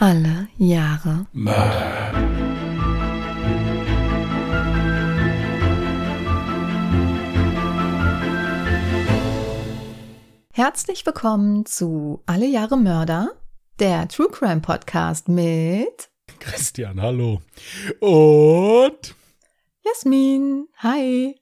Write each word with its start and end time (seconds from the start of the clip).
Alle 0.00 0.46
Jahre 0.58 1.26
Mörder. 1.32 2.12
Herzlich 10.52 11.04
willkommen 11.04 11.66
zu 11.66 12.22
Alle 12.26 12.46
Jahre 12.46 12.76
Mörder, 12.76 13.32
der 13.80 14.06
True 14.06 14.28
Crime 14.30 14.60
Podcast 14.60 15.28
mit 15.28 16.10
Christian, 16.38 17.02
hallo. 17.02 17.42
Und 17.98 19.16
Jasmin. 19.84 20.68
Hi. 20.76 21.34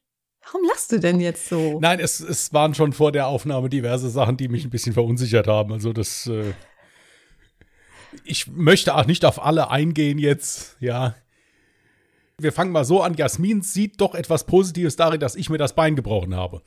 Warum 0.47 0.67
lachst 0.67 0.93
du 0.93 0.99
denn 0.99 1.21
jetzt 1.21 1.51
so? 1.51 1.79
nein, 1.81 2.01
es, 2.01 2.21
es 2.21 2.55
waren 2.55 2.75
schon 2.75 2.95
vor 2.95 3.13
der 3.13 3.27
Aufnahme 3.27 3.69
diverse 3.69 4.09
Sachen, 4.09 4.39
die 4.39 4.49
mich 4.49 4.65
ein 4.65 4.71
bisschen 4.71 4.95
verunsichert 4.95 5.47
haben. 5.47 5.75
Also 5.75 5.93
das, 5.93 6.27
äh, 6.29 6.55
ich 8.25 8.47
möchte 8.49 8.95
auch 8.95 9.07
nicht 9.07 9.25
auf 9.25 9.45
alle 9.45 9.71
eingehen 9.71 10.19
jetzt, 10.19 10.77
ja. 10.81 11.15
Wir 12.39 12.53
fangen 12.53 12.73
mal 12.73 12.85
so 12.85 13.03
an. 13.03 13.15
Jasmin 13.15 13.63
sieht 13.63 14.01
doch 14.01 14.15
etwas 14.15 14.45
Positives 14.45 14.97
darin, 14.97 15.21
dass 15.21 15.37
ich 15.37 15.49
mir 15.49 15.57
das 15.57 15.75
Bein 15.75 15.97
gebrochen 15.97 16.35
habe. 16.35 16.63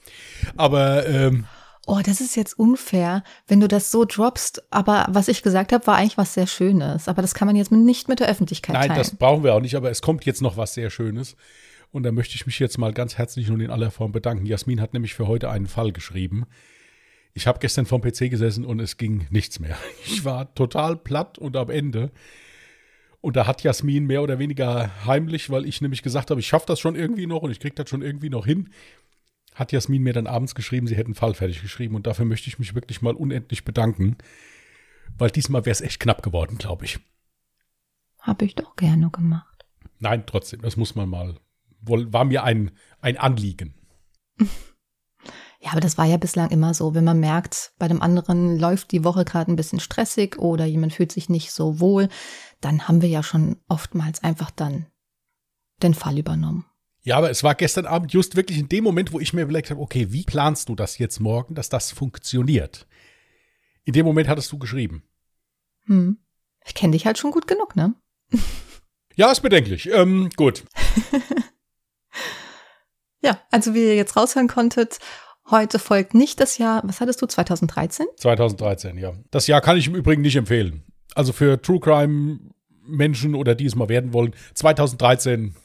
Aber 0.57 1.05
ähm, 1.07 1.45
Oh, 1.85 2.02
das 2.03 2.21
ist 2.21 2.35
jetzt 2.35 2.57
unfair, 2.59 3.23
wenn 3.48 3.59
du 3.59 3.67
das 3.67 3.89
so 3.89 4.05
droppst. 4.05 4.63
Aber 4.71 5.07
was 5.09 5.27
ich 5.27 5.41
gesagt 5.41 5.73
habe, 5.73 5.88
war 5.88 5.95
eigentlich 5.95 6.20
was 6.20 6.35
sehr 6.35 6.45
Schönes. 6.45 7.07
Aber 7.07 7.23
das 7.23 7.34
kann 7.34 7.48
man 7.48 7.55
jetzt 7.55 7.71
nicht 7.71 8.07
mit 8.07 8.20
der 8.20 8.29
Öffentlichkeit 8.29 8.76
nein, 8.76 8.90
teilen. 8.90 8.99
das 8.99 9.15
brauchen 9.15 9.43
wir 9.43 9.55
auch 9.55 9.59
nicht. 9.59 9.76
Aber 9.76 9.90
es 9.90 10.03
kommt 10.03 10.26
jetzt 10.26 10.41
noch 10.43 10.55
was 10.55 10.76
sehr 10.76 10.91
Schönes. 10.91 11.35
Und 11.91 12.03
da 12.03 12.12
möchte 12.12 12.35
ich 12.35 12.45
mich 12.45 12.59
jetzt 12.59 12.77
mal 12.77 12.93
ganz 12.93 13.17
herzlich 13.17 13.49
und 13.49 13.59
in 13.59 13.71
aller 13.71 13.90
Form 13.90 14.12
bedanken. 14.12 14.45
Jasmin 14.45 14.81
hat 14.81 14.93
nämlich 14.93 15.15
für 15.15 15.27
heute 15.27 15.49
einen 15.49 15.65
Fall 15.65 15.91
geschrieben. 15.91 16.45
Ich 17.39 17.48
habe 17.48 17.59
gestern 17.59 17.85
vom 17.85 18.02
PC 18.02 18.29
gesessen 18.29 18.66
und 18.66 18.81
es 18.81 18.98
ging 18.98 19.25
nichts 19.29 19.61
mehr. 19.61 19.77
Ich 20.05 20.25
war 20.25 20.53
total 20.55 20.98
platt 20.98 21.38
und 21.38 21.55
am 21.55 21.70
Ende. 21.70 22.12
Und 23.21 23.38
da 23.38 23.48
hat 23.48 23.63
Jasmin 23.63 24.05
mehr 24.05 24.21
oder 24.21 24.39
weniger 24.39 25.05
heimlich, 25.05 25.49
weil 25.49 25.65
ich 25.65 25.79
nämlich 25.79 26.04
gesagt 26.04 26.32
habe, 26.32 26.41
ich 26.41 26.48
schaffe 26.48 26.65
das 26.67 26.82
schon 26.82 26.95
irgendwie 26.95 27.27
noch 27.27 27.41
und 27.41 27.51
ich 27.51 27.62
kriege 27.62 27.76
das 27.76 27.90
schon 27.90 28.01
irgendwie 28.01 28.29
noch 28.29 28.45
hin, 28.45 28.70
hat 29.55 29.71
Jasmin 29.71 30.04
mir 30.04 30.12
dann 30.12 30.27
abends 30.27 30.54
geschrieben, 30.54 30.87
sie 30.87 30.98
hätten 30.98 31.10
einen 31.12 31.15
Fall 31.15 31.34
fertig 31.34 31.62
geschrieben. 31.62 31.95
Und 31.95 32.07
dafür 32.07 32.26
möchte 32.26 32.49
ich 32.49 32.60
mich 32.60 32.76
wirklich 32.76 33.01
mal 33.01 33.13
unendlich 33.13 33.63
bedanken, 33.63 34.17
weil 35.17 35.29
diesmal 35.29 35.65
wäre 35.65 35.71
es 35.71 35.82
echt 35.82 36.01
knapp 36.01 36.21
geworden, 36.21 36.57
glaube 36.57 36.84
ich. 36.84 36.99
Habe 38.20 38.43
ich 38.43 38.55
doch 38.55 38.76
gerne 38.76 39.10
gemacht. 39.12 39.65
Nein, 39.99 40.23
trotzdem, 40.26 40.62
das 40.62 40.76
muss 40.76 40.93
man 40.93 41.07
mal. 41.07 41.35
War 41.79 42.26
mir 42.26 42.43
ein, 42.43 42.71
ein 42.99 43.15
Anliegen. 43.15 43.76
Ja, 45.62 45.71
aber 45.71 45.82
das 45.82 45.98
war 45.98 46.05
ja 46.05 46.18
bislang 46.18 46.52
immer 46.52 46.74
so. 46.74 46.96
Wenn 46.96 47.04
man 47.04 47.20
merkt, 47.20 47.74
bei 47.77 47.88
dem 47.88 48.02
anderen 48.02 48.57
läuft 48.57 48.91
die 48.91 49.04
Woche 49.04 49.26
gerade 49.26 49.52
ein 49.52 49.57
bisschen 49.57 49.82
stressig 49.82 50.38
oder 50.38 50.66
jemand 50.66 50.93
fühlt 50.93 51.12
sich 51.12 51.27
nicht 51.27 51.51
so 51.51 51.82
wohl, 51.82 52.07
dann 52.62 52.88
haben 52.88 53.01
wir 53.01 53.10
ja 53.10 53.24
schon 53.24 53.57
oftmals 53.68 54.24
einfach 54.24 54.51
dann 54.51 54.85
den 55.84 55.93
Fall 55.93 56.18
übernommen. 56.18 56.66
Ja, 57.01 57.18
aber 57.18 57.29
es 57.29 57.43
war 57.43 57.55
gestern 57.55 57.85
Abend 57.85 58.13
just 58.13 58.35
wirklich 58.35 58.57
in 58.57 58.70
dem 58.70 58.84
Moment, 58.84 59.12
wo 59.12 59.20
ich 59.20 59.34
mir 59.34 59.41
überlegt 59.41 59.70
habe, 59.70 59.82
okay, 59.82 60.12
wie 60.12 60.24
planst 60.24 60.70
du 60.70 60.76
das 60.76 60.98
jetzt 60.98 61.20
morgen, 61.20 61.55
dass 61.55 61.70
das 61.70 61.91
funktioniert? 61.91 62.88
In 63.84 63.94
dem 63.94 64.06
Moment 64.06 64.28
hattest 64.28 64.51
du 64.51 64.59
geschrieben. 64.59 65.03
Hm. 65.85 66.19
Ich 66.66 66.73
kenne 66.73 66.91
dich 66.91 67.06
halt 67.06 67.18
schon 67.18 67.31
gut 67.31 67.47
genug, 67.47 67.75
ne? 67.75 67.96
Ja, 69.16 69.31
ist 69.31 69.41
bedenklich. 69.41 69.90
Ähm, 69.91 70.29
gut. 70.38 70.63
Ja, 73.22 73.41
also 73.51 73.73
wie 73.73 73.84
ihr 73.84 73.96
jetzt 73.96 74.16
raushören 74.16 74.47
konntet, 74.47 75.00
heute 75.51 75.79
folgt 75.79 76.13
nicht 76.13 76.39
das 76.39 76.57
Jahr, 76.57 76.81
was 76.85 77.01
hattest 77.01 77.22
du, 77.22 77.25
2013? 77.25 78.05
2013, 78.17 78.97
ja. 78.97 79.13
Das 79.31 79.47
Jahr 79.47 79.61
kann 79.61 79.78
ich 79.78 79.88
im 79.88 79.95
Übrigen 79.95 80.22
nicht 80.22 80.35
empfehlen. 80.35 80.83
Also 81.16 81.33
für 81.33 81.61
True 81.61 81.79
Crime 81.79 82.39
Menschen 82.85 83.35
oder 83.35 83.55
die 83.55 83.66
es 83.66 83.75
mal 83.75 83.89
werden 83.89 84.13
wollen, 84.13 84.33
2013 84.53 85.55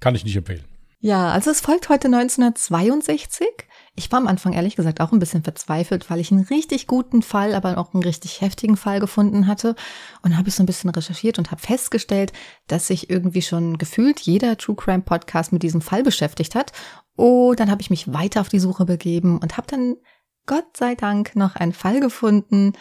kann 0.00 0.14
ich 0.14 0.24
nicht 0.24 0.36
empfehlen. 0.36 0.64
Ja, 1.00 1.30
also 1.30 1.52
es 1.52 1.60
folgt 1.60 1.88
heute 1.90 2.08
1962. 2.08 3.46
Ich 3.94 4.10
war 4.10 4.18
am 4.18 4.26
Anfang 4.26 4.52
ehrlich 4.52 4.74
gesagt 4.74 5.00
auch 5.00 5.12
ein 5.12 5.20
bisschen 5.20 5.44
verzweifelt, 5.44 6.10
weil 6.10 6.18
ich 6.18 6.32
einen 6.32 6.44
richtig 6.44 6.88
guten 6.88 7.22
Fall, 7.22 7.54
aber 7.54 7.78
auch 7.78 7.94
einen 7.94 8.02
richtig 8.02 8.40
heftigen 8.40 8.76
Fall 8.76 8.98
gefunden 8.98 9.46
hatte. 9.46 9.76
Und 10.22 10.36
habe 10.36 10.48
ich 10.48 10.56
so 10.56 10.62
ein 10.62 10.66
bisschen 10.66 10.90
recherchiert 10.90 11.38
und 11.38 11.52
habe 11.52 11.60
festgestellt, 11.60 12.32
dass 12.66 12.88
sich 12.88 13.10
irgendwie 13.10 13.42
schon 13.42 13.78
gefühlt 13.78 14.18
jeder 14.20 14.56
True 14.56 14.74
Crime 14.74 15.02
Podcast 15.02 15.52
mit 15.52 15.62
diesem 15.62 15.80
Fall 15.80 16.02
beschäftigt 16.02 16.56
hat. 16.56 16.72
Und 17.18 17.58
dann 17.58 17.68
habe 17.68 17.82
ich 17.82 17.90
mich 17.90 18.12
weiter 18.12 18.40
auf 18.40 18.48
die 18.48 18.60
Suche 18.60 18.84
begeben 18.84 19.38
und 19.38 19.56
habe 19.56 19.66
dann 19.66 19.96
Gott 20.46 20.76
sei 20.76 20.94
Dank 20.94 21.34
noch 21.34 21.56
einen 21.56 21.72
Fall 21.72 21.98
gefunden, 21.98 22.74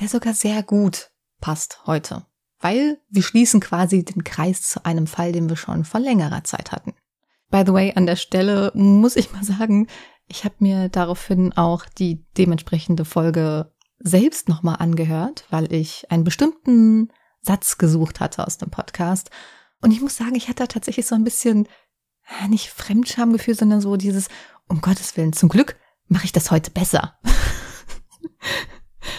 der 0.00 0.08
sogar 0.08 0.32
sehr 0.32 0.62
gut 0.62 1.10
passt 1.42 1.82
heute. 1.84 2.24
Weil 2.58 2.98
wir 3.10 3.22
schließen 3.22 3.60
quasi 3.60 4.02
den 4.02 4.24
Kreis 4.24 4.62
zu 4.62 4.86
einem 4.86 5.06
Fall, 5.06 5.32
den 5.32 5.50
wir 5.50 5.56
schon 5.56 5.84
vor 5.84 6.00
längerer 6.00 6.42
Zeit 6.42 6.72
hatten. 6.72 6.94
By 7.50 7.64
the 7.66 7.74
way, 7.74 7.92
an 7.94 8.06
der 8.06 8.16
Stelle 8.16 8.72
muss 8.74 9.14
ich 9.14 9.30
mal 9.34 9.44
sagen, 9.44 9.88
ich 10.26 10.46
habe 10.46 10.54
mir 10.60 10.88
daraufhin 10.88 11.52
auch 11.52 11.84
die 11.84 12.24
dementsprechende 12.38 13.04
Folge 13.04 13.74
selbst 13.98 14.48
nochmal 14.48 14.76
angehört, 14.78 15.44
weil 15.50 15.70
ich 15.70 16.10
einen 16.10 16.24
bestimmten 16.24 17.12
Satz 17.42 17.76
gesucht 17.76 18.20
hatte 18.20 18.46
aus 18.46 18.56
dem 18.56 18.70
Podcast. 18.70 19.30
Und 19.82 19.90
ich 19.90 20.00
muss 20.00 20.16
sagen, 20.16 20.34
ich 20.34 20.48
hatte 20.48 20.66
tatsächlich 20.66 21.06
so 21.06 21.14
ein 21.14 21.24
bisschen, 21.24 21.68
nicht 22.48 22.70
Fremdschamgefühl, 22.70 23.54
sondern 23.54 23.80
so 23.80 23.96
dieses, 23.96 24.28
um 24.68 24.80
Gottes 24.80 25.16
Willen, 25.16 25.32
zum 25.32 25.48
Glück 25.48 25.76
mache 26.08 26.24
ich 26.24 26.32
das 26.32 26.50
heute 26.50 26.70
besser. 26.70 27.18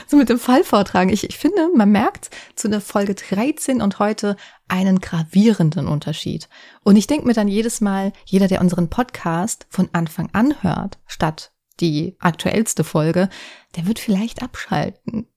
so 0.08 0.18
mit 0.18 0.30
dem 0.30 0.40
Fall 0.40 0.64
vortragen. 0.64 1.10
Ich, 1.10 1.24
ich 1.24 1.38
finde, 1.38 1.70
man 1.76 1.92
merkt 1.92 2.30
zu 2.56 2.70
der 2.70 2.82
Folge 2.82 3.16
13 3.16 3.82
und 3.82 4.00
heute 4.00 4.36
einen 4.68 5.00
gravierenden 5.00 5.88
Unterschied. 5.88 6.50
Und 6.84 6.96
ich 6.96 7.08
denke 7.08 7.28
mir 7.28 7.34
dann 7.34 7.48
jedes 7.48 7.82
Mal, 7.82 8.14
jeder, 8.26 8.48
der 8.48 8.62
unseren 8.62 8.90
Podcast 8.90 9.66
von 9.70 9.90
Anfang 9.94 10.30
an 10.34 10.62
hört, 10.62 11.00
statt 11.08 11.52
die 11.80 12.16
aktuellste 12.20 12.84
Folge, 12.84 13.30
der 13.76 13.86
wird 13.86 14.00
vielleicht 14.00 14.42
abschalten. 14.42 15.28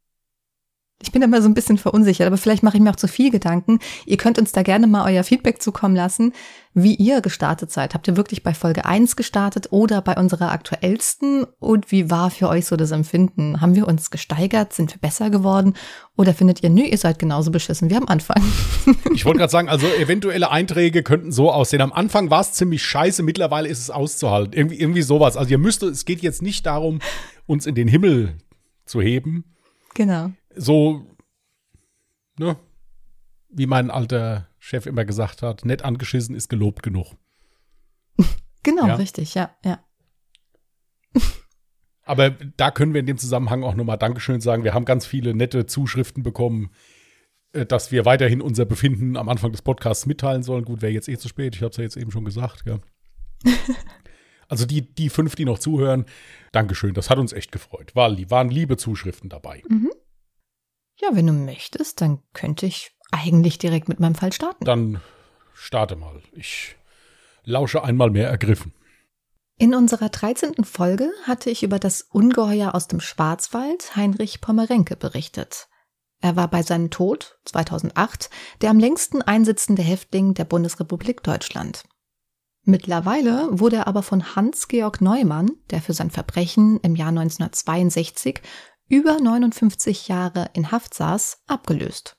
Ich 1.03 1.13
bin 1.13 1.29
mal 1.31 1.41
so 1.41 1.49
ein 1.49 1.55
bisschen 1.55 1.79
verunsichert, 1.79 2.27
aber 2.27 2.37
vielleicht 2.37 2.63
mache 2.63 2.77
ich 2.77 2.83
mir 2.83 2.91
auch 2.91 2.97
zu 2.97 3.09
viel 3.09 3.31
Gedanken. 3.31 3.79
Ihr 4.05 4.19
könnt 4.19 4.39
uns 4.39 4.53
da 4.53 4.63
gerne 4.63 4.87
mal 4.87 5.11
euer 5.11 5.25
Feedback 5.25 5.63
zukommen 5.63 5.97
lassen, 5.97 6.35
wie 6.75 6.95
ihr 6.95 7.23
gestartet 7.23 7.71
seid. 7.71 7.95
Habt 7.95 8.07
ihr 8.07 8.19
wirklich 8.19 8.43
bei 8.43 8.53
Folge 8.53 8.85
1 8.85 9.17
gestartet 9.17 9.69
oder 9.71 10.03
bei 10.03 10.15
unserer 10.17 10.53
aktuellsten? 10.53 11.45
Und 11.59 11.91
wie 11.91 12.11
war 12.11 12.31
für 12.31 12.51
euch 12.51 12.67
so 12.67 12.77
das 12.77 12.91
Empfinden? 12.91 13.63
Haben 13.63 13.77
wir 13.77 13.89
uns 13.89 14.11
gesteigert? 14.11 14.75
Sind 14.75 14.93
wir 14.93 15.01
besser 15.01 15.31
geworden? 15.31 15.73
Oder 16.19 16.35
findet 16.35 16.63
ihr, 16.63 16.69
nö, 16.69 16.83
ihr 16.83 16.99
seid 16.99 17.19
genauso 17.19 17.51
beschissen 17.51 17.89
wie 17.89 17.97
am 17.97 18.07
Anfang? 18.07 18.43
Ich 19.15 19.25
wollte 19.25 19.39
gerade 19.39 19.51
sagen, 19.51 19.69
also 19.69 19.87
eventuelle 19.87 20.51
Einträge 20.51 21.03
könnten 21.03 21.33
so 21.33 21.51
aussehen. 21.51 21.81
Am 21.83 21.93
Anfang 21.93 22.31
war 22.31 22.41
es 22.41 22.53
ziemlich 22.53 22.83
scheiße, 22.83 23.23
mittlerweile 23.23 23.69
ist 23.69 23.79
es 23.79 23.91
auszuhalten. 23.91 24.53
Irgendwie, 24.53 24.79
irgendwie 24.79 25.03
sowas. 25.03 25.37
Also 25.37 25.51
ihr 25.51 25.59
müsst, 25.59 25.83
es 25.83 26.05
geht 26.05 26.21
jetzt 26.21 26.43
nicht 26.43 26.65
darum, 26.67 27.01
uns 27.47 27.67
in 27.67 27.75
den 27.75 27.89
Himmel 27.89 28.37
zu 28.87 29.01
heben. 29.01 29.45
genau. 29.95 30.31
So, 30.55 31.17
ne, 32.39 32.57
wie 33.49 33.67
mein 33.67 33.91
alter 33.91 34.49
Chef 34.59 34.87
immer 34.87 35.05
gesagt 35.05 35.43
hat, 35.43 35.65
nett 35.65 35.83
angeschissen 35.85 36.35
ist 36.35 36.49
gelobt 36.49 36.83
genug. 36.83 37.17
Genau, 38.63 38.87
Ja. 38.87 38.97
richtig, 38.97 39.35
ja, 39.35 39.57
ja. 39.65 39.83
Aber 42.03 42.29
da 42.31 42.71
können 42.71 42.93
wir 42.93 43.01
in 43.01 43.07
dem 43.07 43.17
Zusammenhang 43.17 43.63
auch 43.63 43.75
nochmal 43.75 43.97
Dankeschön 43.97 44.43
sagen. 44.43 44.65
Wir 44.65 44.75
haben 44.75 44.85
ganz 44.85 45.07
viele 45.07 45.35
nette 45.35 45.65
Zuschriften 45.65 46.23
bekommen, 46.23 46.71
äh, 47.53 47.65
dass 47.65 47.91
wir 47.91 48.05
weiterhin 48.05 48.43
unser 48.43 48.67
Befinden 48.67 49.17
am 49.17 49.31
Anfang 49.31 49.53
des 49.53 49.63
Podcasts 49.63 50.05
mitteilen 50.05 50.43
sollen. 50.43 50.67
Gut, 50.67 50.83
wäre 50.83 50.93
jetzt 50.93 51.09
eh 51.09 51.17
zu 51.17 51.29
spät. 51.29 51.55
Ich 51.57 51.63
habe 51.63 51.71
es 51.71 51.79
ja 51.79 51.85
jetzt 51.85 51.97
eben 51.97 52.11
schon 52.11 52.27
gesagt. 52.27 52.65
Ja. 52.67 52.81
also 54.49 54.67
die, 54.67 54.95
die 54.95 55.09
fünf, 55.09 55.37
die 55.37 55.47
noch 55.47 55.59
zuhören, 55.59 56.05
Dankeschön. 56.53 56.93
Das 56.93 57.09
hat 57.09 57.19
uns 57.19 57.33
echt 57.33 57.53
gefreut. 57.53 57.97
War, 57.97 58.11
waren 58.29 58.51
liebe 58.51 58.77
Zuschriften 58.77 59.31
dabei. 59.31 59.63
Ja, 61.01 61.09
wenn 61.13 61.27
du 61.27 61.33
möchtest, 61.33 62.01
dann 62.01 62.23
könnte 62.33 62.67
ich 62.67 62.93
eigentlich 63.11 63.59
direkt 63.59 63.89
mit 63.89 64.01
meinem 64.01 64.15
Fall 64.15 64.33
starten. 64.33 64.65
Dann 64.65 65.01
starte 65.55 65.97
mal. 65.97 66.23
Ich 66.33 66.77
lausche 67.45 67.83
einmal 67.83 68.11
mehr 68.11 68.29
ergriffen. 68.29 68.73
In 69.59 69.75
unserer 69.75 70.09
13. 70.09 70.65
Folge 70.65 71.11
hatte 71.25 71.51
ich 71.51 71.63
über 71.63 71.79
das 71.79 72.03
Ungeheuer 72.03 72.75
aus 72.75 72.89
dem 72.89 73.01
Schwarzwald 73.01 73.95
Heinrich 73.95 74.41
Pommerenke 74.41 74.97
berichtet. 74.97 75.69
Er 76.23 76.37
war 76.37 76.49
bei 76.49 76.63
seinem 76.63 76.91
Tod 76.91 77.39
2008 77.47 78.31
der 78.61 78.71
am 78.71 78.79
längsten 78.79 79.23
einsitzende 79.23 79.83
Häftling 79.83 80.35
der 80.35 80.45
Bundesrepublik 80.45 81.23
Deutschland. 81.23 81.85
Mittlerweile 82.63 83.49
wurde 83.51 83.77
er 83.77 83.87
aber 83.87 84.03
von 84.03 84.37
Hans-Georg 84.37 85.01
Neumann, 85.01 85.51
der 85.71 85.81
für 85.81 85.95
sein 85.95 86.11
Verbrechen 86.11 86.79
im 86.81 86.95
Jahr 86.95 87.09
1962 87.09 88.43
über 88.91 89.19
59 89.21 90.09
Jahre 90.09 90.51
in 90.53 90.71
Haft 90.73 90.95
saß, 90.95 91.39
abgelöst. 91.47 92.17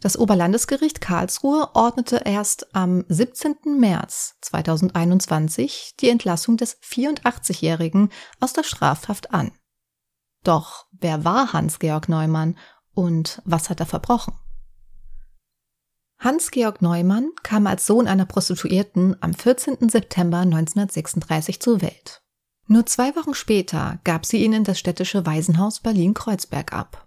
Das 0.00 0.18
Oberlandesgericht 0.18 1.00
Karlsruhe 1.00 1.70
ordnete 1.74 2.22
erst 2.24 2.74
am 2.74 3.04
17. 3.08 3.78
März 3.78 4.34
2021 4.40 5.94
die 6.00 6.08
Entlassung 6.08 6.56
des 6.56 6.80
84-Jährigen 6.82 8.10
aus 8.40 8.54
der 8.54 8.64
Strafhaft 8.64 9.32
an. 9.32 9.52
Doch 10.42 10.86
wer 10.90 11.24
war 11.24 11.52
Hans-Georg 11.52 12.08
Neumann 12.08 12.58
Und 12.94 13.42
was 13.44 13.70
hat 13.70 13.80
er 13.80 13.86
verbrochen? 13.86 14.34
Hans-Georg 16.18 16.80
Neumann 16.80 17.30
kam 17.42 17.66
als 17.66 17.86
Sohn 17.86 18.06
einer 18.06 18.24
Prostituierten 18.24 19.16
am 19.22 19.34
14. 19.34 19.88
September 19.90 20.38
1936 20.38 21.60
zur 21.60 21.82
Welt. 21.82 22.23
Nur 22.66 22.86
zwei 22.86 23.14
Wochen 23.16 23.34
später 23.34 23.98
gab 24.04 24.24
sie 24.24 24.42
ihn 24.42 24.52
in 24.52 24.64
das 24.64 24.78
städtische 24.78 25.26
Waisenhaus 25.26 25.80
Berlin-Kreuzberg 25.80 26.72
ab. 26.72 27.06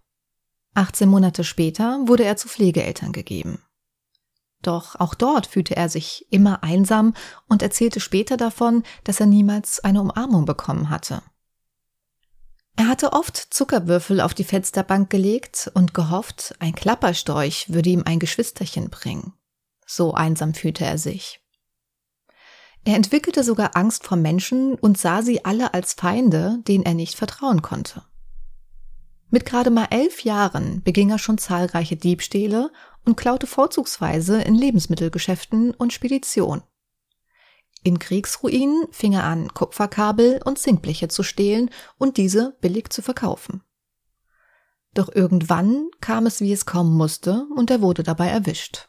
18 0.76 1.10
Monate 1.10 1.44
später 1.44 2.00
wurde 2.06 2.24
er 2.24 2.38
zu 2.38 2.48
Pflegeeltern 2.48 3.12
gegeben. 3.12 3.64
Doch 4.62 4.96
auch 4.96 5.16
dort 5.16 5.48
fühlte 5.48 5.76
er 5.76 5.90
sich 5.90 6.28
immer 6.30 6.64
einsam 6.64 7.14
und 7.48 7.62
erzählte 7.62 8.00
später 8.00 8.38
davon, 8.38 8.84
dass 9.04 9.20
er 9.20 9.26
niemals 9.26 9.80
eine 9.80 10.02
Umarmung 10.02 10.46
bekommen 10.46 10.90
hatte. 10.90 11.24
Er 12.76 12.88
hatte 12.88 13.14
oft 13.14 13.36
Zuckerwürfel 13.36 14.22
auf 14.22 14.36
die 14.36 14.44
Fensterbank 14.44 15.10
gelegt 15.10 15.72
und 15.74 15.96
gehofft, 15.96 16.54
ein 16.60 16.76
Klapperstorch 16.76 17.74
würde 17.74 17.90
ihm 17.90 18.04
ein 18.06 18.20
Geschwisterchen 18.20 18.92
bringen. 18.92 19.34
So 19.88 20.14
einsam 20.14 20.54
fühlte 20.54 20.86
er 20.86 21.00
sich. 21.00 21.42
Er 22.88 22.96
entwickelte 22.96 23.44
sogar 23.44 23.76
Angst 23.76 24.06
vor 24.06 24.16
Menschen 24.16 24.76
und 24.76 24.98
sah 24.98 25.22
sie 25.22 25.44
alle 25.44 25.74
als 25.74 25.94
Feinde, 25.94 26.60
denen 26.70 26.86
er 26.86 26.94
nicht 26.94 27.16
vertrauen 27.16 27.62
konnte. 27.62 28.06
Mit 29.30 29.46
gerade 29.46 29.72
mal 29.72 29.88
elf 29.90 30.24
Jahren 30.24 30.82
beging 30.84 31.10
er 31.10 31.20
schon 31.20 31.38
zahlreiche 31.38 31.98
Diebstähle 31.98 32.72
und 33.04 33.18
klaute 33.18 33.46
vorzugsweise 33.46 34.42
in 34.42 34.56
Lebensmittelgeschäften 34.56 35.72
und 35.72 35.92
Spedition. 35.92 36.64
In 37.84 38.00
Kriegsruinen 38.00 38.88
fing 38.92 39.12
er 39.12 39.26
an, 39.26 39.54
Kupferkabel 39.54 40.40
und 40.46 40.58
Zinkbleche 40.58 41.10
zu 41.10 41.24
stehlen 41.24 41.70
und 41.98 42.16
diese 42.16 42.56
billig 42.62 42.90
zu 42.90 43.02
verkaufen. 43.02 43.64
Doch 44.94 45.14
irgendwann 45.14 45.90
kam 46.00 46.26
es, 46.26 46.40
wie 46.40 46.54
es 46.54 46.66
kommen 46.66 46.96
musste, 46.96 47.48
und 47.54 47.70
er 47.70 47.82
wurde 47.82 48.04
dabei 48.04 48.30
erwischt. 48.30 48.87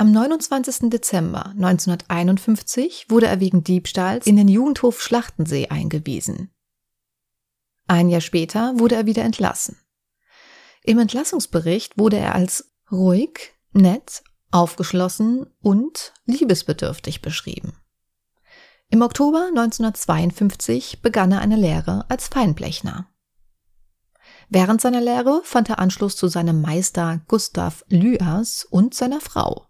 Am 0.00 0.12
29. 0.12 0.90
Dezember 0.90 1.46
1951 1.46 3.06
wurde 3.08 3.26
er 3.26 3.40
wegen 3.40 3.64
Diebstahls 3.64 4.28
in 4.28 4.36
den 4.36 4.46
Jugendhof 4.46 5.02
Schlachtensee 5.02 5.70
eingewiesen. 5.70 6.54
Ein 7.88 8.08
Jahr 8.08 8.20
später 8.20 8.78
wurde 8.78 8.94
er 8.94 9.06
wieder 9.06 9.24
entlassen. 9.24 9.76
Im 10.84 11.00
Entlassungsbericht 11.00 11.98
wurde 11.98 12.16
er 12.16 12.36
als 12.36 12.70
ruhig, 12.92 13.54
nett, 13.72 14.22
aufgeschlossen 14.52 15.46
und 15.60 16.12
liebesbedürftig 16.26 17.20
beschrieben. 17.20 17.76
Im 18.90 19.02
Oktober 19.02 19.48
1952 19.48 21.02
begann 21.02 21.32
er 21.32 21.40
eine 21.40 21.56
Lehre 21.56 22.08
als 22.08 22.28
Feinblechner. 22.28 23.08
Während 24.48 24.80
seiner 24.80 25.00
Lehre 25.00 25.40
fand 25.42 25.70
er 25.70 25.80
Anschluss 25.80 26.14
zu 26.14 26.28
seinem 26.28 26.60
Meister 26.60 27.20
Gustav 27.26 27.84
Lüers 27.88 28.64
und 28.64 28.94
seiner 28.94 29.20
Frau. 29.20 29.67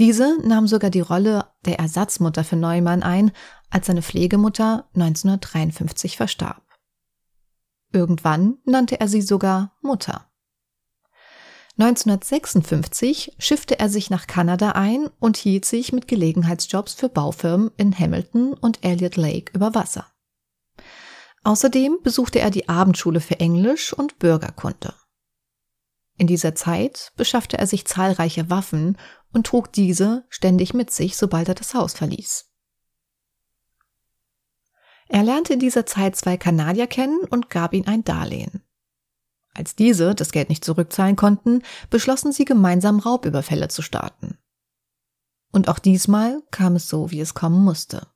Diese 0.00 0.38
nahm 0.42 0.66
sogar 0.66 0.88
die 0.88 1.02
Rolle 1.02 1.44
der 1.66 1.78
Ersatzmutter 1.78 2.42
für 2.42 2.56
Neumann 2.56 3.02
ein, 3.02 3.32
als 3.68 3.86
seine 3.86 4.00
Pflegemutter 4.00 4.88
1953 4.94 6.16
verstarb. 6.16 6.62
Irgendwann 7.92 8.56
nannte 8.64 8.98
er 8.98 9.08
sie 9.08 9.20
sogar 9.20 9.76
Mutter. 9.82 10.30
1956 11.78 13.36
schiffte 13.38 13.78
er 13.78 13.90
sich 13.90 14.08
nach 14.08 14.26
Kanada 14.26 14.70
ein 14.70 15.10
und 15.20 15.36
hielt 15.36 15.66
sich 15.66 15.92
mit 15.92 16.08
Gelegenheitsjobs 16.08 16.94
für 16.94 17.10
Baufirmen 17.10 17.70
in 17.76 17.96
Hamilton 17.96 18.54
und 18.54 18.82
Elliott 18.82 19.16
Lake 19.16 19.52
über 19.52 19.74
Wasser. 19.74 20.06
Außerdem 21.44 21.98
besuchte 22.02 22.38
er 22.38 22.50
die 22.50 22.70
Abendschule 22.70 23.20
für 23.20 23.38
Englisch 23.38 23.92
und 23.92 24.18
Bürgerkunde. 24.18 24.94
In 26.20 26.26
dieser 26.26 26.54
Zeit 26.54 27.12
beschaffte 27.16 27.56
er 27.56 27.66
sich 27.66 27.86
zahlreiche 27.86 28.50
Waffen 28.50 28.98
und 29.32 29.46
trug 29.46 29.72
diese 29.72 30.24
ständig 30.28 30.74
mit 30.74 30.90
sich, 30.90 31.16
sobald 31.16 31.48
er 31.48 31.54
das 31.54 31.74
Haus 31.74 31.94
verließ. 31.94 32.46
Er 35.08 35.22
lernte 35.24 35.54
in 35.54 35.60
dieser 35.60 35.86
Zeit 35.86 36.14
zwei 36.14 36.36
Kanadier 36.36 36.86
kennen 36.86 37.20
und 37.30 37.50
gab 37.50 37.74
ihnen 37.74 37.88
ein 37.88 38.04
Darlehen. 38.04 38.62
Als 39.52 39.74
diese 39.74 40.14
das 40.14 40.30
Geld 40.30 40.48
nicht 40.48 40.64
zurückzahlen 40.64 41.16
konnten, 41.16 41.62
beschlossen 41.90 42.32
sie 42.32 42.44
gemeinsam 42.44 43.00
Raubüberfälle 43.00 43.68
zu 43.68 43.82
starten. 43.82 44.38
Und 45.50 45.68
auch 45.68 45.80
diesmal 45.80 46.40
kam 46.52 46.76
es 46.76 46.88
so, 46.88 47.10
wie 47.10 47.20
es 47.20 47.34
kommen 47.34 47.64
musste. 47.64 48.06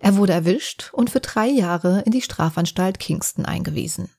Er 0.00 0.16
wurde 0.16 0.32
erwischt 0.32 0.90
und 0.94 1.10
für 1.10 1.20
drei 1.20 1.46
Jahre 1.46 2.02
in 2.06 2.12
die 2.12 2.22
Strafanstalt 2.22 2.98
Kingston 2.98 3.44
eingewiesen. 3.44 4.10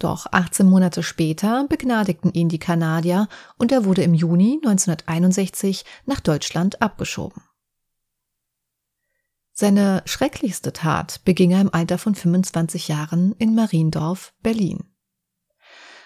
Doch 0.00 0.26
18 0.32 0.66
Monate 0.66 1.02
später 1.02 1.66
begnadigten 1.68 2.32
ihn 2.32 2.48
die 2.48 2.58
Kanadier 2.58 3.28
und 3.58 3.70
er 3.70 3.84
wurde 3.84 4.02
im 4.02 4.14
Juni 4.14 4.58
1961 4.62 5.84
nach 6.06 6.20
Deutschland 6.20 6.80
abgeschoben. 6.80 7.42
Seine 9.52 10.02
schrecklichste 10.06 10.72
Tat 10.72 11.20
beging 11.26 11.50
er 11.50 11.60
im 11.60 11.72
Alter 11.74 11.98
von 11.98 12.14
25 12.14 12.88
Jahren 12.88 13.34
in 13.38 13.54
Mariendorf, 13.54 14.32
Berlin. 14.42 14.84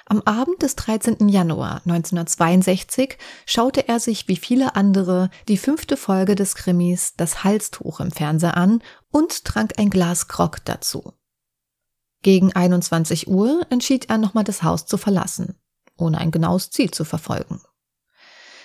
Am 0.06 0.22
Abend 0.22 0.60
des 0.62 0.74
13. 0.74 1.28
Januar 1.28 1.76
1962 1.84 3.16
schaute 3.46 3.86
er 3.86 4.00
sich 4.00 4.26
wie 4.26 4.36
viele 4.36 4.74
andere 4.74 5.30
die 5.46 5.56
fünfte 5.56 5.96
Folge 5.96 6.34
des 6.34 6.56
Krimis 6.56 7.14
Das 7.16 7.44
Halstuch 7.44 8.00
im 8.00 8.10
Fernseher 8.10 8.56
an 8.56 8.82
und 9.12 9.44
trank 9.44 9.78
ein 9.78 9.88
Glas 9.88 10.26
Grog 10.26 10.64
dazu. 10.64 11.14
Gegen 12.24 12.56
21 12.56 13.28
Uhr 13.28 13.66
entschied 13.68 14.08
er 14.08 14.16
nochmal 14.16 14.44
das 14.44 14.62
Haus 14.62 14.86
zu 14.86 14.96
verlassen, 14.96 15.60
ohne 15.98 16.16
ein 16.16 16.30
genaues 16.30 16.70
Ziel 16.70 16.90
zu 16.90 17.04
verfolgen. 17.04 17.60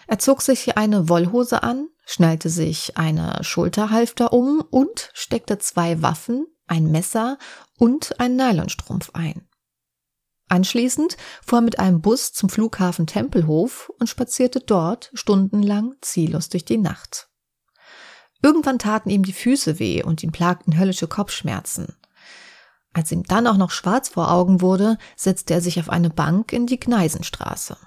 Er 0.07 0.17
zog 0.17 0.41
sich 0.41 0.77
eine 0.77 1.09
Wollhose 1.09 1.61
an, 1.61 1.89
schnallte 2.05 2.49
sich 2.49 2.97
eine 2.97 3.43
Schulterhalfter 3.43 4.31
um 4.31 4.61
und 4.61 5.11
steckte 5.13 5.57
zwei 5.57 6.01
Waffen, 6.01 6.47
ein 6.67 6.89
Messer 6.89 7.37
und 7.77 8.17
einen 8.21 8.37
Nylonstrumpf 8.37 9.11
ein. 9.11 9.45
Anschließend 10.47 11.17
fuhr 11.45 11.59
er 11.59 11.63
mit 11.63 11.79
einem 11.79 11.99
Bus 11.99 12.31
zum 12.31 12.47
Flughafen 12.47 13.07
Tempelhof 13.07 13.91
und 13.99 14.07
spazierte 14.07 14.61
dort 14.61 15.11
stundenlang 15.13 15.95
ziellos 15.99 16.47
durch 16.47 16.63
die 16.63 16.77
Nacht. 16.77 17.29
Irgendwann 18.41 18.79
taten 18.79 19.09
ihm 19.09 19.23
die 19.23 19.33
Füße 19.33 19.79
weh 19.79 20.01
und 20.01 20.23
ihn 20.23 20.31
plagten 20.31 20.79
höllische 20.79 21.09
Kopfschmerzen. 21.09 21.98
Als 22.93 23.11
ihm 23.11 23.23
dann 23.23 23.47
auch 23.47 23.57
noch 23.57 23.71
schwarz 23.71 24.09
vor 24.09 24.31
Augen 24.31 24.61
wurde, 24.61 24.97
setzte 25.15 25.53
er 25.53 25.61
sich 25.61 25.79
auf 25.79 25.89
eine 25.89 26.09
Bank 26.09 26.51
in 26.53 26.65
die 26.65 26.79
Gneisenstraße. 26.79 27.77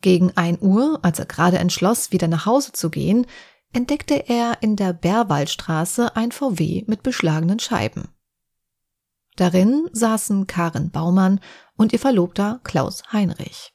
Gegen 0.00 0.36
ein 0.36 0.58
Uhr, 0.60 0.98
als 1.02 1.18
er 1.18 1.26
gerade 1.26 1.58
entschloss, 1.58 2.12
wieder 2.12 2.28
nach 2.28 2.46
Hause 2.46 2.72
zu 2.72 2.90
gehen, 2.90 3.26
entdeckte 3.72 4.28
er 4.28 4.62
in 4.62 4.76
der 4.76 4.92
Bärwaldstraße 4.92 6.16
ein 6.16 6.32
VW 6.32 6.84
mit 6.86 7.02
beschlagenen 7.02 7.58
Scheiben. 7.58 8.08
Darin 9.36 9.88
saßen 9.92 10.46
Karen 10.46 10.90
Baumann 10.90 11.40
und 11.76 11.92
ihr 11.92 11.98
Verlobter 11.98 12.60
Klaus 12.64 13.02
Heinrich. 13.12 13.74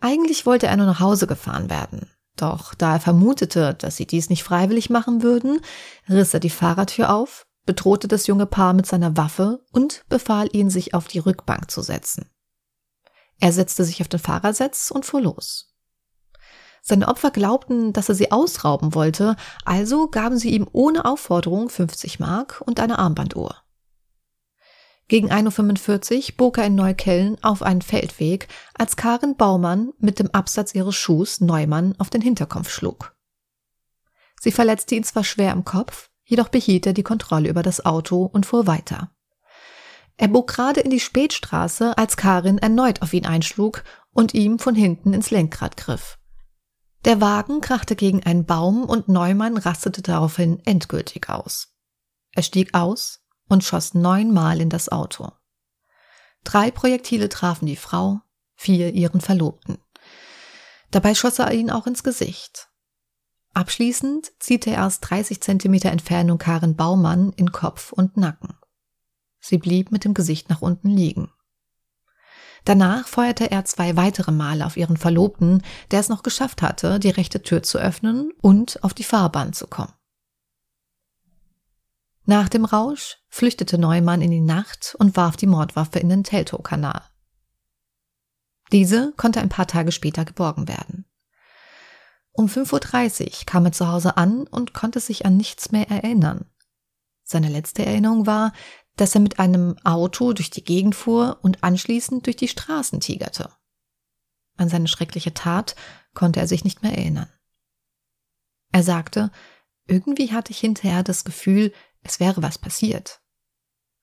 Eigentlich 0.00 0.46
wollte 0.46 0.66
er 0.66 0.76
nur 0.76 0.86
nach 0.86 1.00
Hause 1.00 1.26
gefahren 1.26 1.70
werden. 1.70 2.10
Doch 2.36 2.74
da 2.74 2.94
er 2.94 3.00
vermutete, 3.00 3.74
dass 3.74 3.96
sie 3.96 4.06
dies 4.06 4.28
nicht 4.30 4.42
freiwillig 4.42 4.90
machen 4.90 5.22
würden, 5.22 5.60
riss 6.08 6.34
er 6.34 6.40
die 6.40 6.50
Fahrradtür 6.50 7.14
auf, 7.14 7.46
bedrohte 7.66 8.08
das 8.08 8.26
junge 8.26 8.46
Paar 8.46 8.72
mit 8.72 8.86
seiner 8.86 9.16
Waffe 9.16 9.64
und 9.72 10.04
befahl 10.08 10.48
ihnen, 10.52 10.70
sich 10.70 10.94
auf 10.94 11.08
die 11.08 11.18
Rückbank 11.18 11.70
zu 11.70 11.82
setzen. 11.82 12.30
Er 13.40 13.52
setzte 13.52 13.84
sich 13.84 14.00
auf 14.00 14.08
den 14.08 14.20
Fahrersitz 14.20 14.90
und 14.90 15.04
fuhr 15.04 15.20
los. 15.20 15.74
Seine 16.80 17.06
Opfer 17.08 17.30
glaubten, 17.30 17.92
dass 17.92 18.08
er 18.08 18.16
sie 18.16 18.32
ausrauben 18.32 18.94
wollte, 18.94 19.36
also 19.64 20.08
gaben 20.08 20.36
sie 20.36 20.50
ihm 20.50 20.68
ohne 20.72 21.04
Aufforderung 21.04 21.68
50 21.68 22.18
Mark 22.18 22.60
und 22.66 22.80
eine 22.80 22.98
Armbanduhr. 22.98 23.56
Gegen 25.06 25.30
1.45 25.30 26.30
Uhr 26.30 26.36
bog 26.38 26.58
er 26.58 26.66
in 26.66 26.74
Neukellen 26.74 27.42
auf 27.44 27.62
einen 27.62 27.82
Feldweg, 27.82 28.48
als 28.74 28.96
Karin 28.96 29.36
Baumann 29.36 29.92
mit 29.98 30.18
dem 30.18 30.30
Absatz 30.30 30.74
ihres 30.74 30.96
Schuhs 30.96 31.40
Neumann 31.40 31.94
auf 31.98 32.10
den 32.10 32.22
Hinterkopf 32.22 32.70
schlug. 32.70 33.14
Sie 34.40 34.52
verletzte 34.52 34.94
ihn 34.94 35.04
zwar 35.04 35.22
schwer 35.22 35.52
im 35.52 35.64
Kopf, 35.64 36.10
jedoch 36.24 36.48
behielt 36.48 36.86
er 36.86 36.92
die 36.92 37.02
Kontrolle 37.02 37.48
über 37.48 37.62
das 37.62 37.84
Auto 37.84 38.24
und 38.24 38.46
fuhr 38.46 38.66
weiter. 38.66 39.10
Er 40.16 40.28
bog 40.28 40.48
gerade 40.48 40.80
in 40.80 40.90
die 40.90 41.00
Spätstraße, 41.00 41.96
als 41.96 42.16
Karin 42.16 42.58
erneut 42.58 43.02
auf 43.02 43.12
ihn 43.12 43.26
einschlug 43.26 43.82
und 44.12 44.34
ihm 44.34 44.58
von 44.58 44.74
hinten 44.74 45.14
ins 45.14 45.30
Lenkrad 45.30 45.76
griff. 45.76 46.18
Der 47.04 47.20
Wagen 47.20 47.60
krachte 47.60 47.96
gegen 47.96 48.22
einen 48.22 48.44
Baum 48.44 48.84
und 48.84 49.08
Neumann 49.08 49.56
rastete 49.56 50.02
daraufhin 50.02 50.60
endgültig 50.64 51.28
aus. 51.28 51.74
Er 52.32 52.42
stieg 52.42 52.74
aus 52.74 53.24
und 53.48 53.64
schoss 53.64 53.94
neunmal 53.94 54.60
in 54.60 54.70
das 54.70 54.90
Auto. 54.90 55.32
Drei 56.44 56.70
Projektile 56.70 57.28
trafen 57.28 57.66
die 57.66 57.76
Frau, 57.76 58.20
vier 58.54 58.92
ihren 58.92 59.20
Verlobten. 59.20 59.78
Dabei 60.90 61.14
schoss 61.14 61.38
er 61.38 61.52
ihn 61.52 61.70
auch 61.70 61.86
ins 61.86 62.04
Gesicht. 62.04 62.68
Abschließend 63.54 64.32
zieht 64.38 64.66
er 64.66 64.74
erst 64.74 65.10
30 65.10 65.40
Zentimeter 65.42 65.90
Entfernung 65.90 66.38
Karen 66.38 66.74
Baumann 66.74 67.32
in 67.36 67.52
Kopf 67.52 67.92
und 67.92 68.16
Nacken. 68.16 68.54
Sie 69.40 69.58
blieb 69.58 69.92
mit 69.92 70.04
dem 70.04 70.14
Gesicht 70.14 70.48
nach 70.48 70.62
unten 70.62 70.88
liegen. 70.88 71.30
Danach 72.64 73.08
feuerte 73.08 73.50
er 73.50 73.64
zwei 73.64 73.96
weitere 73.96 74.30
Male 74.30 74.64
auf 74.64 74.76
ihren 74.76 74.96
Verlobten, 74.96 75.62
der 75.90 76.00
es 76.00 76.08
noch 76.08 76.22
geschafft 76.22 76.62
hatte, 76.62 77.00
die 77.00 77.10
rechte 77.10 77.42
Tür 77.42 77.62
zu 77.62 77.78
öffnen 77.78 78.32
und 78.40 78.82
auf 78.84 78.94
die 78.94 79.04
Fahrbahn 79.04 79.52
zu 79.52 79.66
kommen. 79.66 79.92
Nach 82.24 82.48
dem 82.48 82.64
Rausch 82.64 83.18
flüchtete 83.28 83.78
Neumann 83.78 84.22
in 84.22 84.30
die 84.30 84.40
Nacht 84.40 84.94
und 84.98 85.16
warf 85.16 85.36
die 85.36 85.48
Mordwaffe 85.48 85.98
in 85.98 86.08
den 86.08 86.22
Teltow-Kanal. 86.22 87.02
Diese 88.70 89.12
konnte 89.16 89.40
ein 89.40 89.48
paar 89.48 89.66
Tage 89.66 89.90
später 89.90 90.24
geborgen 90.24 90.68
werden. 90.68 91.04
Um 92.32 92.46
5.30 92.46 93.24
Uhr 93.24 93.46
kam 93.46 93.66
er 93.66 93.72
zu 93.72 93.88
Hause 93.88 94.16
an 94.16 94.46
und 94.46 94.72
konnte 94.72 95.00
sich 95.00 95.26
an 95.26 95.36
nichts 95.36 95.70
mehr 95.70 95.90
erinnern. 95.90 96.46
Seine 97.22 97.48
letzte 97.48 97.84
Erinnerung 97.84 98.26
war, 98.26 98.52
dass 98.96 99.14
er 99.14 99.20
mit 99.20 99.38
einem 99.38 99.76
Auto 99.84 100.32
durch 100.32 100.50
die 100.50 100.64
Gegend 100.64 100.94
fuhr 100.94 101.38
und 101.42 101.62
anschließend 101.62 102.26
durch 102.26 102.36
die 102.36 102.48
Straßen 102.48 103.00
tigerte. 103.00 103.50
An 104.56 104.68
seine 104.68 104.88
schreckliche 104.88 105.34
Tat 105.34 105.76
konnte 106.14 106.40
er 106.40 106.46
sich 106.46 106.64
nicht 106.64 106.82
mehr 106.82 106.96
erinnern. 106.96 107.30
Er 108.70 108.82
sagte, 108.82 109.30
irgendwie 109.86 110.32
hatte 110.32 110.52
ich 110.52 110.60
hinterher 110.60 111.02
das 111.02 111.24
Gefühl, 111.24 111.72
es 112.02 112.20
wäre 112.20 112.42
was 112.42 112.58
passiert. 112.58 113.20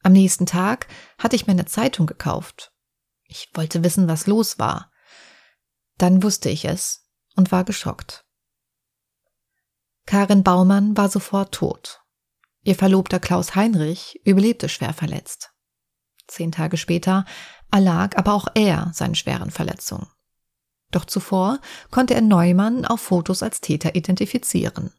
Am 0.01 0.13
nächsten 0.13 0.45
Tag 0.45 0.87
hatte 1.17 1.35
ich 1.35 1.47
mir 1.47 1.53
eine 1.53 1.65
Zeitung 1.65 2.05
gekauft. 2.05 2.73
Ich 3.23 3.49
wollte 3.53 3.83
wissen, 3.83 4.07
was 4.07 4.27
los 4.27 4.59
war. 4.59 4.91
Dann 5.97 6.23
wusste 6.23 6.49
ich 6.49 6.65
es 6.65 7.08
und 7.39 7.53
war 7.53 7.63
geschockt. 7.63 8.25
Karin 10.05 10.43
Baumann 10.43 10.97
war 10.97 11.07
sofort 11.07 11.55
tot. 11.55 12.01
Ihr 12.63 12.75
Verlobter 12.75 13.21
Klaus 13.21 13.55
Heinrich 13.55 14.19
überlebte 14.25 14.67
schwer 14.67 14.93
verletzt. 14.93 15.53
Zehn 16.27 16.51
Tage 16.51 16.75
später 16.75 17.23
erlag 17.71 18.17
aber 18.17 18.33
auch 18.33 18.47
er 18.55 18.91
seinen 18.93 19.15
schweren 19.15 19.51
Verletzungen. 19.51 20.07
Doch 20.91 21.05
zuvor 21.05 21.59
konnte 21.91 22.13
er 22.13 22.21
Neumann 22.21 22.85
auf 22.85 22.99
Fotos 22.99 23.41
als 23.41 23.61
Täter 23.61 23.95
identifizieren. 23.95 24.91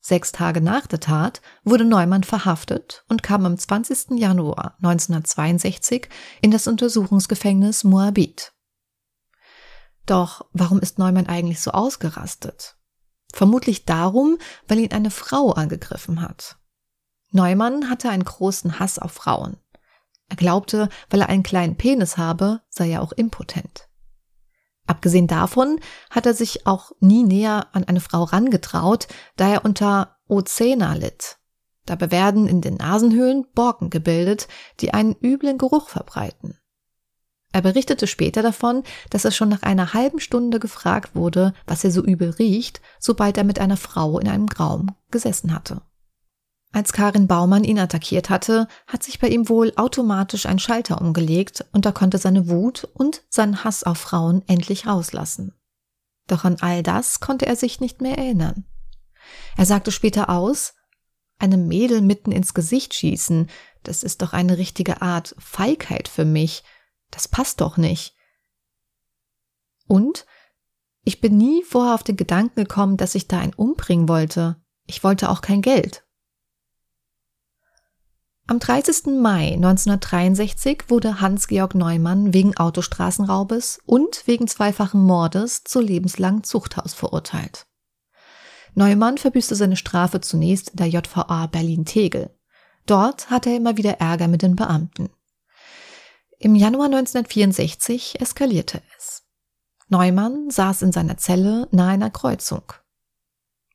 Sechs 0.00 0.30
Tage 0.30 0.60
nach 0.60 0.86
der 0.86 1.00
Tat 1.00 1.40
wurde 1.64 1.84
Neumann 1.84 2.22
verhaftet 2.22 3.04
und 3.08 3.24
kam 3.24 3.44
am 3.44 3.58
20. 3.58 4.20
Januar 4.20 4.76
1962 4.76 6.08
in 6.40 6.52
das 6.52 6.68
Untersuchungsgefängnis 6.68 7.82
Moabit. 7.82 8.52
Doch 10.06 10.46
warum 10.52 10.80
ist 10.80 10.98
Neumann 10.98 11.26
eigentlich 11.26 11.60
so 11.60 11.72
ausgerastet? 11.72 12.76
Vermutlich 13.32 13.84
darum, 13.84 14.38
weil 14.68 14.78
ihn 14.78 14.92
eine 14.92 15.10
Frau 15.10 15.52
angegriffen 15.52 16.22
hat. 16.22 16.56
Neumann 17.32 17.90
hatte 17.90 18.08
einen 18.08 18.24
großen 18.24 18.78
Hass 18.78 18.98
auf 18.98 19.12
Frauen. 19.12 19.58
Er 20.28 20.36
glaubte, 20.36 20.88
weil 21.10 21.20
er 21.20 21.28
einen 21.28 21.42
kleinen 21.42 21.76
Penis 21.76 22.16
habe, 22.16 22.62
sei 22.68 22.90
er 22.90 23.02
auch 23.02 23.12
impotent. 23.12 23.88
Abgesehen 24.86 25.26
davon 25.26 25.80
hat 26.10 26.26
er 26.26 26.34
sich 26.34 26.66
auch 26.66 26.92
nie 27.00 27.24
näher 27.24 27.66
an 27.72 27.84
eine 27.84 28.00
Frau 28.00 28.22
rangetraut, 28.22 29.08
da 29.36 29.48
er 29.48 29.64
unter 29.64 30.16
Ozena 30.28 30.94
litt. 30.94 31.38
Dabei 31.84 32.10
werden 32.10 32.48
in 32.48 32.60
den 32.60 32.74
Nasenhöhlen 32.74 33.46
Borken 33.54 33.90
gebildet, 33.90 34.48
die 34.80 34.94
einen 34.94 35.16
üblen 35.20 35.58
Geruch 35.58 35.88
verbreiten. 35.88 36.58
Er 37.56 37.62
berichtete 37.62 38.06
später 38.06 38.42
davon, 38.42 38.82
dass 39.08 39.24
er 39.24 39.30
schon 39.30 39.48
nach 39.48 39.62
einer 39.62 39.94
halben 39.94 40.20
Stunde 40.20 40.60
gefragt 40.60 41.14
wurde, 41.14 41.54
was 41.66 41.84
er 41.84 41.90
so 41.90 42.04
übel 42.04 42.28
riecht, 42.32 42.82
sobald 43.00 43.38
er 43.38 43.44
mit 43.44 43.58
einer 43.60 43.78
Frau 43.78 44.18
in 44.18 44.28
einem 44.28 44.46
Raum 44.46 44.94
gesessen 45.10 45.54
hatte. 45.54 45.80
Als 46.72 46.92
Karin 46.92 47.26
Baumann 47.26 47.64
ihn 47.64 47.78
attackiert 47.78 48.28
hatte, 48.28 48.68
hat 48.86 49.02
sich 49.02 49.20
bei 49.20 49.28
ihm 49.28 49.48
wohl 49.48 49.72
automatisch 49.76 50.44
ein 50.44 50.58
Schalter 50.58 51.00
umgelegt 51.00 51.64
und 51.72 51.86
er 51.86 51.92
konnte 51.92 52.18
seine 52.18 52.50
Wut 52.50 52.84
und 52.92 53.22
seinen 53.30 53.64
Hass 53.64 53.84
auf 53.84 53.96
Frauen 53.96 54.42
endlich 54.46 54.86
rauslassen. 54.86 55.54
Doch 56.26 56.44
an 56.44 56.58
all 56.60 56.82
das 56.82 57.20
konnte 57.20 57.46
er 57.46 57.56
sich 57.56 57.80
nicht 57.80 58.02
mehr 58.02 58.18
erinnern. 58.18 58.66
Er 59.56 59.64
sagte 59.64 59.92
später 59.92 60.28
aus, 60.28 60.74
einem 61.38 61.68
Mädel 61.68 62.02
mitten 62.02 62.32
ins 62.32 62.52
Gesicht 62.52 62.92
schießen, 62.92 63.48
das 63.82 64.02
ist 64.02 64.20
doch 64.20 64.34
eine 64.34 64.58
richtige 64.58 65.00
Art 65.00 65.34
Feigheit 65.38 66.08
für 66.08 66.26
mich, 66.26 66.62
das 67.10 67.28
passt 67.28 67.60
doch 67.60 67.76
nicht. 67.76 68.14
Und 69.86 70.26
ich 71.04 71.20
bin 71.20 71.36
nie 71.36 71.62
vorher 71.62 71.94
auf 71.94 72.02
den 72.02 72.16
Gedanken 72.16 72.56
gekommen, 72.56 72.96
dass 72.96 73.14
ich 73.14 73.28
da 73.28 73.38
einen 73.38 73.54
umbringen 73.54 74.08
wollte. 74.08 74.56
Ich 74.86 75.04
wollte 75.04 75.30
auch 75.30 75.40
kein 75.40 75.62
Geld. 75.62 76.04
Am 78.48 78.60
30. 78.60 79.20
Mai 79.20 79.54
1963 79.54 80.84
wurde 80.88 81.20
Hans-Georg 81.20 81.74
Neumann 81.74 82.32
wegen 82.32 82.56
Autostraßenraubes 82.56 83.80
und 83.86 84.24
wegen 84.26 84.46
zweifachen 84.46 85.02
Mordes 85.02 85.64
zu 85.64 85.80
lebenslangen 85.80 86.44
Zuchthaus 86.44 86.94
verurteilt. 86.94 87.66
Neumann 88.74 89.18
verbüßte 89.18 89.56
seine 89.56 89.76
Strafe 89.76 90.20
zunächst 90.20 90.78
der 90.78 90.86
JVA 90.86 91.46
Berlin-Tegel. 91.46 92.30
Dort 92.86 93.30
hatte 93.30 93.50
er 93.50 93.56
immer 93.56 93.76
wieder 93.76 93.98
Ärger 94.00 94.28
mit 94.28 94.42
den 94.42 94.54
Beamten. 94.54 95.10
Im 96.38 96.54
Januar 96.54 96.86
1964 96.86 98.20
eskalierte 98.20 98.82
es. 98.96 99.24
Neumann 99.88 100.50
saß 100.50 100.82
in 100.82 100.92
seiner 100.92 101.16
Zelle 101.16 101.66
nahe 101.70 101.92
einer 101.92 102.10
Kreuzung. 102.10 102.72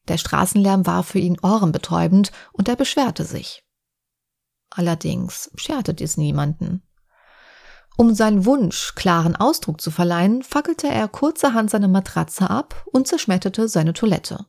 Der 0.08 0.18
Straßenlärm 0.18 0.86
war 0.86 1.04
für 1.04 1.20
ihn 1.20 1.40
ohrenbetäubend 1.42 2.32
und 2.52 2.70
er 2.70 2.76
beschwerte 2.76 3.24
sich. 3.24 3.64
Allerdings 4.70 5.52
scherte 5.56 5.94
dies 5.94 6.18
niemanden. 6.18 6.84
Um 7.98 8.14
seinen 8.14 8.46
Wunsch 8.46 8.94
klaren 8.96 9.36
Ausdruck 9.36 9.82
zu 9.82 9.92
verleihen, 9.92 10.44
fackelte 10.44 10.88
er 10.88 11.08
kurzerhand 11.08 11.70
seine 11.70 11.88
Matratze 11.88 12.50
ab 12.50 12.86
und 12.92 13.08
zerschmetterte 13.08 13.68
seine 13.68 13.94
Toilette. 13.94 14.46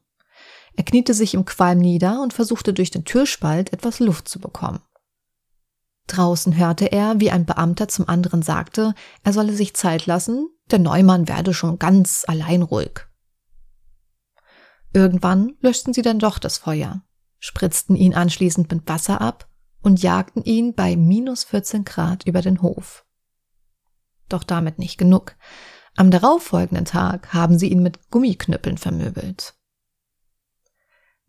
Er 0.75 0.85
kniete 0.85 1.15
sich 1.15 1.35
im 1.35 1.45
Qualm 1.45 1.79
nieder 1.79 2.23
und 2.23 2.33
versuchte 2.33 2.73
durch 2.73 2.91
den 2.91 3.05
Türspalt 3.05 3.73
etwas 3.73 4.01
Luft 4.01 4.29
zu 4.29 4.39
bekommen. 4.39 4.81
Draußen 6.07 6.57
hörte 6.57 6.91
er, 6.91 7.21
wie 7.21 7.31
ein 7.31 7.47
Beamter 7.47 7.89
zum 7.89 8.09
anderen 8.09 8.43
sagte, 8.43 8.95
er 9.23 9.33
solle 9.33 9.55
sich 9.55 9.75
Zeit 9.75 10.07
lassen, 10.07 10.49
der 10.71 10.79
Neumann 10.79 11.29
werde 11.29 11.55
schon 11.55 11.79
ganz 11.79 12.25
allein 12.27 12.63
ruhig. 12.63 13.07
Irgendwann 14.93 15.55
löschten 15.61 15.95
sie 15.95 16.03
dann 16.03 16.19
doch 16.19 16.39
das 16.39 16.59
Feuer, 16.59 17.03
spritzten 17.39 17.97
ihn 17.97 18.15
anschließend 18.15 18.71
mit 18.71 18.89
Wasser 18.89 19.21
ab 19.21 19.49
und 19.81 20.03
jagten 20.03 20.43
ihn 20.45 20.75
bei 20.75 20.97
minus 20.97 21.45
14 21.45 21.85
Grad 21.85 22.27
über 22.27 22.43
den 22.43 22.63
Hof. 22.63 23.05
Doch 24.29 24.45
damit 24.45 24.79
nicht 24.79 24.99
genug. 24.99 25.37
Am 25.97 26.11
darauffolgenden 26.11 26.85
Tag 26.85 27.33
haben 27.35 27.59
sie 27.59 27.69
ihn 27.69 27.83
mit 27.83 28.11
Gummiknüppeln 28.11 28.79
vermöbelt. 28.79 29.55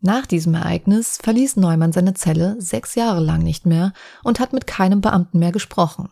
Nach 0.06 0.26
diesem 0.26 0.52
Ereignis 0.52 1.16
verließ 1.22 1.56
Neumann 1.56 1.92
seine 1.92 2.12
Zelle 2.12 2.60
sechs 2.60 2.94
Jahre 2.94 3.20
lang 3.20 3.40
nicht 3.40 3.64
mehr 3.64 3.94
und 4.22 4.38
hat 4.38 4.52
mit 4.52 4.66
keinem 4.66 5.00
Beamten 5.00 5.38
mehr 5.38 5.50
gesprochen. 5.50 6.10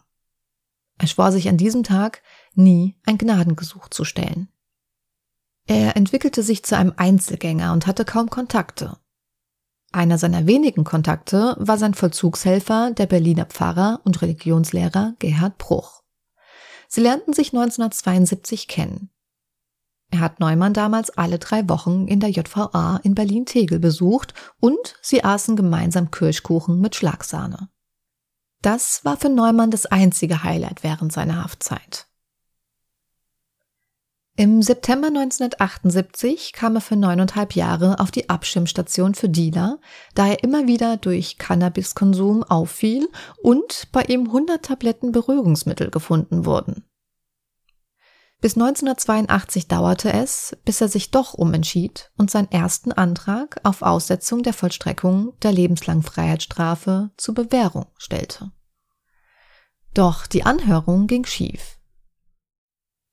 Er 0.97 1.09
schwor 1.09 1.31
sich 1.31 1.47
an 1.51 1.59
diesem 1.59 1.83
Tag, 1.83 2.23
nie 2.55 2.97
ein 3.05 3.19
Gnadengesuch 3.19 3.91
zu 3.91 4.07
stellen. 4.07 4.49
Er 5.67 5.95
entwickelte 5.95 6.43
sich 6.43 6.65
zu 6.65 6.75
einem 6.75 6.95
Einzelgänger 6.97 7.75
und 7.75 7.87
hatte 7.87 8.07
kaum 8.07 8.31
Kontakte. 8.31 8.97
Einer 9.93 10.17
seiner 10.17 10.47
wenigen 10.47 10.85
Kontakte 10.85 11.55
war 11.59 11.77
sein 11.77 11.93
Vollzugshelfer, 11.93 12.93
der 12.93 13.05
Berliner 13.05 13.45
Pfarrer 13.45 14.01
und 14.05 14.23
Religionslehrer 14.23 15.17
Gerhard 15.19 15.59
Bruch. 15.59 16.03
Sie 16.89 17.03
lernten 17.03 17.35
sich 17.35 17.49
1972 17.49 18.69
kennen. 18.69 19.11
Er 20.13 20.21
hat 20.21 20.41
Neumann 20.41 20.75
damals 20.75 21.09
alle 21.11 21.39
drei 21.39 21.67
Wochen 21.71 22.07
in 22.07 22.21
der 22.21 22.29
JVA 22.29 23.01
in 23.03 23.15
Berlin-Tegel 23.15 23.79
besucht 23.79 24.35
und 24.61 24.95
sie 25.01 25.25
aßen 25.25 25.57
gemeinsam 25.57 26.11
Kirschkuchen 26.11 26.81
mit 26.81 26.95
Schlagsahne. 26.95 27.71
Das 28.61 29.07
war 29.07 29.17
für 29.17 29.31
Neumann 29.31 29.71
das 29.71 29.87
einzige 29.87 30.45
Highlight 30.45 30.83
während 30.83 31.15
seiner 31.15 31.43
Haftzeit. 31.43 32.07
Im 34.37 34.61
September 34.61 35.09
1978 35.09 36.53
kam 36.53 36.77
er 36.77 36.83
für 36.83 36.97
neuneinhalb 36.97 37.55
Jahre 37.55 37.99
auf 37.99 38.11
die 38.11 38.29
Abschirmstation 38.29 39.15
für 39.15 39.31
Dealer, 39.31 39.79
da 40.15 40.29
er 40.29 40.45
immer 40.45 40.67
wieder 40.67 40.99
durch 40.99 41.39
Cannabiskonsum 41.39 42.43
auffiel 42.43 43.09
und 43.43 43.89
bei 43.93 44.03
ihm 44.03 44.27
100 44.27 44.63
Tabletten 44.63 45.13
Beruhigungsmittel 45.13 45.91
gefunden 45.91 46.45
wurden. 46.45 46.85
Bis 48.43 48.57
1982 48.57 49.69
dauerte 49.69 50.13
es, 50.13 50.57
bis 50.65 50.81
er 50.81 50.89
sich 50.89 51.13
doch 51.13 51.33
umentschied 51.35 52.11
und 52.19 52.29
seinen 52.29 52.51
ersten 52.51 52.91
Antrag 52.91 53.61
auf 53.63 53.83
Aussetzung 53.83 54.43
der 54.43 54.53
Vollstreckung 54.53 55.39
der 55.43 55.53
lebenslangen 55.53 56.03
Freiheitsstrafe 56.03 57.13
zur 57.17 57.37
Bewährung 57.37 57.87
stellte. 57.99 58.51
Doch 59.95 60.27
die 60.27 60.43
Anhörung 60.43 61.07
ging 61.07 61.25
schief. 61.25 61.79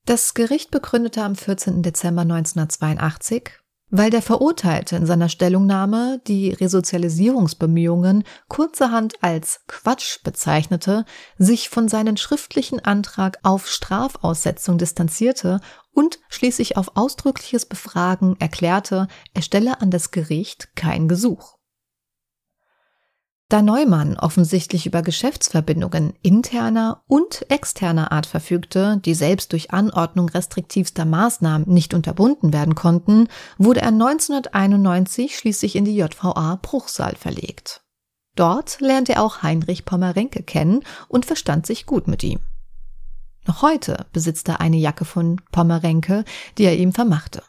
Das 0.04 0.34
Gericht 0.34 0.72
begründete 0.72 1.22
am 1.22 1.36
14. 1.36 1.84
Dezember 1.84 2.22
1982, 2.22 3.59
Weil 3.92 4.10
der 4.10 4.22
Verurteilte 4.22 4.94
in 4.94 5.04
seiner 5.04 5.28
Stellungnahme 5.28 6.20
die 6.28 6.50
Resozialisierungsbemühungen 6.50 8.22
kurzerhand 8.48 9.14
als 9.20 9.62
Quatsch 9.66 10.22
bezeichnete, 10.22 11.04
sich 11.38 11.68
von 11.68 11.88
seinem 11.88 12.16
schriftlichen 12.16 12.78
Antrag 12.78 13.38
auf 13.42 13.66
Strafaussetzung 13.66 14.78
distanzierte 14.78 15.60
und 15.92 16.20
schließlich 16.28 16.76
auf 16.76 16.96
ausdrückliches 16.96 17.66
Befragen 17.66 18.36
erklärte, 18.38 19.08
er 19.34 19.42
stelle 19.42 19.80
an 19.80 19.90
das 19.90 20.12
Gericht 20.12 20.76
kein 20.76 21.08
Gesuch. 21.08 21.59
Da 23.50 23.62
Neumann 23.62 24.16
offensichtlich 24.16 24.86
über 24.86 25.02
Geschäftsverbindungen 25.02 26.14
interner 26.22 27.02
und 27.08 27.50
externer 27.50 28.12
Art 28.12 28.26
verfügte, 28.26 28.98
die 29.04 29.12
selbst 29.12 29.50
durch 29.50 29.72
Anordnung 29.72 30.28
restriktivster 30.28 31.04
Maßnahmen 31.04 31.68
nicht 31.68 31.92
unterbunden 31.92 32.52
werden 32.52 32.76
konnten, 32.76 33.26
wurde 33.58 33.80
er 33.80 33.88
1991 33.88 35.36
schließlich 35.36 35.74
in 35.74 35.84
die 35.84 35.96
JVA 35.96 36.60
Bruchsal 36.62 37.16
verlegt. 37.16 37.82
Dort 38.36 38.80
lernte 38.80 39.14
er 39.14 39.24
auch 39.24 39.42
Heinrich 39.42 39.84
Pommerenke 39.84 40.44
kennen 40.44 40.84
und 41.08 41.26
verstand 41.26 41.66
sich 41.66 41.86
gut 41.86 42.06
mit 42.06 42.22
ihm. 42.22 42.38
Noch 43.48 43.62
heute 43.62 44.06
besitzt 44.12 44.48
er 44.48 44.60
eine 44.60 44.76
Jacke 44.76 45.04
von 45.04 45.40
Pommerenke, 45.50 46.24
die 46.56 46.66
er 46.66 46.76
ihm 46.76 46.92
vermachte. 46.92 47.42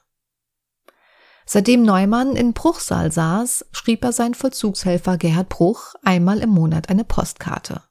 Seitdem 1.54 1.84
Neumann 1.84 2.38
in 2.38 2.54
Bruchsal 2.54 3.12
saß, 3.12 3.66
schrieb 3.74 4.06
er 4.06 4.14
seinen 4.14 4.36
Vollzugshelfer 4.36 5.18
Gerhard 5.18 5.50
Bruch 5.50 5.96
einmal 6.02 6.40
im 6.40 6.50
Monat 6.50 6.88
eine 6.88 7.04
Postkarte. 7.04 7.82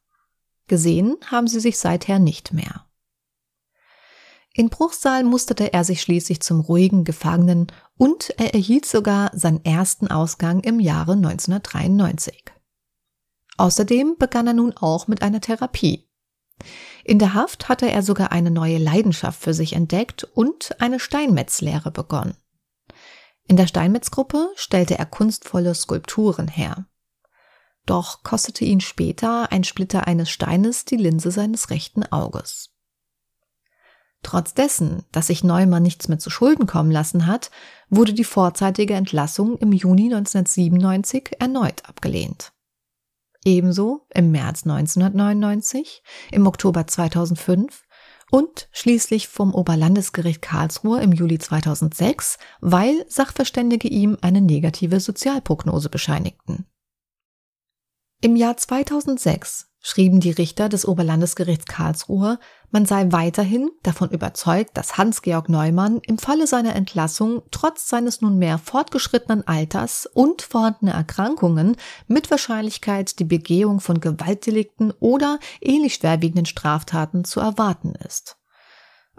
Gesehen 0.67 1.19
haben 1.26 1.47
sie 1.47 1.61
sich 1.61 1.79
seither 1.79 2.19
nicht 2.19 2.55
mehr. 2.55 2.87
In 4.55 4.71
Bruchsal 4.71 5.25
musterte 5.25 5.75
er 5.75 5.85
sich 5.85 6.00
schließlich 6.00 6.40
zum 6.40 6.61
ruhigen 6.61 7.05
Gefangenen 7.05 7.67
und 7.99 8.31
er 8.38 8.55
erhielt 8.55 8.87
sogar 8.87 9.31
seinen 9.35 9.62
ersten 9.62 10.09
Ausgang 10.09 10.61
im 10.61 10.81
Jahre 10.81 11.12
1993. 11.12 12.43
Außerdem 13.59 14.17
begann 14.19 14.47
er 14.47 14.55
nun 14.55 14.75
auch 14.75 15.07
mit 15.07 15.21
einer 15.21 15.43
Therapie. 15.43 16.09
In 17.05 17.19
der 17.19 17.35
Haft 17.35 17.69
hatte 17.69 17.90
er 17.90 18.02
sogar 18.02 18.33
eine 18.33 18.50
neue 18.50 18.79
Leidenschaft 18.79 19.38
für 19.38 19.52
sich 19.52 19.75
entdeckt 19.75 20.25
und 20.25 20.81
eine 20.81 20.99
Steinmetzlehre 20.99 21.90
begonnen. 21.90 22.39
In 23.50 23.57
der 23.57 23.66
Steinmetzgruppe 23.66 24.52
stellte 24.54 24.97
er 24.97 25.07
kunstvolle 25.07 25.75
Skulpturen 25.75 26.47
her. 26.47 26.87
Doch 27.85 28.23
kostete 28.23 28.64
ihn 28.64 28.80
später 28.80 29.50
ein 29.50 29.64
Splitter 29.64 30.07
eines 30.07 30.30
Steines 30.30 30.85
die 30.85 30.95
Linse 30.95 31.33
seines 31.33 31.69
rechten 31.71 32.04
Auges. 32.04 32.71
Trotz 34.23 34.54
dessen, 34.54 35.02
dass 35.11 35.26
sich 35.26 35.42
Neumann 35.42 35.83
nichts 35.83 36.07
mehr 36.07 36.21
zu 36.21 36.30
Schulden 36.30 36.69
kommen 36.69 36.92
lassen 36.92 37.26
hat, 37.26 37.50
wurde 37.88 38.12
die 38.12 38.23
vorzeitige 38.23 38.95
Entlassung 38.95 39.59
im 39.59 39.73
Juni 39.73 40.04
1997 40.04 41.40
erneut 41.40 41.88
abgelehnt. 41.88 42.52
Ebenso 43.45 44.07
im 44.11 44.30
März 44.30 44.62
1999, 44.62 46.04
im 46.30 46.47
Oktober 46.47 46.87
2005 46.87 47.83
und 48.30 48.68
schließlich 48.72 49.28
vom 49.28 49.54
Oberlandesgericht 49.54 50.42
Karlsruhe 50.42 51.00
im 51.00 51.12
Juli 51.12 51.38
2006, 51.38 52.38
weil 52.60 53.04
Sachverständige 53.08 53.88
ihm 53.88 54.16
eine 54.20 54.40
negative 54.40 55.00
Sozialprognose 55.00 55.88
bescheinigten. 55.88 56.66
Im 58.22 58.37
Jahr 58.37 58.56
2006 58.56 59.69
schrieben 59.80 60.20
die 60.20 60.30
Richter 60.30 60.68
des 60.68 60.87
Oberlandesgerichts 60.87 61.66
Karlsruhe, 61.66 62.38
man 62.70 62.87
sei 62.87 63.06
weiterhin 63.10 63.70
davon 63.82 64.10
überzeugt, 64.10 64.76
dass 64.76 64.96
Hans-Georg 64.96 65.49
Neumann 65.49 66.00
im 66.06 66.18
Falle 66.18 66.46
seiner 66.46 66.76
Entlassung 66.76 67.42
trotz 67.50 67.88
seines 67.88 68.20
nunmehr 68.20 68.58
fortgeschrittenen 68.58 69.46
Alters 69.46 70.06
und 70.06 70.42
vorhandener 70.42 70.92
Erkrankungen 70.92 71.76
mit 72.06 72.30
Wahrscheinlichkeit 72.30 73.18
die 73.18 73.25
Begehung 73.25 73.80
von 73.80 74.00
Gewaltdelikten 74.00 74.92
oder 75.00 75.38
ähnlich 75.60 75.94
schwerwiegenden 75.94 76.46
Straftaten 76.46 77.25
zu 77.25 77.40
erwarten 77.40 77.94
ist 78.06 78.39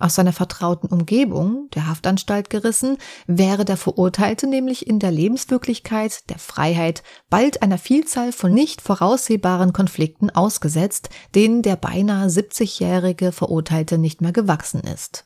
aus 0.01 0.15
seiner 0.15 0.33
vertrauten 0.33 0.87
Umgebung, 0.87 1.69
der 1.73 1.87
Haftanstalt 1.87 2.49
gerissen, 2.49 2.97
wäre 3.27 3.65
der 3.65 3.77
Verurteilte 3.77 4.47
nämlich 4.47 4.87
in 4.87 4.99
der 4.99 5.11
Lebenswirklichkeit, 5.11 6.29
der 6.29 6.39
Freiheit, 6.39 7.03
bald 7.29 7.61
einer 7.61 7.77
Vielzahl 7.77 8.31
von 8.31 8.53
nicht 8.53 8.81
voraussehbaren 8.81 9.73
Konflikten 9.73 10.29
ausgesetzt, 10.29 11.09
denen 11.35 11.61
der 11.61 11.75
beinahe 11.75 12.27
70-jährige 12.27 13.31
Verurteilte 13.31 13.97
nicht 13.97 14.21
mehr 14.21 14.31
gewachsen 14.31 14.81
ist. 14.81 15.25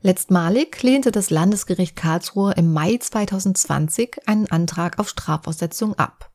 Letztmalig 0.00 0.82
lehnte 0.82 1.12
das 1.12 1.30
Landesgericht 1.30 1.96
Karlsruhe 1.96 2.52
im 2.52 2.74
Mai 2.74 2.98
2020 2.98 4.28
einen 4.28 4.50
Antrag 4.50 4.98
auf 4.98 5.08
Strafaussetzung 5.08 5.94
ab. 5.94 6.30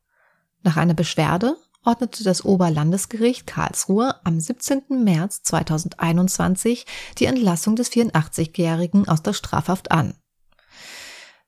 Nach 0.63 0.75
einer 0.75 0.95
Beschwerde 0.95 1.55
ordnete 1.83 2.23
das 2.23 2.43
Oberlandesgericht 2.43 3.47
Karlsruhe 3.47 4.15
am 4.25 4.39
17. 4.39 5.03
März 5.03 5.43
2021 5.43 6.85
die 7.17 7.25
Entlassung 7.25 7.75
des 7.75 7.91
84-Jährigen 7.91 9.07
aus 9.07 9.23
der 9.23 9.33
Strafhaft 9.33 9.91
an. 9.91 10.13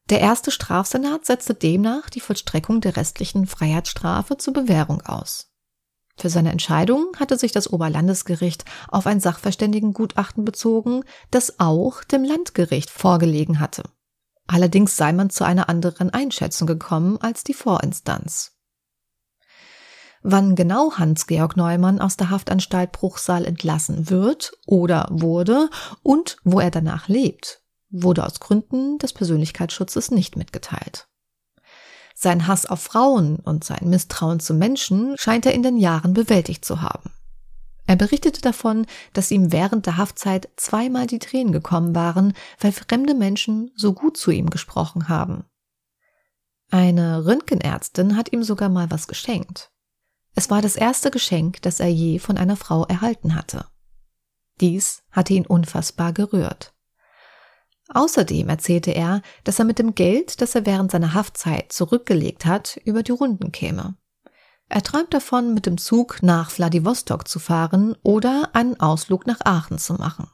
Der 0.09 0.19
erste 0.19 0.51
Strafsenat 0.51 1.25
setzte 1.25 1.53
demnach 1.53 2.09
die 2.09 2.19
Vollstreckung 2.19 2.81
der 2.81 2.97
restlichen 2.97 3.47
Freiheitsstrafe 3.47 4.37
zur 4.37 4.53
Bewährung 4.53 5.01
aus. 5.01 5.51
Für 6.17 6.29
seine 6.29 6.51
Entscheidung 6.51 7.11
hatte 7.17 7.37
sich 7.37 7.51
das 7.51 7.71
Oberlandesgericht 7.71 8.65
auf 8.89 9.07
ein 9.07 9.19
Sachverständigengutachten 9.19 10.43
bezogen, 10.43 11.03
das 11.31 11.59
auch 11.59 12.03
dem 12.03 12.23
Landgericht 12.23 12.89
vorgelegen 12.89 13.59
hatte. 13.59 13.83
Allerdings 14.47 14.97
sei 14.97 15.13
man 15.13 15.29
zu 15.29 15.45
einer 15.45 15.69
anderen 15.69 16.09
Einschätzung 16.09 16.67
gekommen 16.67 17.17
als 17.21 17.43
die 17.43 17.53
Vorinstanz. 17.53 18.51
Wann 20.23 20.55
genau 20.55 20.93
Hans-Georg 20.93 21.57
Neumann 21.57 21.99
aus 21.99 22.15
der 22.15 22.29
Haftanstalt 22.29 22.91
Bruchsal 22.91 23.45
entlassen 23.45 24.09
wird 24.09 24.51
oder 24.67 25.07
wurde 25.09 25.69
und 26.03 26.37
wo 26.43 26.59
er 26.59 26.69
danach 26.69 27.07
lebt, 27.07 27.61
wurde 27.89 28.25
aus 28.25 28.39
Gründen 28.39 28.99
des 28.99 29.13
Persönlichkeitsschutzes 29.13 30.11
nicht 30.11 30.35
mitgeteilt. 30.35 31.07
Sein 32.13 32.45
Hass 32.45 32.67
auf 32.67 32.81
Frauen 32.81 33.37
und 33.37 33.63
sein 33.63 33.89
Misstrauen 33.89 34.39
zu 34.39 34.53
Menschen 34.53 35.15
scheint 35.17 35.45
er 35.47 35.53
in 35.53 35.63
den 35.63 35.77
Jahren 35.77 36.13
bewältigt 36.13 36.65
zu 36.65 36.81
haben. 36.81 37.09
Er 37.87 37.95
berichtete 37.95 38.41
davon, 38.41 38.85
dass 39.13 39.31
ihm 39.31 39.51
während 39.51 39.87
der 39.87 39.97
Haftzeit 39.97 40.49
zweimal 40.55 41.07
die 41.07 41.19
Tränen 41.19 41.51
gekommen 41.51 41.95
waren, 41.95 42.33
weil 42.59 42.71
fremde 42.71 43.15
Menschen 43.15 43.71
so 43.75 43.93
gut 43.93 44.17
zu 44.17 44.29
ihm 44.29 44.51
gesprochen 44.51 45.09
haben. 45.09 45.45
Eine 46.69 47.25
Röntgenärztin 47.25 48.15
hat 48.15 48.31
ihm 48.31 48.43
sogar 48.43 48.69
mal 48.69 48.91
was 48.91 49.07
geschenkt. 49.07 49.71
Es 50.35 50.49
war 50.49 50.61
das 50.61 50.75
erste 50.75 51.11
Geschenk, 51.11 51.61
das 51.61 51.79
er 51.79 51.91
je 51.91 52.19
von 52.19 52.37
einer 52.37 52.55
Frau 52.55 52.85
erhalten 52.85 53.35
hatte. 53.35 53.65
Dies 54.59 55.03
hatte 55.11 55.33
ihn 55.33 55.45
unfassbar 55.45 56.13
gerührt. 56.13 56.73
Außerdem 57.89 58.47
erzählte 58.47 58.91
er, 58.91 59.21
dass 59.43 59.59
er 59.59 59.65
mit 59.65 59.79
dem 59.79 59.95
Geld, 59.95 60.39
das 60.39 60.55
er 60.55 60.65
während 60.65 60.91
seiner 60.91 61.13
Haftzeit 61.13 61.73
zurückgelegt 61.73 62.45
hat, 62.45 62.79
über 62.85 63.03
die 63.03 63.11
Runden 63.11 63.51
käme. 63.51 63.95
Er 64.69 64.81
träumt 64.81 65.13
davon, 65.13 65.53
mit 65.53 65.65
dem 65.65 65.77
Zug 65.77 66.23
nach 66.23 66.57
Wladiwostok 66.57 67.27
zu 67.27 67.39
fahren 67.39 67.97
oder 68.03 68.51
einen 68.53 68.79
Ausflug 68.79 69.27
nach 69.27 69.41
Aachen 69.43 69.77
zu 69.77 69.95
machen. 69.95 70.29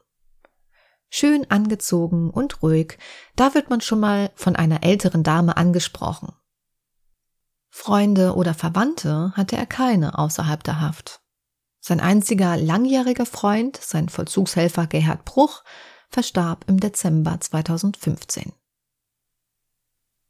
Schön 1.09 1.49
angezogen 1.49 2.29
und 2.29 2.61
ruhig, 2.61 2.99
da 3.35 3.55
wird 3.55 3.71
man 3.71 3.81
schon 3.81 3.99
mal 3.99 4.29
von 4.35 4.55
einer 4.55 4.83
älteren 4.83 5.23
Dame 5.23 5.57
angesprochen. 5.57 6.33
Freunde 7.77 8.35
oder 8.35 8.55
Verwandte 8.55 9.31
hatte 9.35 9.55
er 9.55 9.67
keine 9.67 10.17
außerhalb 10.17 10.63
der 10.63 10.81
Haft. 10.81 11.21
Sein 11.79 11.99
einziger 11.99 12.57
langjähriger 12.57 13.27
Freund, 13.27 13.77
sein 13.77 14.09
Vollzugshelfer 14.09 14.87
Gerhard 14.87 15.25
Bruch, 15.25 15.63
verstarb 16.09 16.65
im 16.67 16.79
Dezember 16.79 17.39
2015. 17.39 18.51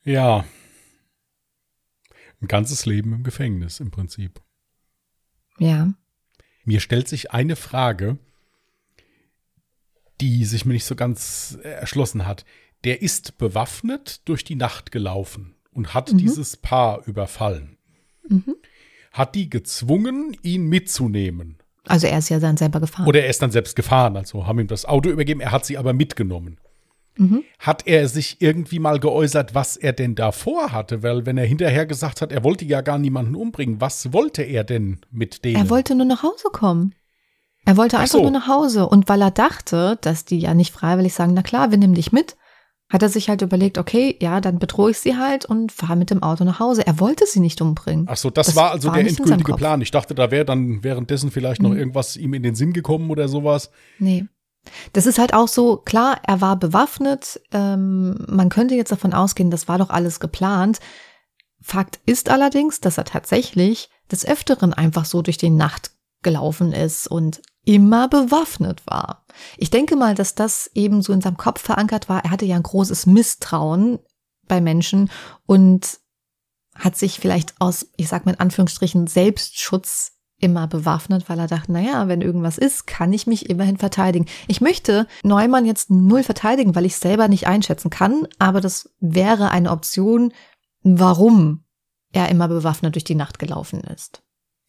Ja. 0.03 0.45
Ein 2.41 2.47
ganzes 2.47 2.85
Leben 2.85 3.13
im 3.13 3.23
Gefängnis 3.23 3.79
im 3.79 3.91
Prinzip. 3.91 4.41
Ja. 5.57 5.93
Mir 6.65 6.81
stellt 6.81 7.07
sich 7.07 7.31
eine 7.31 7.55
Frage, 7.55 8.19
die 10.19 10.43
sich 10.43 10.65
mir 10.65 10.73
nicht 10.73 10.85
so 10.85 10.95
ganz 10.95 11.57
erschlossen 11.63 12.25
hat. 12.25 12.43
Der 12.83 13.01
ist 13.01 13.37
bewaffnet 13.37 14.27
durch 14.27 14.43
die 14.43 14.55
Nacht 14.55 14.91
gelaufen 14.91 15.56
und 15.77 15.93
hat 15.93 16.11
mhm. 16.11 16.17
dieses 16.17 16.57
Paar 16.57 17.07
überfallen. 17.07 17.77
Mhm. 18.27 18.55
Hat 19.13 19.35
die 19.35 19.49
gezwungen, 19.49 20.35
ihn 20.41 20.67
mitzunehmen. 20.67 21.59
Also 21.85 22.07
er 22.07 22.17
ist 22.17 22.29
ja 22.29 22.39
dann 22.39 22.57
selber 22.57 22.79
gefahren. 22.79 23.07
Oder 23.07 23.21
er 23.21 23.29
ist 23.29 23.41
dann 23.41 23.51
selbst 23.51 23.75
gefahren, 23.75 24.17
also 24.17 24.45
haben 24.45 24.59
ihm 24.59 24.67
das 24.67 24.85
Auto 24.85 25.09
übergeben, 25.09 25.39
er 25.39 25.51
hat 25.51 25.65
sie 25.65 25.77
aber 25.77 25.93
mitgenommen. 25.93 26.57
Mhm. 27.15 27.43
Hat 27.59 27.87
er 27.87 28.07
sich 28.07 28.41
irgendwie 28.41 28.79
mal 28.79 28.99
geäußert, 28.99 29.55
was 29.55 29.77
er 29.77 29.93
denn 29.93 30.15
davor 30.15 30.71
hatte? 30.71 31.03
Weil 31.03 31.25
wenn 31.25 31.37
er 31.37 31.45
hinterher 31.45 31.85
gesagt 31.85 32.21
hat, 32.21 32.31
er 32.31 32.43
wollte 32.43 32.65
ja 32.65 32.81
gar 32.81 32.97
niemanden 32.97 33.35
umbringen, 33.35 33.79
was 33.79 34.11
wollte 34.13 34.43
er 34.43 34.63
denn 34.63 34.99
mit 35.11 35.45
denen? 35.45 35.55
Er 35.55 35.69
wollte 35.69 35.95
nur 35.95 36.05
nach 36.05 36.23
Hause 36.23 36.49
kommen. 36.51 36.93
Er 37.65 37.77
wollte 37.77 37.97
einfach 37.97 38.17
so. 38.17 38.21
nur 38.21 38.31
nach 38.31 38.47
Hause. 38.47 38.87
Und 38.87 39.09
weil 39.09 39.21
er 39.21 39.31
dachte, 39.31 39.97
dass 40.01 40.25
die 40.25 40.39
ja 40.39 40.53
nicht 40.53 40.73
freiwillig 40.73 41.13
sagen, 41.13 41.33
na 41.33 41.43
klar, 41.43 41.71
wir 41.71 41.77
nehmen 41.77 41.95
dich 41.95 42.11
mit, 42.11 42.35
hat 42.89 43.01
er 43.03 43.09
sich 43.09 43.27
halt 43.29 43.41
überlegt, 43.41 43.77
okay, 43.77 44.15
ja, 44.21 44.39
dann 44.39 44.59
bedrohe 44.59 44.91
ich 44.91 44.99
sie 44.99 45.17
halt 45.17 45.43
und 45.45 45.71
fahre 45.73 45.97
mit 45.97 46.09
dem 46.09 46.23
Auto 46.23 46.43
nach 46.45 46.59
Hause. 46.59 46.87
Er 46.87 46.99
wollte 46.99 47.25
sie 47.25 47.41
nicht 47.41 47.61
umbringen. 47.61 48.05
Ach 48.09 48.15
so, 48.17 48.29
das, 48.29 48.47
Das 48.47 48.55
war 48.55 48.71
also 48.71 48.87
war 48.89 48.95
der 48.95 49.07
endgültige. 49.07 49.53
Plan. 49.55 49.81
Ich 49.81 49.91
dachte, 49.91 50.15
da 50.15 50.31
wäre 50.31 50.45
dann 50.45 50.83
währenddessen 50.83 51.29
vielleicht 51.29 51.61
noch 51.61 51.71
Mhm. 51.71 51.77
irgendwas 51.77 52.15
ihm 52.15 52.33
in 52.33 52.43
den 52.43 52.55
Sinn 52.55 52.71
gekommen 52.73 53.09
oder 53.09 53.27
sowas. 53.27 53.71
Nee. 53.99 54.25
Das 54.93 55.05
ist 55.05 55.17
halt 55.19 55.33
auch 55.33 55.47
so, 55.47 55.77
klar, 55.77 56.19
er 56.25 56.39
war 56.41 56.55
bewaffnet. 56.57 57.41
Ähm, 57.51 58.23
man 58.27 58.49
könnte 58.49 58.75
jetzt 58.75 58.91
davon 58.91 59.13
ausgehen, 59.13 59.51
das 59.51 59.67
war 59.67 59.77
doch 59.77 59.89
alles 59.89 60.19
geplant. 60.19 60.79
Fakt 61.61 61.99
ist 62.05 62.29
allerdings, 62.29 62.79
dass 62.79 62.97
er 62.97 63.05
tatsächlich 63.05 63.89
des 64.11 64.25
Öfteren 64.25 64.73
einfach 64.73 65.05
so 65.05 65.21
durch 65.21 65.37
die 65.37 65.49
Nacht 65.49 65.91
gelaufen 66.21 66.71
ist 66.73 67.07
und 67.07 67.41
immer 67.65 68.07
bewaffnet 68.07 68.81
war. 68.87 69.25
Ich 69.57 69.69
denke 69.69 69.95
mal, 69.95 70.15
dass 70.15 70.35
das 70.35 70.69
eben 70.73 71.01
so 71.01 71.13
in 71.13 71.21
seinem 71.21 71.37
Kopf 71.37 71.61
verankert 71.61 72.09
war. 72.09 72.23
Er 72.23 72.31
hatte 72.31 72.45
ja 72.45 72.55
ein 72.55 72.63
großes 72.63 73.05
Misstrauen 73.05 73.99
bei 74.47 74.61
Menschen 74.61 75.09
und 75.45 75.99
hat 76.75 76.95
sich 76.95 77.19
vielleicht 77.19 77.59
aus, 77.59 77.87
ich 77.97 78.07
sag 78.07 78.25
mal 78.25 78.33
in 78.33 78.39
Anführungsstrichen, 78.39 79.07
Selbstschutz 79.07 80.13
immer 80.39 80.67
bewaffnet, 80.67 81.27
weil 81.29 81.39
er 81.39 81.47
dachte, 81.47 81.71
naja, 81.71 82.07
wenn 82.07 82.21
irgendwas 82.21 82.57
ist, 82.57 82.85
kann 82.85 83.11
ich 83.11 83.25
mich 83.25 83.49
immerhin 83.49 83.77
verteidigen. 83.77 84.27
Ich 84.47 84.61
möchte 84.61 85.07
Neumann 85.23 85.65
jetzt 85.65 85.89
null 85.89 86.23
verteidigen, 86.23 86.75
weil 86.75 86.85
ich 86.85 86.95
selber 86.95 87.27
nicht 87.27 87.47
einschätzen 87.47 87.89
kann, 87.89 88.27
aber 88.37 88.61
das 88.61 88.91
wäre 88.99 89.49
eine 89.49 89.71
Option, 89.71 90.31
warum 90.83 91.63
er 92.11 92.29
immer 92.29 92.47
bewaffnet 92.47 92.95
durch 92.95 93.03
die 93.03 93.15
Nacht 93.15 93.39
gelaufen 93.39 93.81
ist. 93.81 94.21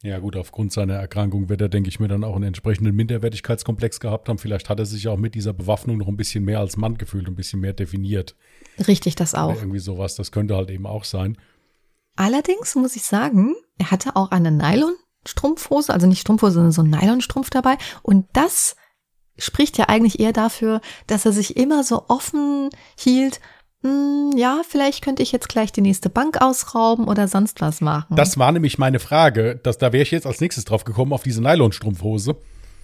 Ja 0.09 0.21
gut, 0.21 0.37
aufgrund 0.37 0.73
seiner 0.73 0.94
Erkrankung 0.94 1.51
wird 1.51 1.61
er, 1.61 1.68
denke 1.68 1.90
ich 1.90 2.01
mir, 2.01 2.09
dann 2.09 2.25
auch 2.25 2.35
einen 2.35 2.44
entsprechenden 2.44 2.97
Minderwertigkeitskomplex 2.97 4.01
gehabt 4.01 4.31
haben. 4.31 4.38
Vielleicht 4.38 4.71
hat 4.71 4.79
er 4.79 4.87
sich 4.87 5.07
auch 5.09 5.18
mit 5.18 5.35
dieser 5.35 5.53
Bewaffnung 5.53 5.99
noch 5.99 6.09
ein 6.09 6.16
bisschen 6.16 6.44
mehr 6.44 6.61
als 6.61 6.79
Mann 6.79 6.97
gefühlt, 6.97 7.29
ein 7.29 7.35
bisschen 7.35 7.61
mehr 7.61 7.75
definiert. 7.75 8.35
Richtig, 8.87 9.16
das 9.16 9.35
auch. 9.35 9.51
Oder 9.51 9.61
irgendwie 9.61 9.81
sowas. 9.81 10.14
Das 10.14 10.33
könnte 10.33 10.57
halt 10.57 10.71
eben 10.71 10.87
auch 10.87 11.05
sein. 11.05 11.37
Allerdings 12.16 12.75
muss 12.75 12.97
ich 12.97 13.03
sagen, 13.03 13.55
er 13.77 13.90
hatte 13.90 14.16
auch 14.16 14.31
eine 14.31 14.51
Nylon-Strumpfhose, 14.51 15.92
also 15.92 16.07
nicht 16.07 16.21
Strumpfhose, 16.21 16.55
sondern 16.55 16.73
so 16.73 16.83
ein 16.83 16.90
Nylonstrumpf 16.90 17.51
dabei. 17.51 17.77
Und 18.03 18.27
das 18.33 18.77
spricht 19.37 19.77
ja 19.77 19.90
eigentlich 19.90 20.21
eher 20.21 20.33
dafür, 20.33 20.81
dass 21.07 21.27
er 21.27 21.33
sich 21.33 21.59
immer 21.59 21.85
so 21.85 22.07
offen 22.09 22.71
hielt. 22.99 23.40
Hm, 23.83 24.33
ja, 24.37 24.62
vielleicht 24.69 25.03
könnte 25.03 25.23
ich 25.23 25.33
jetzt 25.33 25.49
gleich 25.49 25.73
die 25.73 25.81
nächste 25.81 26.11
Bank 26.11 26.41
ausrauben 26.41 27.07
oder 27.07 27.29
sonst 27.29 27.61
was 27.61 27.81
machen. 27.81 28.17
Das 28.17 28.38
war 28.38 28.53
nämlich 28.53 28.79
meine 28.79 28.99
Frage. 28.99 29.61
Das, 29.62 29.79
da 29.79 29.93
wäre 29.93 30.03
ich 30.03 30.11
jetzt 30.11 30.27
als 30.27 30.41
nächstes 30.41 30.64
drauf 30.64 30.85
gekommen, 30.85 31.12
auf 31.12 31.23
diese 31.23 31.43
Nylonstrumpfhose. 31.43 32.37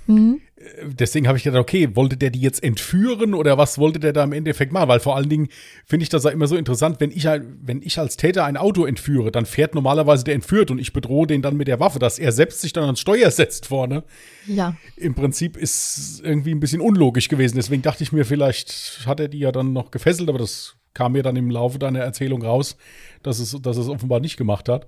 Mhm. 0.07 0.41
Deswegen 0.83 1.27
habe 1.29 1.37
ich 1.37 1.45
gedacht, 1.45 1.61
okay, 1.61 1.95
wollte 1.95 2.17
der 2.17 2.31
die 2.31 2.41
jetzt 2.41 2.63
entführen 2.63 3.35
oder 3.35 3.59
was 3.59 3.79
wollte 3.79 3.99
der 3.99 4.13
da 4.13 4.25
im 4.25 4.33
Endeffekt 4.33 4.73
machen? 4.73 4.89
Weil 4.89 5.01
vor 5.01 5.17
allen 5.17 5.29
Dingen 5.29 5.49
finde 5.85 6.05
ich 6.05 6.09
das 6.09 6.25
ja 6.25 6.31
immer 6.31 6.47
so 6.47 6.57
interessant, 6.57 7.01
wenn 7.01 7.11
ich, 7.11 7.25
wenn 7.25 7.83
ich 7.83 7.99
als 7.99 8.17
Täter 8.17 8.45
ein 8.45 8.57
Auto 8.57 8.87
entführe, 8.87 9.31
dann 9.31 9.47
fährt 9.47 9.75
normalerweise 9.75 10.25
der 10.25 10.35
entführt 10.35 10.71
und 10.71 10.79
ich 10.79 10.93
bedrohe 10.93 11.27
den 11.27 11.43
dann 11.43 11.57
mit 11.57 11.69
der 11.69 11.81
Waffe, 11.81 11.99
dass 11.99 12.19
er 12.19 12.33
selbst 12.33 12.61
sich 12.61 12.73
dann 12.73 12.85
ans 12.85 13.01
Steuer 13.01 13.31
setzt 13.31 13.67
vorne. 13.67 14.05
Ja, 14.47 14.77
Im 14.97 15.15
Prinzip 15.15 15.57
ist 15.57 16.23
irgendwie 16.25 16.53
ein 16.53 16.61
bisschen 16.61 16.81
unlogisch 16.81 17.29
gewesen. 17.29 17.57
Deswegen 17.57 17.83
dachte 17.83 18.03
ich 18.03 18.13
mir, 18.13 18.25
vielleicht 18.25 19.03
hat 19.07 19.21
er 19.21 19.29
die 19.29 19.41
ja 19.41 19.53
dann 19.53 19.73
noch 19.73 19.91
gefesselt, 19.91 20.29
aber 20.29 20.39
das 20.39 20.77
kam 20.95 21.13
mir 21.13 21.23
dann 21.23 21.37
im 21.37 21.51
Laufe 21.51 21.79
deiner 21.79 22.01
Erzählung 22.01 22.43
raus, 22.43 22.77
dass 23.23 23.39
es, 23.41 23.57
dass 23.61 23.77
es 23.77 23.89
offenbar 23.89 24.21
nicht 24.21 24.37
gemacht 24.37 24.69
hat. 24.69 24.87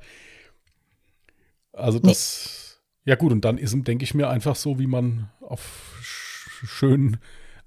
Also 1.73 1.99
das, 1.99 2.81
ja 3.05 3.16
gut, 3.16 3.33
und 3.33 3.45
dann 3.45 3.59
ist 3.59 3.73
ihm, 3.75 3.85
denke 3.85 4.05
ich 4.05 4.14
mir, 4.14 4.29
einfach 4.31 4.57
so, 4.57 4.79
wie 4.79 4.87
man 4.87 5.29
auf 5.40 5.95
sch- 6.03 6.66
schön 6.66 7.19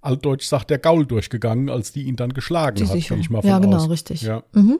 altdeutsch 0.01 0.47
sagt, 0.47 0.69
der 0.69 0.79
Gaul 0.79 1.05
durchgegangen, 1.05 1.69
als 1.69 1.91
die 1.91 2.03
ihn 2.03 2.15
dann 2.15 2.33
geschlagen 2.33 2.77
die 2.77 2.85
hat, 2.87 2.93
gehe 2.93 3.17
ich 3.17 3.29
mal 3.29 3.41
von 3.41 3.49
Ja, 3.49 3.59
genau, 3.59 3.77
aus. 3.77 3.89
richtig. 3.89 4.21
Ja. 4.21 4.43
Mhm. 4.53 4.79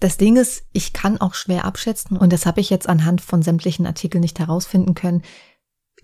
Das 0.00 0.16
Ding 0.16 0.36
ist, 0.36 0.64
ich 0.72 0.92
kann 0.92 1.20
auch 1.20 1.34
schwer 1.34 1.64
abschätzen 1.64 2.16
und 2.16 2.32
das 2.32 2.46
habe 2.46 2.60
ich 2.60 2.68
jetzt 2.70 2.88
anhand 2.88 3.20
von 3.20 3.42
sämtlichen 3.42 3.86
Artikeln 3.86 4.20
nicht 4.22 4.38
herausfinden 4.38 4.94
können, 4.94 5.22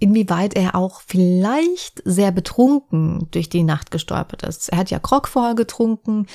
inwieweit 0.00 0.54
er 0.54 0.74
auch 0.74 1.02
vielleicht 1.06 2.02
sehr 2.04 2.32
betrunken 2.32 3.28
durch 3.30 3.48
die 3.48 3.62
Nacht 3.62 3.90
gestolpert 3.90 4.42
ist. 4.42 4.70
Er 4.70 4.78
hat 4.78 4.90
ja 4.90 4.98
Grog 4.98 5.28
vorher 5.28 5.54
getrunken 5.54 6.26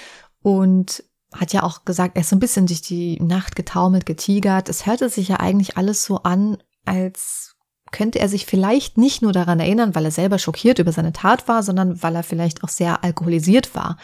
und 0.41 1.04
hat 1.34 1.51
ja 1.51 1.63
auch 1.63 1.84
gesagt, 1.84 2.15
er 2.15 2.21
ist 2.21 2.30
so 2.30 2.36
ein 2.36 2.39
bisschen 2.39 2.67
durch 2.67 2.82
die 2.82 3.19
Nacht 3.21 3.56
getaumelt, 3.56 4.06
getigert. 4.06 4.69
Es 4.69 4.86
hörte 4.86 5.10
sich 5.10 5.28
ja 5.28 5.38
eigentlich 5.38 5.75
alles 5.75 6.06
so 6.06 6.19
an, 6.23 6.58
als 6.86 7.56
könnte 7.91 8.19
er 8.19 8.30
sich 8.30 8.45
vielleicht 8.45 8.97
nicht 8.97 9.21
nur 9.21 9.34
daran 9.34 9.60
erinnern, 9.60 9.95
weil 9.95 10.06
er 10.06 10.12
selber 10.12 10.38
schockiert 10.38 10.80
über 10.80 10.91
seine 10.91 11.13
Tat 11.13 11.47
war, 11.47 11.63
sondern 11.63 12.01
weil 12.04 12.15
er 12.15 12.23
vielleicht 12.23 12.63
auch 12.63 12.69
sehr 12.69 13.04
alkoholisiert 13.04 13.73
war. 13.73 13.97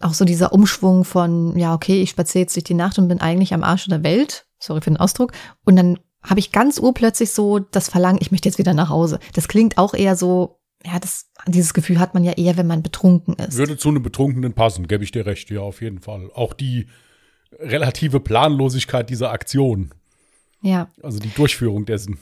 Auch 0.00 0.14
so 0.14 0.24
dieser 0.24 0.52
Umschwung 0.52 1.04
von, 1.04 1.56
ja, 1.56 1.74
okay, 1.74 2.02
ich 2.02 2.10
spaziere 2.10 2.42
jetzt 2.42 2.56
durch 2.56 2.64
die 2.64 2.74
Nacht 2.74 2.98
und 2.98 3.08
bin 3.08 3.20
eigentlich 3.20 3.54
am 3.54 3.62
Arsch 3.62 3.86
der 3.86 4.02
Welt, 4.02 4.46
sorry 4.58 4.80
für 4.80 4.90
den 4.90 4.96
Ausdruck, 4.96 5.32
und 5.64 5.76
dann 5.76 5.98
habe 6.22 6.40
ich 6.40 6.52
ganz 6.52 6.78
urplötzlich 6.78 7.30
so 7.30 7.58
das 7.58 7.88
Verlangen, 7.88 8.18
ich 8.20 8.30
möchte 8.30 8.48
jetzt 8.48 8.58
wieder 8.58 8.74
nach 8.74 8.88
Hause. 8.88 9.20
Das 9.34 9.48
klingt 9.48 9.78
auch 9.78 9.94
eher 9.94 10.16
so, 10.16 10.60
ja, 10.84 10.98
das, 10.98 11.30
dieses 11.46 11.74
Gefühl 11.74 11.98
hat 11.98 12.14
man 12.14 12.24
ja 12.24 12.32
eher, 12.32 12.56
wenn 12.56 12.66
man 12.66 12.82
betrunken 12.82 13.34
ist. 13.34 13.56
Würde 13.56 13.76
zu 13.76 13.88
einem 13.88 14.02
Betrunkenen 14.02 14.52
passen, 14.52 14.86
gebe 14.86 15.04
ich 15.04 15.12
dir 15.12 15.26
recht, 15.26 15.50
ja, 15.50 15.60
auf 15.60 15.80
jeden 15.80 16.00
Fall. 16.00 16.30
Auch 16.34 16.52
die 16.52 16.88
relative 17.58 18.20
Planlosigkeit 18.20 19.10
dieser 19.10 19.30
Aktion, 19.30 19.92
ja. 20.62 20.88
also 21.02 21.18
die 21.18 21.32
Durchführung 21.34 21.84
dessen. 21.84 22.18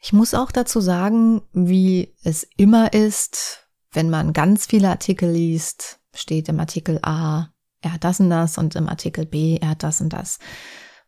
Ich 0.00 0.12
muss 0.12 0.34
auch 0.34 0.52
dazu 0.52 0.80
sagen, 0.80 1.42
wie 1.52 2.14
es 2.22 2.48
immer 2.56 2.92
ist, 2.92 3.68
wenn 3.92 4.10
man 4.10 4.32
ganz 4.32 4.66
viele 4.66 4.88
Artikel 4.88 5.30
liest, 5.30 5.98
steht 6.14 6.48
im 6.48 6.60
Artikel 6.60 6.98
A, 7.02 7.48
er 7.80 7.92
hat 7.92 8.04
das 8.04 8.20
und 8.20 8.30
das 8.30 8.58
und 8.58 8.74
im 8.76 8.88
Artikel 8.88 9.26
B, 9.26 9.58
er 9.60 9.70
hat 9.70 9.82
das 9.82 10.00
und 10.00 10.12
das. 10.12 10.38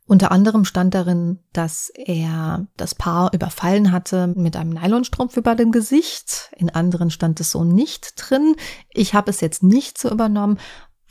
Unter 0.08 0.32
anderem 0.32 0.64
stand 0.64 0.94
darin, 0.94 1.38
dass 1.52 1.92
er 1.94 2.66
das 2.78 2.94
Paar 2.94 3.34
überfallen 3.34 3.92
hatte 3.92 4.28
mit 4.28 4.56
einem 4.56 4.70
Nylonstrumpf 4.70 5.36
über 5.36 5.54
dem 5.54 5.70
Gesicht. 5.70 6.50
In 6.56 6.70
anderen 6.70 7.10
stand 7.10 7.38
es 7.40 7.50
so 7.50 7.62
nicht 7.62 8.14
drin. 8.16 8.56
Ich 8.88 9.12
habe 9.12 9.30
es 9.30 9.42
jetzt 9.42 9.62
nicht 9.62 9.98
so 9.98 10.10
übernommen, 10.10 10.58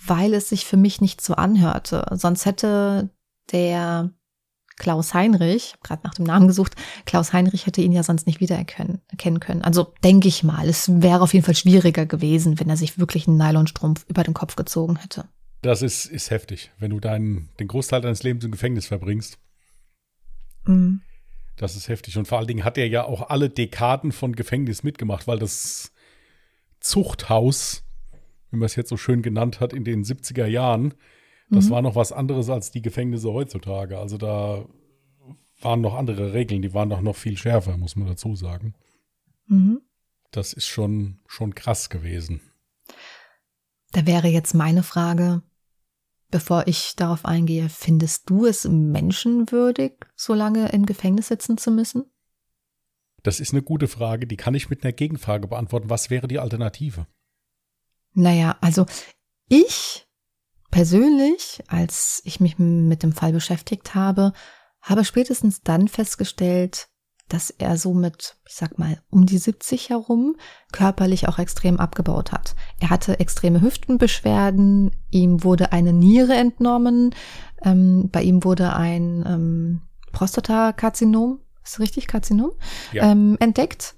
weil 0.04 0.34
es 0.34 0.50
sich 0.50 0.66
für 0.66 0.78
mich 0.78 1.00
nicht 1.00 1.22
so 1.22 1.36
anhörte. 1.36 2.08
Sonst 2.14 2.48
hätte 2.48 3.12
der 3.52 4.10
Klaus 4.78 5.14
Heinrich, 5.14 5.76
gerade 5.84 6.02
nach 6.04 6.16
dem 6.16 6.26
Namen 6.26 6.48
gesucht, 6.48 6.76
Klaus 7.06 7.34
Heinrich 7.34 7.68
hätte 7.68 7.82
ihn 7.82 7.92
ja 7.92 8.02
sonst 8.02 8.26
nicht 8.26 8.40
wiedererkennen 8.40 9.02
erkennen 9.10 9.40
können. 9.40 9.62
Also 9.62 9.94
denke 10.04 10.28
ich 10.28 10.44
mal, 10.44 10.68
es 10.68 11.02
wäre 11.04 11.22
auf 11.22 11.36
jeden 11.36 11.46
Fall 11.46 11.56
schwieriger 11.56 12.08
gewesen, 12.08 12.60
wenn 12.60 12.70
er 12.70 12.78
sich 12.78 12.98
wirklich 12.98 13.28
einen 13.28 13.38
Nylonstrumpf 13.38 14.06
über 14.08 14.24
den 14.24 14.34
Kopf 14.34 14.56
gezogen 14.56 14.96
hätte. 14.96 15.26
Das 15.62 15.82
ist, 15.82 16.06
ist 16.06 16.30
heftig, 16.30 16.72
wenn 16.78 16.92
du 16.92 17.00
deinen, 17.00 17.50
den 17.60 17.68
Großteil 17.68 18.02
deines 18.02 18.24
Lebens 18.24 18.46
im 18.46 18.52
Gefängnis 18.52 18.88
verbringst. 18.88 19.40
Mhm. 20.66 21.02
Das 21.56 21.76
ist 21.76 21.88
heftig. 21.88 22.18
Und 22.18 22.28
vor 22.28 22.38
allen 22.38 22.48
Dingen 22.48 22.64
hat 22.64 22.78
er 22.78 22.88
ja 22.88 23.04
auch 23.04 23.30
alle 23.30 23.50
Dekaden 23.50 24.12
von 24.12 24.36
Gefängnis 24.36 24.84
mitgemacht, 24.84 25.28
weil 25.28 25.40
das 25.40 25.92
Zuchthaus, 26.80 27.84
wie 28.52 28.58
man 28.58 28.68
es 28.68 28.76
jetzt 28.76 28.90
so 28.90 28.98
schön 28.98 29.22
genannt 29.24 29.60
hat, 29.60 29.74
in 29.74 29.84
den 29.84 30.04
70er 30.04 30.46
Jahren, 30.46 30.94
das 31.50 31.66
Mhm. 31.66 31.70
war 31.72 31.82
noch 31.82 31.96
was 31.96 32.12
anderes 32.12 32.50
als 32.50 32.72
die 32.72 32.82
Gefängnisse 32.82 33.32
heutzutage. 33.34 33.98
Also 33.98 34.18
da 34.18 34.66
waren 35.62 35.82
noch 35.82 35.96
andere 35.96 36.34
Regeln, 36.34 36.62
die 36.62 36.74
waren 36.74 36.90
doch 36.90 37.02
noch 37.02 37.16
viel 37.16 37.38
schärfer, 37.38 37.78
muss 37.78 37.96
man 37.96 38.08
dazu 38.08 38.36
sagen. 38.36 38.76
Mhm. 39.48 39.82
Das 40.32 40.54
ist 40.54 40.68
schon, 40.68 41.20
schon 41.26 41.56
krass 41.56 41.90
gewesen. 41.90 42.42
Da 43.92 44.06
wäre 44.06 44.28
jetzt 44.28 44.54
meine 44.54 44.84
Frage, 44.84 45.42
bevor 46.30 46.68
ich 46.68 46.96
darauf 46.96 47.26
eingehe, 47.26 47.70
findest 47.70 48.30
du 48.30 48.46
es 48.46 48.66
menschenwürdig, 48.66 49.94
so 50.16 50.34
lange 50.34 50.70
im 50.70 50.86
Gefängnis 50.86 51.28
sitzen 51.28 51.58
zu 51.58 51.72
müssen? 51.72 52.06
Das 53.24 53.40
ist 53.40 53.54
eine 53.54 53.64
gute 53.64 53.88
Frage, 53.88 54.28
die 54.28 54.38
kann 54.38 54.56
ich 54.56 54.70
mit 54.70 54.84
einer 54.84 54.94
Gegenfrage 54.94 55.48
beantworten. 55.48 55.90
Was 55.90 56.10
wäre 56.10 56.28
die 56.28 56.40
Alternative? 56.40 57.08
Naja, 58.14 58.58
also 58.62 58.86
ich 59.48 60.08
persönlich, 60.72 61.64
als 61.68 62.22
ich 62.26 62.40
mich 62.40 62.58
mit 62.60 63.04
dem 63.04 63.14
Fall 63.14 63.32
beschäftigt 63.32 63.96
habe, 63.96 64.34
habe 64.82 65.04
spätestens 65.04 65.62
dann 65.62 65.88
festgestellt, 65.88 66.90
dass 67.30 67.50
er 67.50 67.78
so 67.78 67.94
mit, 67.94 68.36
ich 68.48 68.56
sag 68.56 68.80
mal, 68.80 69.00
um 69.10 69.26
die 69.26 69.38
70 69.38 69.90
herum 69.90 70.36
körperlich 70.72 71.28
auch 71.28 71.40
extrem 71.40 71.80
abgebaut 71.80 72.32
hat. 72.32 72.56
Er 72.80 72.90
hatte 72.90 73.20
extreme 73.20 73.62
Hüftenbeschwerden, 73.62 74.92
ihm 75.12 75.44
wurde 75.44 75.72
eine 75.72 75.94
Niere 75.94 76.36
entnommen, 76.36 77.14
ähm, 77.64 78.10
bei 78.12 78.24
ihm 78.24 78.44
wurde 78.44 78.74
ein 78.74 79.24
ähm, 79.28 79.82
Prostatakarzinom, 80.14 81.40
ist 81.64 81.80
richtig 81.80 82.08
Karzinom, 82.08 82.52
Ja. 82.94 83.12
ähm, 83.12 83.38
entdeckt. 83.40 83.96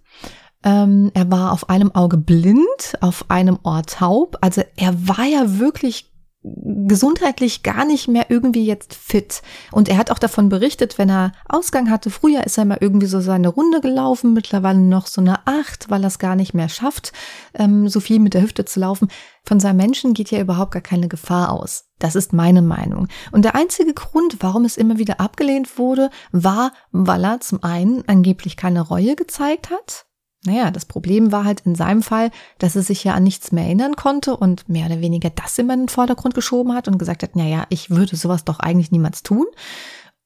Ähm, 0.64 1.12
er 1.14 1.32
war 1.32 1.54
auf 1.54 1.70
einem 1.70 1.96
Auge 1.96 2.18
blind, 2.18 2.98
auf 3.00 3.30
einem 3.30 3.60
Ohr 3.64 3.84
taub. 3.84 4.38
Also 4.42 4.62
er 4.76 5.08
war 5.08 5.26
ja 5.26 5.58
wirklich 5.60 6.09
gesundheitlich 6.42 7.64
gar 7.64 7.84
nicht 7.84 8.08
mehr 8.08 8.28
irgendwie 8.30 8.66
jetzt 8.66 8.94
fit. 8.94 9.42
Und 9.72 9.90
er 9.90 9.98
hat 9.98 10.10
auch 10.10 10.20
davon 10.20 10.48
berichtet, 10.48 10.98
wenn 10.98 11.10
er 11.10 11.34
Ausgang 11.48 11.90
hatte, 11.90 12.10
früher 12.10 12.46
ist 12.46 12.58
er 12.58 12.64
mal 12.64 12.78
irgendwie 12.80 13.08
so 13.08 13.20
seine 13.20 13.50
Runde 13.50 13.82
gelaufen, 13.82 14.34
mittlerweile 14.34 14.80
noch 14.80 15.08
so 15.08 15.20
eine 15.20 15.46
Acht, 15.46 15.90
weil 15.90 16.04
er 16.04 16.08
es 16.08 16.18
gar 16.18 16.38
nicht 16.38 16.54
mehr 16.54 16.70
schafft, 16.70 17.12
ähm, 17.54 17.90
so 17.90 18.00
viel 18.00 18.20
mit 18.20 18.34
der 18.34 18.42
Hüfte 18.42 18.64
zu 18.64 18.80
laufen. 18.80 19.10
Von 19.44 19.60
seinem 19.60 19.78
Menschen 19.78 20.14
geht 20.14 20.32
ja 20.32 20.40
überhaupt 20.40 20.72
gar 20.72 20.82
keine 20.82 21.10
Gefahr 21.10 21.52
aus. 21.52 21.86
Das 22.00 22.16
ist 22.16 22.32
meine 22.32 22.62
Meinung. 22.62 23.10
Und 23.34 23.44
der 23.44 23.56
einzige 23.56 23.94
Grund, 23.94 24.38
warum 24.40 24.64
es 24.64 24.78
immer 24.78 24.98
wieder 24.98 25.20
abgelehnt 25.20 25.78
wurde, 25.78 26.10
war, 26.32 26.72
weil 26.92 27.26
er 27.26 27.42
zum 27.42 27.64
einen 27.64 28.08
angeblich 28.08 28.56
keine 28.56 28.82
Reue 28.82 29.16
gezeigt 29.18 29.70
hat 29.70 30.06
naja, 30.46 30.72
das 30.72 30.86
Problem 30.86 31.32
war 31.32 31.44
halt 31.44 31.62
in 31.66 31.76
seinem 31.76 32.02
Fall, 32.02 32.32
dass 32.60 32.76
er 32.76 32.82
sich 32.82 33.04
ja 33.04 33.14
an 33.14 33.24
nichts 33.24 33.52
mehr 33.52 33.66
erinnern 33.66 33.96
konnte 33.96 34.38
und 34.38 34.70
mehr 34.70 34.86
oder 34.86 35.02
weniger 35.02 35.30
das 35.30 35.58
immer 35.58 35.74
in 35.74 35.82
den 35.82 35.90
Vordergrund 35.90 36.34
geschoben 36.34 36.74
hat 36.74 36.88
und 36.88 36.98
gesagt 36.98 37.24
hat, 37.24 37.36
naja, 37.36 37.66
ich 37.70 37.90
würde 37.90 38.16
sowas 38.16 38.46
doch 38.46 38.60
eigentlich 38.60 38.92
niemals 38.92 39.22
tun. 39.22 39.48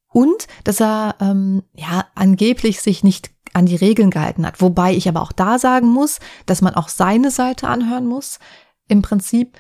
Und 0.10 0.48
dass 0.64 0.80
er 0.80 1.16
ähm, 1.20 1.64
ja 1.74 2.06
angeblich 2.14 2.82
sich 2.82 3.04
nicht 3.04 3.32
an 3.54 3.66
die 3.66 3.76
Regeln 3.76 4.12
gehalten 4.12 4.46
hat. 4.46 4.62
Wobei 4.62 4.94
ich 4.94 5.10
aber 5.10 5.22
auch 5.22 5.32
da 5.32 5.58
sagen 5.58 5.88
muss, 5.88 6.20
dass 6.46 6.62
man 6.62 6.76
auch 6.76 6.90
seine 6.90 7.32
Seite 7.32 7.68
anhören 7.68 8.06
muss. 8.06 8.40
Im 8.88 9.02
Prinzip, 9.02 9.58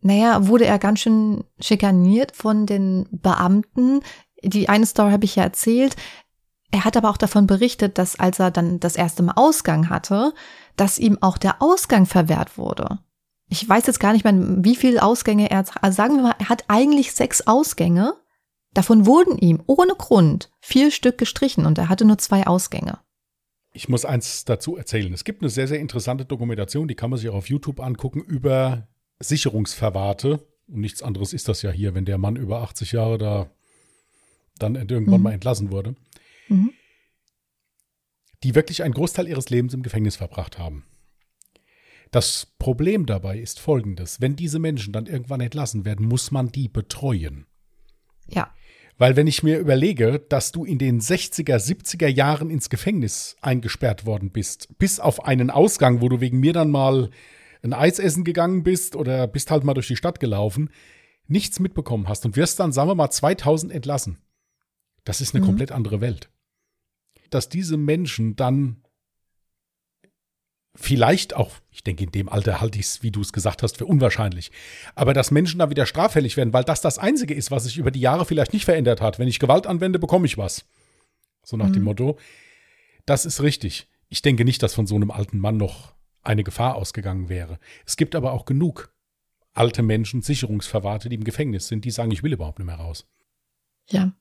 naja, 0.00 0.46
wurde 0.48 0.64
er 0.64 0.78
ganz 0.78 1.00
schön 1.00 1.44
schikaniert 1.60 2.34
von 2.34 2.64
den 2.64 3.06
Beamten. 3.10 4.00
Die 4.42 4.70
eine 4.70 4.86
Story 4.86 5.12
habe 5.12 5.24
ich 5.26 5.36
ja 5.36 5.44
erzählt. 5.44 5.96
Er 6.72 6.86
hat 6.86 6.96
aber 6.96 7.10
auch 7.10 7.18
davon 7.18 7.46
berichtet, 7.46 7.98
dass 7.98 8.18
als 8.18 8.38
er 8.38 8.50
dann 8.50 8.80
das 8.80 8.96
erste 8.96 9.22
Mal 9.22 9.34
Ausgang 9.36 9.90
hatte, 9.90 10.32
dass 10.74 10.98
ihm 10.98 11.18
auch 11.20 11.36
der 11.36 11.60
Ausgang 11.60 12.06
verwehrt 12.06 12.56
wurde. 12.56 12.98
Ich 13.48 13.68
weiß 13.68 13.86
jetzt 13.86 14.00
gar 14.00 14.14
nicht 14.14 14.24
mehr, 14.24 14.34
wie 14.34 14.74
viele 14.74 15.02
Ausgänge 15.02 15.50
er, 15.50 15.66
also 15.82 15.94
sagen 15.94 16.16
wir 16.16 16.22
mal, 16.22 16.34
er 16.38 16.48
hat 16.48 16.64
eigentlich 16.68 17.12
sechs 17.12 17.46
Ausgänge. 17.46 18.14
Davon 18.72 19.04
wurden 19.04 19.36
ihm 19.36 19.62
ohne 19.66 19.92
Grund 19.94 20.50
vier 20.60 20.90
Stück 20.90 21.18
gestrichen 21.18 21.66
und 21.66 21.76
er 21.76 21.90
hatte 21.90 22.06
nur 22.06 22.16
zwei 22.16 22.46
Ausgänge. 22.46 22.98
Ich 23.74 23.90
muss 23.90 24.06
eins 24.06 24.46
dazu 24.46 24.78
erzählen. 24.78 25.12
Es 25.12 25.24
gibt 25.24 25.42
eine 25.42 25.50
sehr, 25.50 25.68
sehr 25.68 25.78
interessante 25.78 26.24
Dokumentation, 26.24 26.88
die 26.88 26.94
kann 26.94 27.10
man 27.10 27.18
sich 27.18 27.28
auch 27.28 27.34
auf 27.34 27.50
YouTube 27.50 27.80
angucken, 27.80 28.22
über 28.22 28.88
Sicherungsverwahrte. 29.18 30.46
Und 30.68 30.80
nichts 30.80 31.02
anderes 31.02 31.34
ist 31.34 31.48
das 31.48 31.60
ja 31.60 31.70
hier, 31.70 31.94
wenn 31.94 32.06
der 32.06 32.16
Mann 32.16 32.36
über 32.36 32.62
80 32.62 32.92
Jahre 32.92 33.18
da 33.18 33.50
dann 34.58 34.74
irgendwann 34.74 35.18
mhm. 35.18 35.24
mal 35.24 35.32
entlassen 35.32 35.70
wurde 35.70 35.96
mhm. 36.48 36.72
die 38.42 38.54
wirklich 38.54 38.82
einen 38.82 38.94
Großteil 38.94 39.28
ihres 39.28 39.50
Lebens 39.50 39.74
im 39.74 39.82
Gefängnis 39.82 40.16
verbracht 40.16 40.58
haben. 40.58 40.84
Das 42.10 42.46
Problem 42.58 43.06
dabei 43.06 43.38
ist 43.38 43.58
folgendes. 43.58 44.20
Wenn 44.20 44.36
diese 44.36 44.58
Menschen 44.58 44.92
dann 44.92 45.06
irgendwann 45.06 45.40
entlassen 45.40 45.86
werden, 45.86 46.06
muss 46.06 46.30
man 46.30 46.52
die 46.52 46.68
betreuen. 46.68 47.46
Ja. 48.28 48.52
Weil 48.98 49.16
wenn 49.16 49.26
ich 49.26 49.42
mir 49.42 49.58
überlege, 49.58 50.18
dass 50.28 50.52
du 50.52 50.64
in 50.64 50.78
den 50.78 51.00
60er, 51.00 51.56
70er 51.56 52.06
Jahren 52.06 52.50
ins 52.50 52.68
Gefängnis 52.68 53.36
eingesperrt 53.40 54.04
worden 54.04 54.30
bist, 54.30 54.78
bis 54.78 55.00
auf 55.00 55.24
einen 55.24 55.50
Ausgang, 55.50 56.02
wo 56.02 56.10
du 56.10 56.20
wegen 56.20 56.38
mir 56.38 56.52
dann 56.52 56.70
mal 56.70 57.10
ein 57.62 57.72
Eis 57.72 57.98
essen 57.98 58.24
gegangen 58.24 58.62
bist 58.62 58.94
oder 58.94 59.26
bist 59.26 59.50
halt 59.50 59.64
mal 59.64 59.74
durch 59.74 59.88
die 59.88 59.96
Stadt 59.96 60.20
gelaufen, 60.20 60.70
nichts 61.26 61.60
mitbekommen 61.60 62.08
hast 62.08 62.26
und 62.26 62.36
wirst 62.36 62.60
dann, 62.60 62.72
sagen 62.72 62.90
wir 62.90 62.94
mal, 62.94 63.10
2000 63.10 63.72
entlassen. 63.72 64.18
Das 65.04 65.20
ist 65.20 65.34
eine 65.34 65.42
mhm. 65.42 65.48
komplett 65.48 65.72
andere 65.72 66.00
Welt 66.00 66.30
dass 67.34 67.48
diese 67.48 67.76
Menschen 67.76 68.36
dann 68.36 68.82
vielleicht 70.74 71.34
auch, 71.34 71.52
ich 71.70 71.84
denke, 71.84 72.04
in 72.04 72.12
dem 72.12 72.28
Alter 72.28 72.60
halte 72.60 72.78
ich 72.78 72.86
es, 72.86 73.02
wie 73.02 73.10
du 73.10 73.20
es 73.20 73.32
gesagt 73.32 73.62
hast, 73.62 73.76
für 73.76 73.86
unwahrscheinlich, 73.86 74.50
aber 74.94 75.12
dass 75.12 75.30
Menschen 75.30 75.58
dann 75.58 75.70
wieder 75.70 75.86
straffällig 75.86 76.36
werden, 76.36 76.52
weil 76.52 76.64
das 76.64 76.80
das 76.80 76.98
Einzige 76.98 77.34
ist, 77.34 77.50
was 77.50 77.64
sich 77.64 77.76
über 77.76 77.90
die 77.90 78.00
Jahre 78.00 78.24
vielleicht 78.24 78.52
nicht 78.52 78.64
verändert 78.64 79.00
hat. 79.00 79.18
Wenn 79.18 79.28
ich 79.28 79.38
Gewalt 79.38 79.66
anwende, 79.66 79.98
bekomme 79.98 80.26
ich 80.26 80.38
was. 80.38 80.64
So 81.44 81.56
nach 81.56 81.68
mhm. 81.68 81.74
dem 81.74 81.82
Motto. 81.84 82.18
Das 83.04 83.26
ist 83.26 83.42
richtig. 83.42 83.88
Ich 84.08 84.22
denke 84.22 84.44
nicht, 84.44 84.62
dass 84.62 84.74
von 84.74 84.86
so 84.86 84.94
einem 84.94 85.10
alten 85.10 85.38
Mann 85.38 85.56
noch 85.56 85.94
eine 86.22 86.44
Gefahr 86.44 86.76
ausgegangen 86.76 87.28
wäre. 87.28 87.58
Es 87.84 87.96
gibt 87.96 88.14
aber 88.14 88.32
auch 88.32 88.44
genug 88.44 88.94
alte 89.54 89.82
Menschen, 89.82 90.22
Sicherungsverwahrte, 90.22 91.08
die 91.08 91.16
im 91.16 91.24
Gefängnis 91.24 91.68
sind, 91.68 91.84
die 91.84 91.90
sagen, 91.90 92.12
ich 92.12 92.22
will 92.22 92.32
überhaupt 92.32 92.58
nicht 92.58 92.66
mehr 92.66 92.76
raus. 92.76 93.06
Ja. 93.90 94.12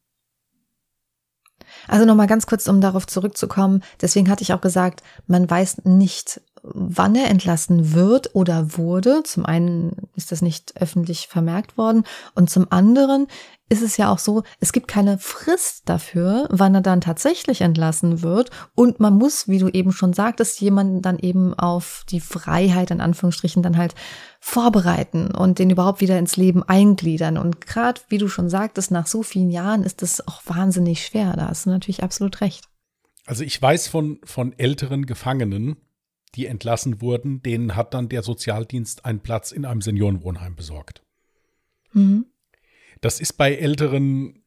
Also 1.87 2.05
nochmal 2.05 2.27
ganz 2.27 2.45
kurz, 2.45 2.67
um 2.67 2.81
darauf 2.81 3.07
zurückzukommen. 3.07 3.83
Deswegen 4.01 4.29
hatte 4.29 4.43
ich 4.43 4.53
auch 4.53 4.61
gesagt, 4.61 5.03
man 5.27 5.49
weiß 5.49 5.81
nicht, 5.85 6.41
wann 6.63 7.15
er 7.15 7.29
entlassen 7.29 7.93
wird 7.93 8.35
oder 8.35 8.77
wurde. 8.77 9.23
Zum 9.23 9.45
einen 9.45 10.09
ist 10.15 10.31
das 10.31 10.41
nicht 10.41 10.79
öffentlich 10.79 11.27
vermerkt 11.27 11.77
worden 11.77 12.03
und 12.35 12.49
zum 12.49 12.71
anderen 12.71 13.27
ist 13.69 13.81
es 13.81 13.95
ja 13.95 14.11
auch 14.11 14.19
so, 14.19 14.43
es 14.59 14.73
gibt 14.73 14.89
keine 14.89 15.17
Frist 15.17 15.87
dafür, 15.87 16.47
wann 16.51 16.75
er 16.75 16.81
dann 16.81 16.99
tatsächlich 16.99 17.61
entlassen 17.61 18.21
wird 18.21 18.49
und 18.75 18.99
man 18.99 19.17
muss, 19.17 19.47
wie 19.47 19.59
du 19.59 19.69
eben 19.69 19.93
schon 19.93 20.11
sagtest, 20.11 20.59
jemanden 20.59 21.01
dann 21.01 21.17
eben 21.17 21.53
auf 21.53 22.03
die 22.09 22.19
Freiheit 22.19 22.91
in 22.91 22.99
Anführungsstrichen 22.99 23.63
dann 23.63 23.77
halt 23.77 23.95
vorbereiten 24.41 25.31
und 25.31 25.57
den 25.57 25.69
überhaupt 25.69 26.01
wieder 26.01 26.19
ins 26.19 26.35
Leben 26.35 26.63
eingliedern 26.63 27.37
und 27.37 27.65
gerade 27.65 28.01
wie 28.09 28.17
du 28.17 28.27
schon 28.27 28.49
sagtest, 28.49 28.91
nach 28.91 29.07
so 29.07 29.23
vielen 29.23 29.49
Jahren 29.49 29.83
ist 29.83 30.01
das 30.01 30.27
auch 30.27 30.41
wahnsinnig 30.45 31.05
schwer, 31.05 31.33
da 31.37 31.47
hast 31.47 31.65
du 31.65 31.69
natürlich 31.69 32.03
absolut 32.03 32.41
recht. 32.41 32.65
Also 33.25 33.43
ich 33.45 33.61
weiß 33.61 33.87
von, 33.87 34.19
von 34.25 34.57
älteren 34.57 35.05
Gefangenen, 35.05 35.77
die 36.35 36.45
entlassen 36.45 37.01
wurden, 37.01 37.41
denen 37.43 37.75
hat 37.75 37.93
dann 37.93 38.09
der 38.09 38.23
Sozialdienst 38.23 39.05
einen 39.05 39.19
Platz 39.19 39.51
in 39.51 39.65
einem 39.65 39.81
Seniorenwohnheim 39.81 40.55
besorgt. 40.55 41.03
Mhm. 41.93 42.25
Das 43.01 43.19
ist 43.19 43.33
bei 43.33 43.55
Älteren 43.55 44.43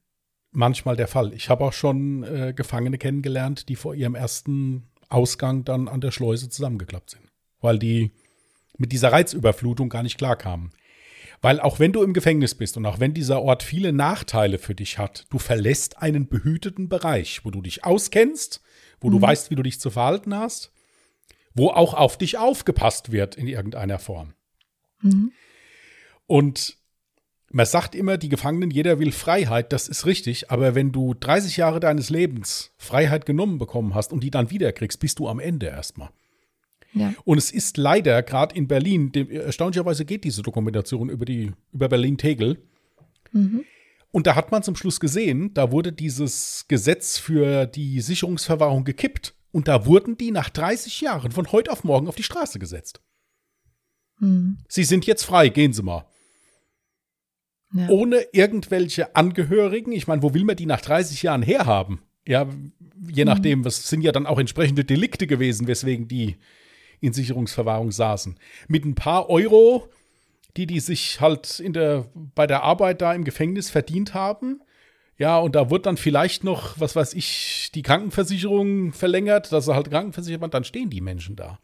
manchmal 0.51 0.97
der 0.97 1.09
Fall. 1.09 1.35
Ich 1.35 1.51
habe 1.51 1.65
auch 1.65 1.73
schon 1.73 2.23
äh, 2.23 2.55
Gefangene 2.55 2.99
kennengelernt, 2.99 3.69
die 3.69 3.77
vor 3.77 3.95
ihrem 3.95 4.15
ersten 4.15 4.89
Ausgang 5.09 5.65
dann 5.65 5.89
an 5.89 6.01
der 6.01 6.13
Schleuse 6.13 6.49
zusammengeklappt 6.49 7.11
sind, 7.11 7.31
weil 7.61 7.79
die 7.79 8.13
mit 8.79 8.93
dieser 8.93 9.13
Reizüberflutung 9.13 9.89
gar 9.89 10.03
nicht 10.03 10.19
klarkamen. 10.19 10.73
Weil 11.43 11.61
auch 11.61 11.79
wenn 11.79 11.93
du 11.93 12.03
im 12.03 12.15
Gefängnis 12.15 12.55
bist 12.55 12.77
und 12.77 12.87
auch 12.87 13.01
wenn 13.01 13.13
dieser 13.13 13.43
Ort 13.43 13.63
viele 13.63 13.93
Nachteile 13.93 14.59
für 14.59 14.75
dich 14.75 14.99
hat, 14.99 15.27
du 15.29 15.39
verlässt 15.39 15.99
einen 15.99 16.29
behüteten 16.29 16.89
Bereich, 16.89 17.45
wo 17.45 17.51
du 17.51 17.61
dich 17.61 17.85
auskennst, 17.85 18.63
wo 19.01 19.09
mhm. 19.09 19.13
du 19.13 19.23
weißt, 19.23 19.51
wie 19.51 19.57
du 19.57 19.63
dich 19.63 19.79
zu 19.79 19.91
verhalten 19.91 20.35
hast 20.35 20.74
wo 21.55 21.69
auch 21.69 21.95
auf 21.95 22.19
dich 22.19 22.37
aufgepasst 22.39 23.13
wird 23.13 23.37
in 23.37 23.47
irgendeiner 23.47 23.99
Form. 23.99 24.35
Mhm. 25.01 25.33
Und 26.27 26.77
man 27.51 27.67
sagt 27.67 27.95
immer, 27.95 28.19
die 28.19 28.29
Gefangenen, 28.29 28.71
jeder 28.71 28.99
will 28.99 29.13
Freiheit, 29.13 29.73
das 29.73 29.87
ist 29.87 30.07
richtig, 30.07 30.51
aber 30.51 30.75
wenn 30.75 30.91
du 30.91 31.15
30 31.15 31.57
Jahre 31.57 31.79
deines 31.79 32.11
Lebens 32.11 32.73
Freiheit 32.79 33.27
genommen 33.27 33.59
bekommen 33.59 33.95
hast 33.95 34.13
und 34.13 34.25
die 34.25 34.31
dann 34.33 34.51
wiederkriegst, 34.51 34.99
bist 34.99 35.21
du 35.21 35.29
am 35.29 35.39
Ende 35.39 35.67
erstmal. 35.67 36.11
Ja. 36.95 37.15
Und 37.25 37.39
es 37.39 37.53
ist 37.53 37.77
leider 37.77 38.23
gerade 38.23 38.57
in 38.57 38.67
Berlin, 38.67 39.13
dem, 39.13 39.31
erstaunlicherweise 39.31 40.05
geht 40.05 40.25
diese 40.25 40.43
Dokumentation 40.43 41.09
über, 41.09 41.25
die, 41.25 41.53
über 41.73 41.89
Berlin-Tegel. 41.89 42.59
Mhm. 43.33 43.65
Und 44.11 44.27
da 44.27 44.37
hat 44.37 44.53
man 44.53 44.63
zum 44.63 44.77
Schluss 44.77 45.01
gesehen, 45.01 45.53
da 45.55 45.71
wurde 45.73 45.93
dieses 45.93 46.67
Gesetz 46.69 47.19
für 47.19 47.67
die 47.67 48.01
Sicherungsverwahrung 48.01 48.85
gekippt. 48.85 49.35
Und 49.55 49.69
da 49.69 49.87
wurden 49.87 50.17
die 50.17 50.33
nach 50.33 50.51
30 50.51 51.01
Jahren 51.01 51.31
von 51.31 51.53
heute 51.53 51.71
auf 51.71 51.85
morgen 51.85 52.09
auf 52.09 52.17
die 52.17 52.25
Straße 52.25 52.59
gesetzt. 52.59 53.01
Hm. 54.19 54.59
Sie 54.69 54.83
sind 54.83 55.07
jetzt 55.07 55.23
frei, 55.23 55.49
gehen 55.49 55.73
Sie 55.73 55.85
mal. 55.85 56.09
Ja. 57.73 57.89
Ohne 57.89 58.27
irgendwelche 58.33 59.15
Angehörigen. 59.15 59.93
Ich 59.93 60.09
meine, 60.09 60.25
wo 60.25 60.35
will 60.35 60.43
man 60.43 60.57
die 60.57 60.67
nach 60.67 60.81
30 60.81 61.23
Jahren 61.23 61.43
herhaben? 61.43 62.03
Ja, 62.27 62.49
je 63.07 63.23
hm. 63.23 63.29
nachdem, 63.29 63.65
was 63.65 63.89
sind 63.89 64.03
ja 64.03 64.11
dann 64.11 64.27
auch 64.27 64.41
entsprechende 64.41 64.85
Delikte 64.85 65.29
gewesen, 65.29 65.69
weswegen 65.69 66.09
die 66.09 66.35
in 67.01 67.13
Sicherungsverwahrung 67.13 67.93
saßen. 67.93 68.37
Mit 68.67 68.85
ein 68.85 68.97
paar 68.97 69.31
Euro, 69.31 69.89
die 70.57 70.67
die 70.67 70.81
sich 70.81 71.21
halt 71.21 71.61
in 71.61 71.75
der, 71.75 72.07
bei 72.35 72.49
der 72.49 72.65
Arbeit 72.65 73.03
da 73.03 73.15
im 73.15 73.23
Gefängnis 73.23 73.71
verdient 73.71 74.15
haben, 74.15 74.63
ja, 75.17 75.39
und 75.39 75.55
da 75.55 75.71
wird 75.71 75.87
dann 75.87 75.97
vielleicht 75.97 76.43
noch, 76.43 76.79
was 76.81 76.97
weiß 76.97 77.15
ich, 77.15 77.71
die 77.75 77.83
Krankenversicherung 77.83 78.93
verlängert, 78.93 79.53
dass 79.53 79.69
er 79.69 79.77
halt 79.77 79.91
krankenversichert 79.91 80.41
wird, 80.41 80.55
dann 80.55 80.65
stehen 80.65 80.91
die 80.91 81.01
Menschen 81.01 81.37
da. 81.37 81.59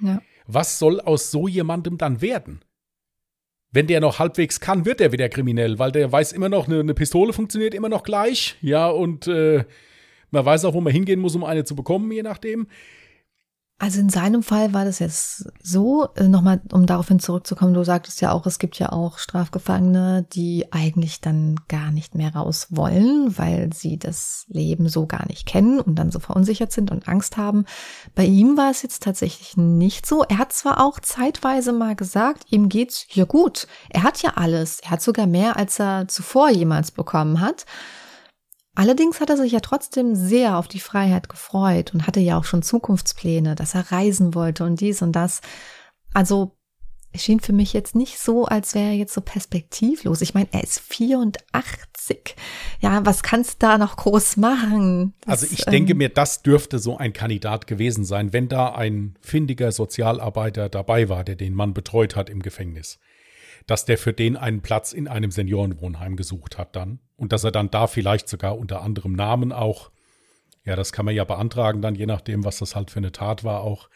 Ja. 0.00 0.20
Was 0.46 0.78
soll 0.78 1.00
aus 1.00 1.30
so 1.30 1.48
jemandem 1.48 1.96
dann 1.96 2.20
werden? 2.20 2.60
Wenn 3.70 3.86
der 3.86 4.00
noch 4.00 4.18
halbwegs 4.18 4.60
kann, 4.60 4.84
wird 4.84 5.00
er 5.00 5.10
wieder 5.10 5.28
kriminell, 5.28 5.78
weil 5.78 5.90
der 5.90 6.12
weiß 6.12 6.32
immer 6.32 6.48
noch, 6.48 6.68
eine, 6.68 6.80
eine 6.80 6.94
Pistole 6.94 7.32
funktioniert 7.32 7.74
immer 7.74 7.88
noch 7.88 8.02
gleich, 8.02 8.56
ja, 8.60 8.88
und 8.88 9.26
äh, 9.26 9.64
man 10.30 10.44
weiß 10.44 10.66
auch, 10.66 10.74
wo 10.74 10.80
man 10.80 10.92
hingehen 10.92 11.20
muss, 11.20 11.34
um 11.34 11.44
eine 11.44 11.64
zu 11.64 11.74
bekommen, 11.74 12.12
je 12.12 12.22
nachdem. 12.22 12.66
Also 13.76 13.98
in 13.98 14.08
seinem 14.08 14.44
Fall 14.44 14.72
war 14.72 14.84
das 14.84 15.00
jetzt 15.00 15.50
so, 15.60 16.08
äh, 16.14 16.28
nochmal, 16.28 16.62
um 16.70 16.86
daraufhin 16.86 17.18
zurückzukommen, 17.18 17.74
du 17.74 17.82
sagtest 17.82 18.20
ja 18.20 18.30
auch, 18.30 18.46
es 18.46 18.60
gibt 18.60 18.78
ja 18.78 18.92
auch 18.92 19.18
Strafgefangene, 19.18 20.24
die 20.32 20.72
eigentlich 20.72 21.20
dann 21.20 21.56
gar 21.66 21.90
nicht 21.90 22.14
mehr 22.14 22.34
raus 22.34 22.68
wollen, 22.70 23.36
weil 23.36 23.72
sie 23.72 23.98
das 23.98 24.46
Leben 24.48 24.88
so 24.88 25.06
gar 25.06 25.26
nicht 25.26 25.44
kennen 25.44 25.80
und 25.80 25.96
dann 25.96 26.12
so 26.12 26.20
verunsichert 26.20 26.70
sind 26.70 26.92
und 26.92 27.08
Angst 27.08 27.36
haben. 27.36 27.64
Bei 28.14 28.24
ihm 28.24 28.56
war 28.56 28.70
es 28.70 28.82
jetzt 28.82 29.02
tatsächlich 29.02 29.56
nicht 29.56 30.06
so. 30.06 30.22
Er 30.22 30.38
hat 30.38 30.52
zwar 30.52 30.80
auch 30.80 31.00
zeitweise 31.00 31.72
mal 31.72 31.96
gesagt, 31.96 32.44
ihm 32.50 32.68
geht's 32.68 33.04
hier 33.08 33.26
gut. 33.26 33.66
Er 33.90 34.04
hat 34.04 34.22
ja 34.22 34.34
alles. 34.36 34.78
Er 34.84 34.92
hat 34.92 35.02
sogar 35.02 35.26
mehr, 35.26 35.56
als 35.56 35.80
er 35.80 36.06
zuvor 36.06 36.48
jemals 36.48 36.92
bekommen 36.92 37.40
hat. 37.40 37.66
Allerdings 38.74 39.20
hat 39.20 39.30
er 39.30 39.36
sich 39.36 39.52
ja 39.52 39.60
trotzdem 39.60 40.16
sehr 40.16 40.58
auf 40.58 40.66
die 40.66 40.80
Freiheit 40.80 41.28
gefreut 41.28 41.94
und 41.94 42.06
hatte 42.06 42.20
ja 42.20 42.38
auch 42.38 42.44
schon 42.44 42.62
Zukunftspläne, 42.62 43.54
dass 43.54 43.74
er 43.74 43.92
reisen 43.92 44.34
wollte 44.34 44.64
und 44.64 44.80
dies 44.80 45.00
und 45.00 45.12
das. 45.12 45.42
Also 46.12 46.56
es 47.12 47.22
schien 47.22 47.38
für 47.38 47.52
mich 47.52 47.72
jetzt 47.72 47.94
nicht 47.94 48.18
so, 48.18 48.46
als 48.46 48.74
wäre 48.74 48.86
er 48.86 48.94
jetzt 48.94 49.14
so 49.14 49.20
perspektivlos. 49.20 50.20
Ich 50.20 50.34
meine, 50.34 50.48
er 50.50 50.64
ist 50.64 50.80
84. 50.80 52.34
Ja, 52.80 53.06
was 53.06 53.22
kannst 53.22 53.62
du 53.62 53.66
da 53.66 53.78
noch 53.78 53.96
groß 53.96 54.36
machen? 54.38 55.14
Das, 55.20 55.42
also 55.42 55.54
ich 55.54 55.64
denke 55.64 55.92
ähm, 55.92 55.98
mir, 55.98 56.08
das 56.08 56.42
dürfte 56.42 56.80
so 56.80 56.96
ein 56.96 57.12
Kandidat 57.12 57.68
gewesen 57.68 58.04
sein, 58.04 58.32
wenn 58.32 58.48
da 58.48 58.74
ein 58.74 59.14
findiger 59.20 59.70
Sozialarbeiter 59.70 60.68
dabei 60.68 61.08
war, 61.08 61.22
der 61.22 61.36
den 61.36 61.54
Mann 61.54 61.72
betreut 61.72 62.16
hat 62.16 62.28
im 62.28 62.42
Gefängnis 62.42 62.98
dass 63.66 63.84
der 63.84 63.98
für 63.98 64.12
den 64.12 64.36
einen 64.36 64.60
Platz 64.60 64.92
in 64.92 65.08
einem 65.08 65.30
Seniorenwohnheim 65.30 66.16
gesucht 66.16 66.58
hat 66.58 66.76
dann 66.76 67.00
und 67.16 67.32
dass 67.32 67.44
er 67.44 67.52
dann 67.52 67.70
da 67.70 67.86
vielleicht 67.86 68.28
sogar 68.28 68.58
unter 68.58 68.82
anderem 68.82 69.12
Namen 69.12 69.52
auch, 69.52 69.90
ja, 70.64 70.76
das 70.76 70.92
kann 70.92 71.04
man 71.04 71.14
ja 71.14 71.24
beantragen 71.24 71.82
dann, 71.82 71.94
je 71.94 72.06
nachdem, 72.06 72.44
was 72.44 72.58
das 72.58 72.76
halt 72.76 72.90
für 72.90 72.98
eine 72.98 73.12
Tat 73.12 73.44
war, 73.44 73.60
auch 73.60 73.88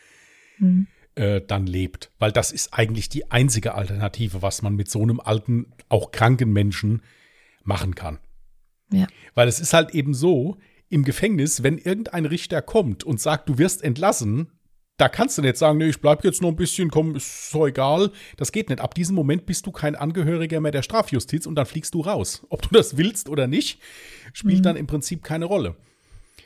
mhm. 0.59 0.87
äh, 1.15 1.41
dann 1.41 1.67
lebt. 1.67 2.11
Weil 2.19 2.33
das 2.33 2.53
ist 2.53 2.73
eigentlich 2.73 3.09
die 3.09 3.31
einzige 3.31 3.75
Alternative, 3.75 4.43
was 4.43 4.63
man 4.63 4.75
mit 4.75 4.91
so 4.91 5.03
einem 5.03 5.21
alten, 5.21 5.73
auch 5.89 6.11
kranken 6.11 6.53
Menschen 6.53 7.03
machen 7.63 7.95
kann. 7.95 8.19
Ja. 8.91 9.07
Weil 9.35 9.49
es 9.49 9.61
ist 9.61 9.75
halt 9.75 9.95
eben 9.95 10.15
so, 10.15 10.59
im 10.89 11.05
Gefängnis, 11.05 11.63
wenn 11.63 11.79
irgendein 11.79 12.25
Richter 12.25 12.63
kommt 12.63 13.05
und 13.05 13.21
sagt, 13.21 13.49
du 13.49 13.59
wirst 13.59 13.83
entlassen, 13.83 14.58
da 14.99 15.09
kannst 15.09 15.39
du 15.39 15.43
nicht 15.43 15.57
sagen, 15.57 15.79
nee, 15.79 15.89
ich 15.89 16.01
bleib 16.01 16.25
jetzt 16.25 16.43
noch 16.43 16.49
ein 16.49 16.57
bisschen, 16.57 16.91
komm, 16.91 17.15
ist 17.15 17.51
so 17.51 17.67
egal. 17.67 18.11
Das 18.37 18.51
geht 18.51 18.69
nicht. 18.69 18.81
Ab 18.81 18.95
diesem 18.95 19.15
Moment 19.15 19.47
bist 19.47 19.65
du 19.65 19.71
kein 19.71 19.95
Angehöriger 19.95 20.61
mehr 20.61 20.73
der 20.73 20.83
Strafjustiz 20.83 21.47
und 21.47 21.55
dann 21.55 21.67
fliegst 21.67 21.95
du 21.95 22.01
raus. 22.01 22.45
Ob 22.49 22.63
du 22.63 22.69
das 22.73 22.97
willst 22.97 23.29
oder 23.29 23.47
nicht, 23.47 23.81
spielt 24.33 24.59
mhm. 24.59 24.63
dann 24.65 24.77
im 24.77 24.89
Prinzip 24.89 25.23
keine 25.23 25.45
Rolle. 25.45 25.77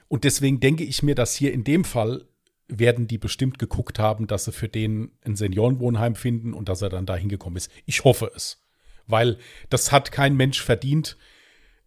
Und 0.09 0.25
deswegen 0.25 0.61
denke 0.61 0.85
ich 0.85 1.03
mir, 1.03 1.15
dass 1.15 1.35
hier 1.35 1.53
in 1.55 1.65
dem 1.65 1.85
Fall 1.85 2.27
werden 2.69 3.07
die 3.07 3.19
bestimmt 3.19 3.59
geguckt 3.59 3.99
haben, 3.99 4.27
dass 4.27 4.45
sie 4.45 4.53
für 4.53 4.69
den 4.69 5.13
ein 5.25 5.35
Seniorenwohnheim 5.35 6.15
finden 6.15 6.53
und 6.53 6.69
dass 6.69 6.83
er 6.83 6.91
dann 6.91 7.07
da 7.07 7.17
hingekommen 7.17 7.57
ist. 7.57 7.71
Ich 7.87 8.05
hoffe 8.05 8.31
es. 8.37 8.63
Weil 9.07 9.39
das 9.71 9.93
hat 9.93 10.13
kein 10.13 10.37
Mensch 10.37 10.63
verdient, 10.63 11.17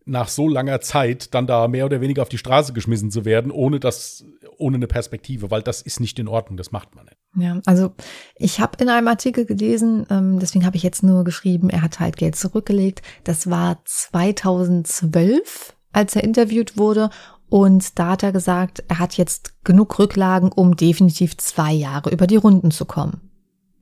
nach 0.05 0.27
so 0.27 0.47
langer 0.47 0.81
Zeit 0.81 1.33
dann 1.33 1.47
da 1.47 1.67
mehr 1.67 1.85
oder 1.85 1.99
weniger 1.99 2.21
auf 2.21 2.29
die 2.29 2.37
Straße 2.37 2.73
geschmissen 2.73 3.09
zu 3.09 3.25
werden, 3.25 3.51
ohne 3.51 3.79
das, 3.79 4.23
ohne 4.57 4.75
eine 4.75 4.87
Perspektive, 4.87 5.49
weil 5.49 5.63
das 5.63 5.81
ist 5.81 5.99
nicht 5.99 6.19
in 6.19 6.27
Ordnung, 6.27 6.57
das 6.57 6.71
macht 6.71 6.95
man 6.95 7.05
nicht. 7.05 7.17
Ja, 7.37 7.59
also 7.65 7.91
ich 8.35 8.59
habe 8.59 8.81
in 8.81 8.89
einem 8.89 9.07
Artikel 9.07 9.45
gelesen, 9.45 10.05
ähm, 10.09 10.39
deswegen 10.39 10.65
habe 10.65 10.77
ich 10.77 10.83
jetzt 10.83 11.03
nur 11.03 11.23
geschrieben, 11.23 11.69
er 11.69 11.81
hat 11.81 11.99
halt 11.99 12.17
Geld 12.17 12.35
zurückgelegt. 12.35 13.01
Das 13.23 13.49
war 13.49 13.79
2012, 13.83 15.75
als 15.91 16.15
er 16.15 16.23
interviewt 16.23 16.77
wurde. 16.77 17.09
Und 17.49 17.99
da 17.99 18.11
hat 18.11 18.23
er 18.23 18.31
gesagt, 18.31 18.83
er 18.87 18.99
hat 18.99 19.17
jetzt 19.17 19.53
genug 19.63 19.97
Rücklagen, 19.99 20.51
um 20.51 20.75
definitiv 20.75 21.37
zwei 21.37 21.73
Jahre 21.73 22.09
über 22.11 22.27
die 22.27 22.37
Runden 22.37 22.71
zu 22.71 22.85
kommen. 22.85 23.21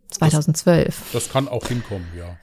2012. 0.09 0.85
Das, 0.85 1.23
das 1.23 1.33
kann 1.33 1.47
auch 1.47 1.67
hinkommen, 1.67 2.07
ja. 2.17 2.37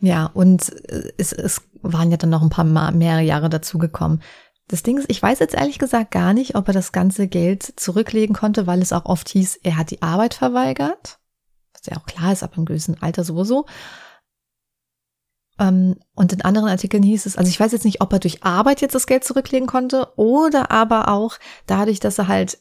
Ja, 0.00 0.26
und 0.26 0.72
äh, 0.90 1.12
es, 1.16 1.32
es 1.32 1.62
waren 1.82 2.10
ja 2.10 2.16
dann 2.16 2.30
noch 2.30 2.42
ein 2.42 2.50
paar 2.50 2.64
mehr 2.92 3.20
Jahre 3.20 3.48
dazugekommen. 3.48 4.22
Das 4.68 4.82
Ding 4.82 4.98
ist, 4.98 5.10
ich 5.10 5.22
weiß 5.22 5.38
jetzt 5.38 5.54
ehrlich 5.54 5.78
gesagt 5.78 6.10
gar 6.10 6.34
nicht, 6.34 6.54
ob 6.54 6.68
er 6.68 6.74
das 6.74 6.92
ganze 6.92 7.26
Geld 7.26 7.62
zurücklegen 7.80 8.36
konnte, 8.36 8.66
weil 8.66 8.82
es 8.82 8.92
auch 8.92 9.06
oft 9.06 9.28
hieß, 9.30 9.60
er 9.62 9.76
hat 9.78 9.90
die 9.90 10.02
Arbeit 10.02 10.34
verweigert. 10.34 11.18
Was 11.72 11.86
ja 11.86 11.96
auch 11.96 12.06
klar 12.06 12.32
ist, 12.32 12.42
ab 12.42 12.54
einem 12.56 12.66
gewissen 12.66 13.00
Alter 13.00 13.24
sowieso. 13.24 13.64
Ähm, 15.58 15.96
und 16.14 16.32
in 16.32 16.42
anderen 16.42 16.68
Artikeln 16.68 17.02
hieß 17.02 17.26
es, 17.26 17.36
also 17.36 17.48
ich 17.48 17.58
weiß 17.58 17.72
jetzt 17.72 17.84
nicht, 17.86 18.02
ob 18.02 18.12
er 18.12 18.18
durch 18.18 18.44
Arbeit 18.44 18.82
jetzt 18.82 18.94
das 18.94 19.06
Geld 19.06 19.24
zurücklegen 19.24 19.66
konnte 19.66 20.12
oder 20.16 20.70
aber 20.70 21.08
auch 21.08 21.38
dadurch, 21.66 21.98
dass 21.98 22.18
er 22.18 22.28
halt 22.28 22.58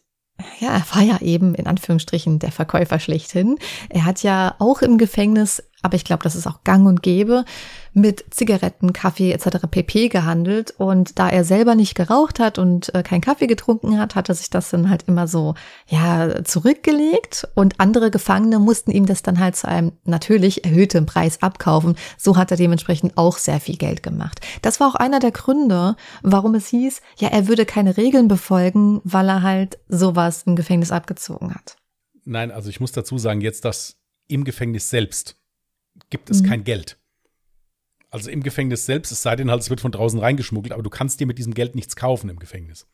ja, 0.59 0.69
er 0.69 0.83
war 0.95 1.01
ja 1.01 1.19
eben 1.21 1.55
in 1.55 1.65
Anführungsstrichen 1.65 2.37
der 2.37 2.51
Verkäufer 2.51 2.99
schlechthin. 2.99 3.57
Er 3.89 4.05
hat 4.05 4.21
ja 4.21 4.55
auch 4.59 4.83
im 4.83 4.99
Gefängnis 4.99 5.63
aber 5.83 5.95
ich 5.95 6.03
glaube, 6.03 6.23
das 6.23 6.35
ist 6.35 6.47
auch 6.47 6.63
gang 6.63 6.87
und 6.87 7.03
gäbe, 7.03 7.45
mit 7.93 8.25
Zigaretten, 8.31 8.93
Kaffee 8.93 9.31
etc. 9.31 9.67
pp 9.69 10.09
gehandelt. 10.09 10.71
Und 10.77 11.19
da 11.19 11.29
er 11.29 11.43
selber 11.43 11.75
nicht 11.75 11.95
geraucht 11.95 12.39
hat 12.39 12.57
und 12.57 12.93
äh, 12.95 13.03
keinen 13.03 13.21
Kaffee 13.21 13.47
getrunken 13.47 13.99
hat, 13.99 14.15
hat 14.15 14.29
er 14.29 14.35
sich 14.35 14.49
das 14.49 14.69
dann 14.69 14.89
halt 14.89 15.03
immer 15.07 15.27
so, 15.27 15.55
ja, 15.87 16.43
zurückgelegt. 16.43 17.47
Und 17.55 17.79
andere 17.79 18.11
Gefangene 18.11 18.59
mussten 18.59 18.91
ihm 18.91 19.05
das 19.05 19.21
dann 19.21 19.39
halt 19.39 19.55
zu 19.55 19.67
einem 19.67 19.93
natürlich 20.03 20.63
erhöhten 20.65 21.05
Preis 21.05 21.41
abkaufen. 21.41 21.95
So 22.17 22.37
hat 22.37 22.51
er 22.51 22.57
dementsprechend 22.57 23.17
auch 23.17 23.37
sehr 23.37 23.59
viel 23.59 23.77
Geld 23.77 24.03
gemacht. 24.03 24.41
Das 24.61 24.79
war 24.79 24.89
auch 24.89 24.95
einer 24.95 25.19
der 25.19 25.31
Gründe, 25.31 25.95
warum 26.23 26.55
es 26.55 26.67
hieß, 26.67 27.01
ja, 27.17 27.29
er 27.29 27.47
würde 27.47 27.65
keine 27.65 27.97
Regeln 27.97 28.27
befolgen, 28.27 29.01
weil 29.03 29.29
er 29.29 29.43
halt 29.43 29.77
sowas 29.87 30.43
im 30.45 30.55
Gefängnis 30.55 30.91
abgezogen 30.91 31.53
hat. 31.53 31.77
Nein, 32.25 32.51
also 32.51 32.69
ich 32.69 32.79
muss 32.79 32.91
dazu 32.91 33.17
sagen, 33.17 33.41
jetzt 33.41 33.63
das 33.63 33.97
im 34.27 34.43
Gefängnis 34.43 34.89
selbst 34.89 35.36
gibt 36.09 36.29
es 36.29 36.41
mhm. 36.41 36.47
kein 36.47 36.63
Geld. 36.63 36.97
Also 38.09 38.29
im 38.29 38.41
Gefängnis 38.41 38.85
selbst, 38.85 39.11
es 39.11 39.21
sei 39.21 39.35
denn 39.35 39.51
halt, 39.51 39.61
es 39.61 39.69
wird 39.69 39.81
von 39.81 39.91
draußen 39.91 40.19
reingeschmuggelt, 40.19 40.73
aber 40.73 40.83
du 40.83 40.89
kannst 40.89 41.19
dir 41.19 41.27
mit 41.27 41.37
diesem 41.37 41.53
Geld 41.53 41.75
nichts 41.75 41.95
kaufen 41.95 42.29
im 42.29 42.39
Gefängnis. 42.39 42.87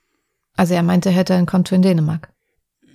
Also 0.56 0.74
er 0.74 0.84
meinte, 0.84 1.10
er 1.10 1.16
hätte 1.16 1.36
ein 1.36 1.46
Konto 1.46 1.76
in 1.76 1.82
Dänemark. 1.82 2.34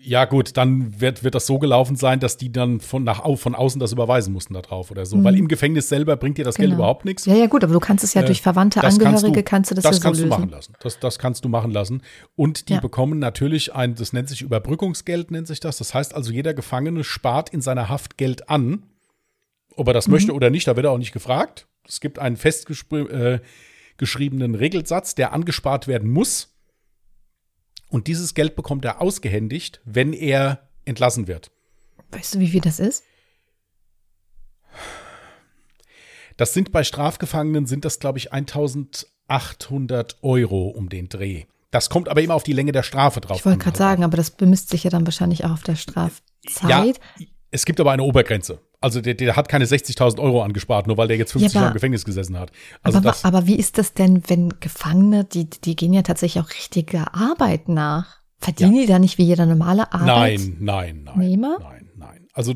Ja, 0.00 0.24
gut, 0.24 0.56
dann 0.56 1.00
wird, 1.00 1.24
wird 1.24 1.34
das 1.34 1.46
so 1.46 1.58
gelaufen 1.58 1.96
sein, 1.96 2.20
dass 2.20 2.36
die 2.36 2.52
dann 2.52 2.80
von, 2.80 3.02
nach, 3.04 3.24
von 3.36 3.54
außen 3.54 3.80
das 3.80 3.92
überweisen 3.92 4.32
mussten 4.32 4.54
da 4.54 4.62
drauf 4.62 4.90
oder 4.90 5.04
so. 5.04 5.16
Mhm. 5.16 5.24
Weil 5.24 5.36
im 5.36 5.48
Gefängnis 5.48 5.88
selber 5.88 6.16
bringt 6.16 6.38
dir 6.38 6.44
das 6.44 6.54
genau. 6.54 6.68
Geld 6.68 6.78
überhaupt 6.78 7.04
nichts. 7.04 7.26
Ja, 7.26 7.34
ja, 7.34 7.46
gut, 7.46 7.64
aber 7.64 7.72
du 7.72 7.80
kannst 7.80 8.04
es 8.04 8.14
ja 8.14 8.22
äh, 8.22 8.24
durch 8.24 8.40
Verwandte, 8.40 8.82
Angehörige, 8.82 9.42
kannst 9.42 9.70
du, 9.70 9.70
kannst 9.70 9.70
du 9.70 9.74
das, 9.74 9.84
das 9.84 9.96
ja 9.96 10.02
kannst 10.02 10.20
so 10.20 10.24
du 10.24 10.30
lösen. 10.30 10.40
machen 10.40 10.50
lassen. 10.50 10.74
Das, 10.80 10.98
das 11.00 11.18
kannst 11.18 11.44
du 11.44 11.48
machen 11.48 11.72
lassen. 11.72 12.02
Und 12.36 12.68
die 12.68 12.74
ja. 12.74 12.80
bekommen 12.80 13.18
natürlich 13.18 13.74
ein, 13.74 13.96
das 13.96 14.12
nennt 14.12 14.28
sich 14.28 14.42
Überbrückungsgeld, 14.42 15.30
nennt 15.30 15.48
sich 15.48 15.60
das. 15.60 15.78
Das 15.78 15.94
heißt 15.94 16.14
also, 16.14 16.32
jeder 16.32 16.54
Gefangene 16.54 17.04
spart 17.04 17.50
in 17.50 17.60
seiner 17.60 17.88
Haft 17.88 18.16
Geld 18.16 18.48
an 18.48 18.84
ob 19.78 19.86
er 19.86 19.94
das 19.94 20.06
mhm. 20.06 20.14
möchte 20.14 20.34
oder 20.34 20.50
nicht, 20.50 20.66
da 20.66 20.76
wird 20.76 20.86
er 20.86 20.92
auch 20.92 20.98
nicht 20.98 21.12
gefragt. 21.12 21.66
Es 21.86 22.00
gibt 22.00 22.18
einen 22.18 22.36
festgeschriebenen 22.36 24.54
äh, 24.54 24.58
Regelsatz, 24.58 25.14
der 25.14 25.32
angespart 25.32 25.86
werden 25.86 26.10
muss. 26.10 26.54
Und 27.88 28.06
dieses 28.06 28.34
Geld 28.34 28.56
bekommt 28.56 28.84
er 28.84 29.00
ausgehändigt, 29.00 29.80
wenn 29.84 30.12
er 30.12 30.68
entlassen 30.84 31.26
wird. 31.26 31.50
Weißt 32.10 32.34
du, 32.34 32.40
wie 32.40 32.48
viel 32.48 32.60
das 32.60 32.80
ist? 32.80 33.04
Das 36.36 36.54
sind 36.54 36.70
bei 36.70 36.84
Strafgefangenen 36.84 37.66
sind 37.66 37.84
das, 37.84 37.98
glaube 37.98 38.18
ich, 38.18 38.32
1800 38.32 40.18
Euro 40.22 40.68
um 40.68 40.88
den 40.88 41.08
Dreh. 41.08 41.44
Das 41.70 41.90
kommt 41.90 42.08
aber 42.08 42.22
immer 42.22 42.34
auf 42.34 42.44
die 42.44 42.52
Länge 42.52 42.72
der 42.72 42.82
Strafe 42.82 43.20
drauf. 43.20 43.38
Ich 43.38 43.44
wollte 43.44 43.58
gerade 43.58 43.76
sagen, 43.76 44.04
aber 44.04 44.16
das 44.16 44.30
bemisst 44.30 44.70
sich 44.70 44.84
ja 44.84 44.90
dann 44.90 45.06
wahrscheinlich 45.06 45.44
auch 45.44 45.50
auf 45.50 45.62
der 45.62 45.76
Strafzeit. 45.76 46.22
Ja, 46.68 46.86
es 47.50 47.64
gibt 47.64 47.80
aber 47.80 47.92
eine 47.92 48.04
Obergrenze. 48.04 48.60
Also 48.80 49.00
der, 49.00 49.14
der 49.14 49.34
hat 49.34 49.48
keine 49.48 49.64
60.000 49.64 50.20
Euro 50.20 50.42
angespart, 50.42 50.86
nur 50.86 50.96
weil 50.96 51.08
der 51.08 51.16
jetzt 51.16 51.32
50 51.32 51.52
ja, 51.52 51.60
Jahre 51.60 51.70
im 51.70 51.74
Gefängnis 51.74 52.04
gesessen 52.04 52.38
hat. 52.38 52.52
Also 52.82 52.98
aber, 52.98 53.14
aber 53.24 53.46
wie 53.46 53.56
ist 53.56 53.76
das 53.76 53.92
denn, 53.92 54.22
wenn 54.28 54.60
Gefangene, 54.60 55.24
die, 55.24 55.50
die 55.50 55.74
gehen 55.74 55.92
ja 55.92 56.02
tatsächlich 56.02 56.42
auch 56.44 56.50
richtiger 56.50 57.14
Arbeit 57.14 57.68
nach? 57.68 58.18
Verdienen 58.38 58.76
ja. 58.76 58.82
die 58.82 58.86
da 58.86 58.98
nicht 59.00 59.18
wie 59.18 59.24
jeder 59.24 59.46
normale 59.46 59.92
Arbeit? 59.92 60.06
Nein, 60.06 60.56
nein, 60.60 61.02
nein. 61.04 61.18
Nehmer? 61.18 61.56
Nein, 61.60 61.90
nein. 61.96 62.28
Also 62.32 62.54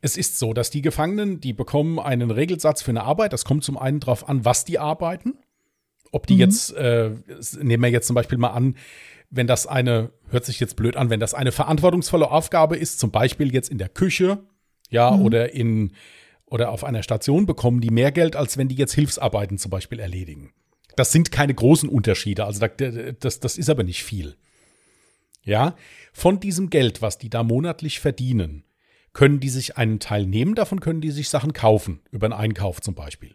es 0.00 0.16
ist 0.16 0.38
so, 0.38 0.52
dass 0.52 0.70
die 0.70 0.80
Gefangenen, 0.80 1.40
die 1.40 1.52
bekommen 1.52 1.98
einen 1.98 2.30
Regelsatz 2.30 2.82
für 2.82 2.92
eine 2.92 3.02
Arbeit. 3.02 3.32
Das 3.32 3.44
kommt 3.44 3.64
zum 3.64 3.76
einen 3.76 3.98
darauf 3.98 4.28
an, 4.28 4.44
was 4.44 4.64
die 4.64 4.78
arbeiten. 4.78 5.34
Ob 6.12 6.28
die 6.28 6.34
mhm. 6.34 6.40
jetzt, 6.40 6.72
äh, 6.74 7.10
nehmen 7.60 7.82
wir 7.82 7.90
jetzt 7.90 8.06
zum 8.06 8.14
Beispiel 8.14 8.38
mal 8.38 8.50
an, 8.50 8.76
wenn 9.30 9.48
das 9.48 9.66
eine, 9.66 10.12
hört 10.28 10.44
sich 10.44 10.60
jetzt 10.60 10.76
blöd 10.76 10.96
an, 10.96 11.10
wenn 11.10 11.18
das 11.18 11.34
eine 11.34 11.50
verantwortungsvolle 11.50 12.30
Aufgabe 12.30 12.76
ist, 12.76 13.00
zum 13.00 13.10
Beispiel 13.10 13.52
jetzt 13.52 13.70
in 13.70 13.78
der 13.78 13.88
Küche 13.88 14.38
ja, 14.94 15.10
mhm. 15.10 15.22
oder 15.22 15.52
in 15.52 15.92
oder 16.46 16.70
auf 16.70 16.84
einer 16.84 17.02
Station 17.02 17.46
bekommen 17.46 17.80
die 17.80 17.90
mehr 17.90 18.12
Geld, 18.12 18.36
als 18.36 18.56
wenn 18.56 18.68
die 18.68 18.76
jetzt 18.76 18.94
Hilfsarbeiten 18.94 19.58
zum 19.58 19.70
Beispiel 19.70 19.98
erledigen. 19.98 20.52
Das 20.94 21.10
sind 21.10 21.32
keine 21.32 21.52
großen 21.52 21.88
Unterschiede, 21.88 22.44
also 22.44 22.64
das, 23.18 23.40
das 23.40 23.58
ist 23.58 23.68
aber 23.68 23.82
nicht 23.82 24.04
viel. 24.04 24.36
Ja, 25.42 25.74
von 26.12 26.38
diesem 26.38 26.70
Geld, 26.70 27.02
was 27.02 27.18
die 27.18 27.28
da 27.28 27.42
monatlich 27.42 27.98
verdienen, 27.98 28.62
können 29.12 29.40
die 29.40 29.48
sich 29.48 29.76
einen 29.76 29.98
Teil 29.98 30.26
nehmen, 30.26 30.54
davon 30.54 30.78
können 30.78 31.00
die 31.00 31.10
sich 31.10 31.28
Sachen 31.28 31.52
kaufen, 31.52 32.00
über 32.12 32.26
einen 32.26 32.32
Einkauf 32.32 32.80
zum 32.80 32.94
Beispiel. 32.94 33.34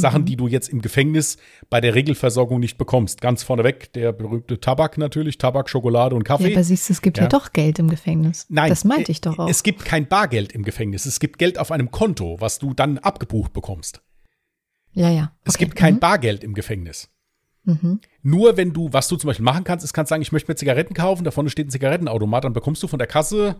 Sachen, 0.00 0.24
die 0.24 0.36
du 0.36 0.46
jetzt 0.46 0.68
im 0.68 0.82
Gefängnis 0.82 1.36
bei 1.70 1.80
der 1.80 1.94
Regelversorgung 1.94 2.60
nicht 2.60 2.78
bekommst. 2.78 3.20
Ganz 3.20 3.42
vorneweg 3.42 3.92
der 3.94 4.12
berühmte 4.12 4.60
Tabak 4.60 4.98
natürlich, 4.98 5.38
Tabak, 5.38 5.68
Schokolade 5.70 6.14
und 6.14 6.22
Kaffee. 6.24 6.48
Ja, 6.50 6.56
aber 6.56 6.64
siehst 6.64 6.88
du, 6.88 6.92
es 6.92 7.02
gibt 7.02 7.16
ja, 7.18 7.24
Ja. 7.24 7.28
doch 7.28 7.52
Geld 7.52 7.78
im 7.78 7.88
Gefängnis. 7.88 8.46
Nein, 8.48 8.68
Das 8.68 8.84
meinte 8.84 9.08
äh, 9.08 9.12
ich 9.12 9.20
doch 9.20 9.38
auch. 9.38 9.48
Es 9.48 9.62
gibt 9.62 9.84
kein 9.84 10.06
Bargeld 10.06 10.52
im 10.52 10.62
Gefängnis. 10.62 11.06
Es 11.06 11.18
gibt 11.20 11.38
Geld 11.38 11.58
auf 11.58 11.70
einem 11.72 11.90
Konto, 11.90 12.36
was 12.40 12.58
du 12.58 12.74
dann 12.74 12.98
abgebucht 12.98 13.52
bekommst. 13.52 14.02
ja, 14.92 15.10
ja. 15.10 15.32
Es 15.44 15.54
Okay. 15.54 15.64
gibt 15.64 15.76
kein 15.76 15.98
Bargeld 15.98 16.42
im 16.44 16.54
Gefängnis. 16.54 17.08
Mhm. 17.64 18.00
Nur 18.22 18.56
wenn 18.56 18.72
du, 18.72 18.92
was 18.92 19.08
du 19.08 19.16
zum 19.16 19.26
Beispiel 19.28 19.44
machen 19.44 19.64
kannst, 19.64 19.84
ist, 19.84 19.92
kannst 19.92 20.10
sagen, 20.10 20.22
ich 20.22 20.30
möchte 20.30 20.50
mir 20.50 20.56
Zigaretten 20.56 20.94
kaufen, 20.94 21.24
da 21.24 21.32
vorne 21.32 21.50
steht 21.50 21.66
ein 21.66 21.70
Zigarettenautomat, 21.70 22.44
dann 22.44 22.52
bekommst 22.52 22.80
du 22.82 22.86
von 22.86 22.98
der 23.00 23.08
Kasse 23.08 23.56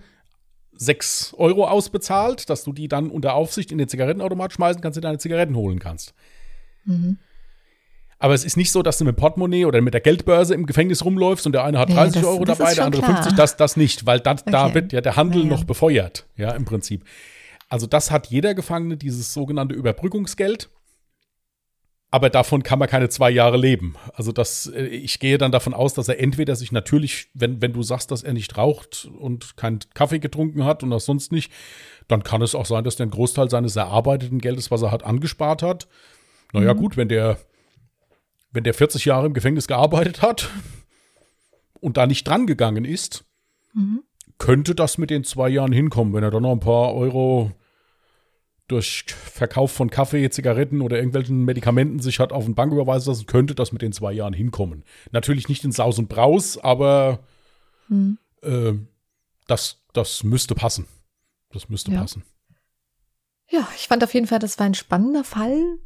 6 0.78 1.34
Euro 1.38 1.66
ausbezahlt, 1.66 2.48
dass 2.50 2.64
du 2.64 2.72
die 2.72 2.88
dann 2.88 3.10
unter 3.10 3.34
Aufsicht 3.34 3.72
in 3.72 3.78
den 3.78 3.88
Zigarettenautomat 3.88 4.52
schmeißen 4.52 4.80
kannst, 4.82 4.96
dir 4.96 5.00
deine 5.02 5.18
Zigaretten 5.18 5.56
holen 5.56 5.78
kannst. 5.78 6.14
Mhm. 6.84 7.18
Aber 8.18 8.32
es 8.32 8.44
ist 8.44 8.56
nicht 8.56 8.70
so, 8.72 8.82
dass 8.82 8.96
du 8.98 9.04
mit 9.04 9.16
Portemonnaie 9.16 9.66
oder 9.66 9.82
mit 9.82 9.92
der 9.92 10.00
Geldbörse 10.00 10.54
im 10.54 10.64
Gefängnis 10.64 11.04
rumläufst 11.04 11.44
und 11.44 11.52
der 11.52 11.64
eine 11.64 11.78
hat 11.78 11.88
Nee, 11.90 11.94
30 11.96 12.22
das- 12.22 12.30
Euro 12.30 12.44
das 12.44 12.58
dabei, 12.58 12.74
der 12.74 12.84
andere 12.86 13.02
klar. 13.02 13.16
50, 13.16 13.36
das, 13.36 13.56
das 13.56 13.76
nicht, 13.76 14.06
weil 14.06 14.20
das, 14.20 14.44
da 14.44 14.66
Okay. 14.66 14.74
wird 14.74 14.92
ja 14.94 15.00
der 15.02 15.16
Handel 15.16 15.42
ja. 15.42 15.48
noch 15.48 15.64
befeuert, 15.64 16.26
ja, 16.36 16.52
im 16.52 16.64
Prinzip. 16.64 17.04
Also 17.68 17.86
das 17.86 18.10
hat 18.10 18.28
jeder 18.28 18.54
Gefangene, 18.54 18.96
dieses 18.96 19.34
sogenannte 19.34 19.74
Überbrückungsgeld. 19.74 20.70
Aber 22.10 22.30
davon 22.30 22.62
kann 22.62 22.78
man 22.78 22.88
keine 22.88 23.08
zwei 23.08 23.30
Jahre 23.30 23.56
leben. 23.56 23.96
Also 24.14 24.30
das, 24.32 24.66
äh, 24.68 24.86
ich 24.86 25.18
gehe 25.18 25.38
dann 25.38 25.50
davon 25.52 25.74
aus, 25.74 25.92
dass 25.94 26.08
er 26.08 26.20
entweder 26.20 26.54
sich 26.54 26.70
natürlich, 26.72 27.28
wenn, 27.34 27.60
wenn 27.60 27.72
du 27.72 27.82
sagst, 27.82 28.10
dass 28.10 28.22
er 28.22 28.32
nicht 28.32 28.56
raucht 28.56 29.08
und 29.18 29.56
keinen 29.56 29.80
Kaffee 29.92 30.20
getrunken 30.20 30.64
hat 30.64 30.82
und 30.82 30.90
das 30.90 31.04
sonst 31.04 31.32
nicht, 31.32 31.52
dann 32.08 32.22
kann 32.22 32.42
es 32.42 32.54
auch 32.54 32.64
sein, 32.66 32.84
dass 32.84 32.96
der 32.96 33.04
einen 33.04 33.10
Großteil 33.10 33.50
seines 33.50 33.74
erarbeiteten 33.76 34.38
Geldes, 34.38 34.70
was 34.70 34.82
er 34.82 34.92
hat, 34.92 35.04
angespart 35.04 35.62
hat. 35.62 35.88
Naja, 36.52 36.72
gut, 36.74 36.96
wenn 36.96 37.08
der, 37.08 37.38
wenn 38.52 38.62
der 38.64 38.74
40 38.74 39.04
Jahre 39.04 39.26
im 39.26 39.34
Gefängnis 39.34 39.66
gearbeitet 39.66 40.22
hat 40.22 40.48
und 41.80 41.96
da 41.96 42.06
nicht 42.06 42.26
dran 42.26 42.46
gegangen 42.46 42.84
ist, 42.84 43.24
Mhm. 43.74 44.02
könnte 44.38 44.74
das 44.74 44.96
mit 44.96 45.10
den 45.10 45.22
zwei 45.24 45.50
Jahren 45.50 45.72
hinkommen, 45.72 46.14
wenn 46.14 46.22
er 46.22 46.30
dann 46.30 46.44
noch 46.44 46.52
ein 46.52 46.60
paar 46.60 46.94
Euro 46.94 47.52
durch 48.68 49.04
Verkauf 49.08 49.70
von 49.72 49.90
Kaffee, 49.90 50.28
Zigaretten 50.30 50.80
oder 50.80 50.96
irgendwelchen 50.96 51.44
Medikamenten 51.44 52.00
sich 52.00 52.18
hat 52.18 52.32
auf 52.32 52.44
den 52.44 52.54
Bank 52.54 52.72
überweisen 52.72 53.10
lassen, 53.10 53.26
könnte 53.26 53.54
das 53.54 53.72
mit 53.72 53.82
den 53.82 53.92
zwei 53.92 54.12
Jahren 54.12 54.32
hinkommen. 54.32 54.84
Natürlich 55.12 55.48
nicht 55.48 55.64
in 55.64 55.72
Saus 55.72 55.98
und 55.98 56.08
Braus, 56.08 56.58
aber 56.58 57.20
Mhm. 57.88 58.18
äh, 58.42 58.72
das, 59.46 59.84
das 59.92 60.24
müsste 60.24 60.54
passen. 60.54 60.86
Das 61.50 61.68
müsste 61.68 61.92
Ja. 61.92 62.00
passen. 62.00 62.24
Ja, 63.48 63.68
ich 63.76 63.86
fand 63.86 64.02
auf 64.02 64.12
jeden 64.14 64.26
Fall, 64.26 64.40
das 64.40 64.58
war 64.58 64.66
ein 64.66 64.74
spannender 64.74 65.22
Fall. 65.22 65.78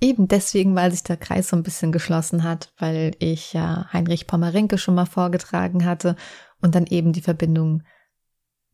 Eben 0.00 0.28
deswegen, 0.28 0.74
weil 0.76 0.92
sich 0.92 1.02
der 1.02 1.16
Kreis 1.16 1.48
so 1.48 1.56
ein 1.56 1.64
bisschen 1.64 1.90
geschlossen 1.92 2.44
hat, 2.44 2.72
weil 2.78 3.14
ich 3.18 3.52
ja 3.52 3.88
Heinrich 3.92 4.26
Pommerenke 4.28 4.78
schon 4.78 4.94
mal 4.94 5.06
vorgetragen 5.06 5.84
hatte 5.84 6.16
und 6.60 6.74
dann 6.76 6.86
eben 6.86 7.12
die 7.12 7.20
Verbindung 7.20 7.82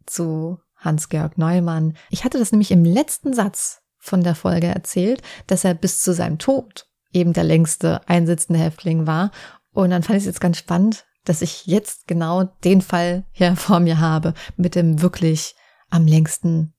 zu 0.07 0.61
Hans-Georg 0.79 1.39
Neumann. 1.39 1.97
Ich 2.11 2.25
hatte 2.25 2.39
das 2.39 2.53
nämlich 2.53 2.71
im 2.71 2.85
letzten 2.85 3.35
Satz 3.35 3.83
von 3.99 4.23
der 4.23 4.35
Folge 4.35 4.69
erzählt, 4.69 5.23
dass 5.47 5.65
er 5.65 5.75
bis 5.75 6.01
zu 6.01 6.15
seinem 6.15 6.39
Tod 6.39 6.87
eben 7.13 7.33
der 7.33 7.45
längste 7.45 8.07
einsitzende 8.09 8.61
Häftling 8.61 9.07
war. 9.07 9.31
Und 9.73 9.91
dann 9.91 10.03
fand 10.03 10.17
ich 10.17 10.23
es 10.23 10.27
jetzt 10.27 10.41
ganz 10.41 10.59
spannend, 10.59 11.07
dass 11.25 11.43
ich 11.43 11.67
jetzt 11.67 12.07
genau 12.07 12.45
den 12.65 12.81
Fall 12.81 13.25
hier 13.33 13.57
vor 13.57 13.81
mir 13.81 14.01
habe 14.01 14.35
mit 14.57 14.75
dem 14.75 15.03
wirklich 15.03 15.55
am 15.91 16.07
längsten 16.07 16.75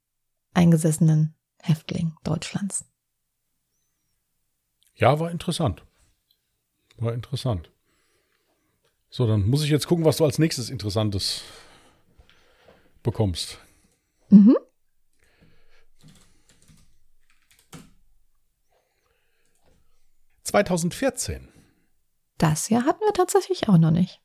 eingesessenen 0.53 1.35
Häftling 1.61 2.15
Deutschlands. 2.23 2.85
Ja, 4.95 5.19
war 5.19 5.31
interessant. 5.31 5.83
War 6.97 7.13
interessant. 7.13 7.71
So, 9.09 9.25
dann 9.25 9.47
muss 9.47 9.63
ich 9.63 9.69
jetzt 9.69 9.87
gucken, 9.87 10.05
was 10.05 10.17
du 10.17 10.25
als 10.25 10.37
nächstes 10.37 10.69
Interessantes 10.69 11.41
bekommst. 13.01 13.59
Mhm. 14.30 14.57
...2014. 20.45 21.47
Das 22.39 22.65
hier 22.67 22.86
hatten 22.86 23.01
wir 23.01 23.13
tatsächlich 23.13 23.69
auch 23.69 23.77
noch 23.77 23.91
nicht. 23.91 24.21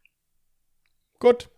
Gut. 1.18 1.50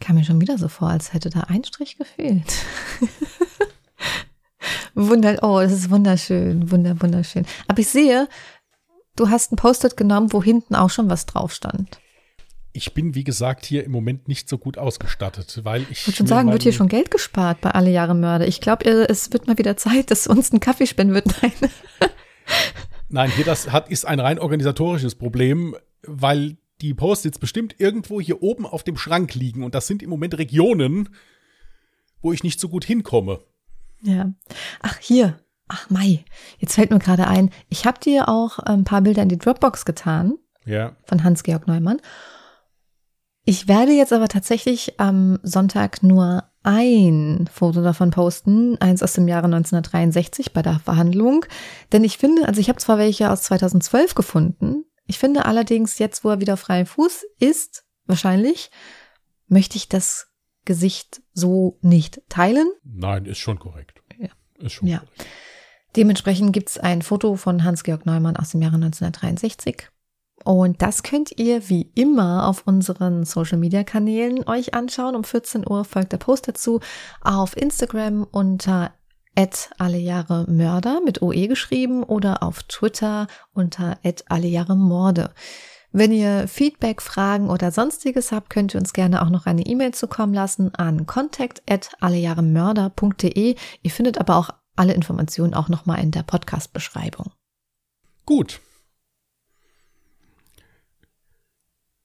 Kam 0.00 0.16
mir 0.16 0.24
schon 0.24 0.40
wieder 0.40 0.56
so 0.56 0.68
vor, 0.68 0.88
als 0.88 1.12
hätte 1.12 1.30
da 1.30 1.40
ein 1.40 1.64
Strich 1.64 1.98
gefehlt. 1.98 2.64
Wunder, 4.96 5.38
oh, 5.42 5.60
das 5.60 5.72
ist 5.72 5.90
wunderschön, 5.90 6.70
wunder, 6.70 7.00
wunderschön. 7.00 7.44
Aber 7.68 7.78
ich 7.78 7.88
sehe, 7.88 8.28
du 9.14 9.28
hast 9.28 9.52
ein 9.52 9.56
Post-it 9.56 9.96
genommen, 9.96 10.32
wo 10.32 10.42
hinten 10.42 10.74
auch 10.74 10.88
schon 10.88 11.10
was 11.10 11.26
drauf 11.26 11.52
stand. 11.52 12.00
Ich 12.72 12.94
bin, 12.94 13.14
wie 13.14 13.24
gesagt, 13.24 13.66
hier 13.66 13.84
im 13.84 13.92
Moment 13.92 14.26
nicht 14.26 14.48
so 14.48 14.56
gut 14.56 14.78
ausgestattet, 14.78 15.60
weil 15.64 15.82
ich. 15.82 16.00
Ich 16.00 16.06
würde 16.06 16.16
schon 16.16 16.26
sagen, 16.26 16.50
wird 16.50 16.62
hier 16.62 16.72
schon 16.72 16.88
Geld 16.88 17.10
gespart 17.10 17.60
bei 17.60 17.70
alle 17.70 17.90
Jahre 17.90 18.14
Mörder. 18.14 18.46
Ich 18.48 18.60
glaube, 18.60 18.86
es 18.86 19.32
wird 19.32 19.46
mal 19.46 19.58
wieder 19.58 19.76
Zeit, 19.76 20.10
dass 20.10 20.26
uns 20.26 20.52
ein 20.52 20.60
Kaffee 20.60 20.86
spenden 20.86 21.14
wird. 21.14 21.26
Nein. 21.42 21.52
Nein, 23.08 23.30
hier 23.30 23.44
das 23.44 23.70
hat, 23.70 23.90
ist 23.90 24.06
ein 24.06 24.18
rein 24.18 24.38
organisatorisches 24.38 25.14
Problem, 25.14 25.76
weil 26.02 26.56
die 26.80 26.94
Post-its 26.94 27.38
bestimmt 27.38 27.76
irgendwo 27.78 28.20
hier 28.20 28.42
oben 28.42 28.66
auf 28.66 28.82
dem 28.82 28.96
Schrank 28.96 29.34
liegen 29.34 29.62
und 29.62 29.74
das 29.74 29.86
sind 29.86 30.02
im 30.02 30.10
Moment 30.10 30.36
Regionen, 30.38 31.10
wo 32.20 32.32
ich 32.32 32.42
nicht 32.42 32.60
so 32.60 32.68
gut 32.68 32.84
hinkomme. 32.84 33.40
Ja. 34.02 34.32
Ach, 34.82 34.98
hier. 34.98 35.38
Ach, 35.68 35.90
Mai. 35.90 36.24
Jetzt 36.58 36.74
fällt 36.74 36.90
mir 36.90 36.98
gerade 36.98 37.26
ein, 37.26 37.50
ich 37.68 37.86
habe 37.86 37.98
dir 37.98 38.28
auch 38.28 38.58
ein 38.60 38.84
paar 38.84 39.00
Bilder 39.02 39.22
in 39.22 39.28
die 39.28 39.38
Dropbox 39.38 39.84
getan 39.84 40.34
Ja. 40.64 40.94
von 41.04 41.24
Hans-Georg 41.24 41.66
Neumann. 41.66 42.00
Ich 43.44 43.68
werde 43.68 43.92
jetzt 43.92 44.12
aber 44.12 44.28
tatsächlich 44.28 44.98
am 45.00 45.38
Sonntag 45.42 46.02
nur 46.02 46.44
ein 46.64 47.48
Foto 47.52 47.80
davon 47.82 48.10
posten, 48.10 48.76
eins 48.80 49.02
aus 49.04 49.12
dem 49.12 49.28
Jahre 49.28 49.44
1963 49.46 50.52
bei 50.52 50.62
der 50.62 50.80
Verhandlung. 50.80 51.44
Denn 51.92 52.02
ich 52.02 52.18
finde, 52.18 52.46
also 52.48 52.60
ich 52.60 52.68
habe 52.68 52.78
zwar 52.80 52.98
welche 52.98 53.30
aus 53.30 53.42
2012 53.42 54.14
gefunden, 54.16 54.84
ich 55.06 55.18
finde 55.18 55.44
allerdings 55.44 55.98
jetzt, 55.98 56.24
wo 56.24 56.30
er 56.30 56.40
wieder 56.40 56.56
frei 56.56 56.80
im 56.80 56.86
Fuß 56.86 57.24
ist, 57.38 57.84
wahrscheinlich, 58.06 58.72
möchte 59.46 59.76
ich 59.76 59.88
das 59.88 60.26
Gesicht 60.66 61.22
so 61.32 61.78
nicht 61.80 62.20
teilen. 62.28 62.68
Nein, 62.84 63.24
ist 63.24 63.38
schon 63.38 63.58
korrekt. 63.58 64.02
Ja. 64.18 64.28
Ist 64.58 64.72
schon 64.72 64.88
Ja. 64.88 64.98
korrekt. 64.98 65.26
Dementsprechend 65.96 66.52
gibt's 66.52 66.76
ein 66.76 67.00
Foto 67.00 67.36
von 67.36 67.64
Hans-Georg 67.64 68.04
Neumann 68.04 68.36
aus 68.36 68.50
dem 68.50 68.60
Jahre 68.60 68.76
1963. 68.76 69.88
Und 70.44 70.82
das 70.82 71.02
könnt 71.02 71.32
ihr 71.38 71.70
wie 71.70 71.90
immer 71.94 72.46
auf 72.46 72.66
unseren 72.66 73.24
Social-Media-Kanälen 73.24 74.46
euch 74.46 74.74
anschauen. 74.74 75.16
Um 75.16 75.24
14 75.24 75.66
Uhr 75.66 75.84
folgt 75.86 76.12
der 76.12 76.18
Post 76.18 76.48
dazu 76.48 76.80
auf 77.22 77.56
Instagram 77.56 78.26
unter 78.30 78.92
alle 79.78 79.98
Jahre 79.98 80.46
Mörder 80.50 81.00
mit 81.04 81.20
OE 81.20 81.46
geschrieben 81.46 82.02
oder 82.02 82.42
auf 82.42 82.62
Twitter 82.62 83.26
unter 83.52 83.98
alle 84.28 84.46
Jahre 84.46 84.76
Morde. 84.76 85.34
Wenn 85.92 86.10
ihr 86.12 86.48
Feedback, 86.48 87.00
Fragen 87.00 87.48
oder 87.48 87.70
sonstiges 87.70 88.32
habt, 88.32 88.50
könnt 88.50 88.74
ihr 88.74 88.80
uns 88.80 88.92
gerne 88.92 89.22
auch 89.22 89.30
noch 89.30 89.46
eine 89.46 89.64
E-Mail 89.64 89.94
zukommen 89.94 90.34
lassen 90.34 90.74
an 90.74 91.06
contact@allejahremörder.de. 91.06 93.54
Ihr 93.82 93.90
findet 93.90 94.18
aber 94.18 94.36
auch 94.36 94.50
alle 94.76 94.92
Informationen 94.92 95.54
auch 95.54 95.68
nochmal 95.68 96.02
in 96.02 96.10
der 96.10 96.22
Podcast-Beschreibung. 96.22 97.32
Gut. 98.26 98.60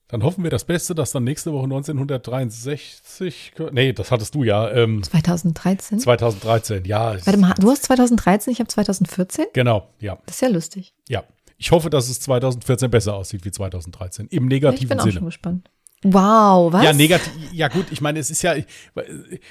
Dann 0.08 0.22
hoffen 0.22 0.44
wir 0.44 0.50
das 0.50 0.64
Beste, 0.64 0.94
dass 0.94 1.12
dann 1.12 1.24
nächste 1.24 1.52
Woche 1.54 1.64
1963. 1.64 3.54
Nee, 3.72 3.94
das 3.94 4.10
hattest 4.10 4.34
du 4.34 4.44
ja. 4.44 4.70
Ähm, 4.70 5.02
2013? 5.02 6.00
2013, 6.00 6.84
ja. 6.84 7.16
Warte 7.24 7.38
mal, 7.38 7.54
du 7.54 7.70
hast 7.70 7.84
2013, 7.84 8.52
ich 8.52 8.60
habe 8.60 8.68
2014? 8.68 9.46
Genau, 9.54 9.88
ja. 10.00 10.18
Das 10.26 10.36
ist 10.36 10.42
ja 10.42 10.48
lustig. 10.48 10.92
Ja. 11.08 11.24
Ich 11.62 11.70
hoffe, 11.70 11.90
dass 11.90 12.08
es 12.08 12.18
2014 12.18 12.90
besser 12.90 13.14
aussieht 13.14 13.44
wie 13.44 13.52
2013. 13.52 14.26
Im 14.26 14.30
Ja, 14.30 14.36
ich 14.42 14.48
negativen 14.48 14.88
bin 14.88 14.98
auch 14.98 15.02
schon 15.04 15.12
Sinne. 15.12 15.26
gespannt. 15.26 15.70
Wow, 16.04 16.72
was? 16.72 16.82
Ja, 16.82 16.92
negativ. 16.92 17.32
Ja, 17.52 17.68
gut, 17.68 17.86
ich 17.92 18.00
meine, 18.00 18.18
es 18.18 18.28
ist 18.32 18.42
ja. 18.42 18.56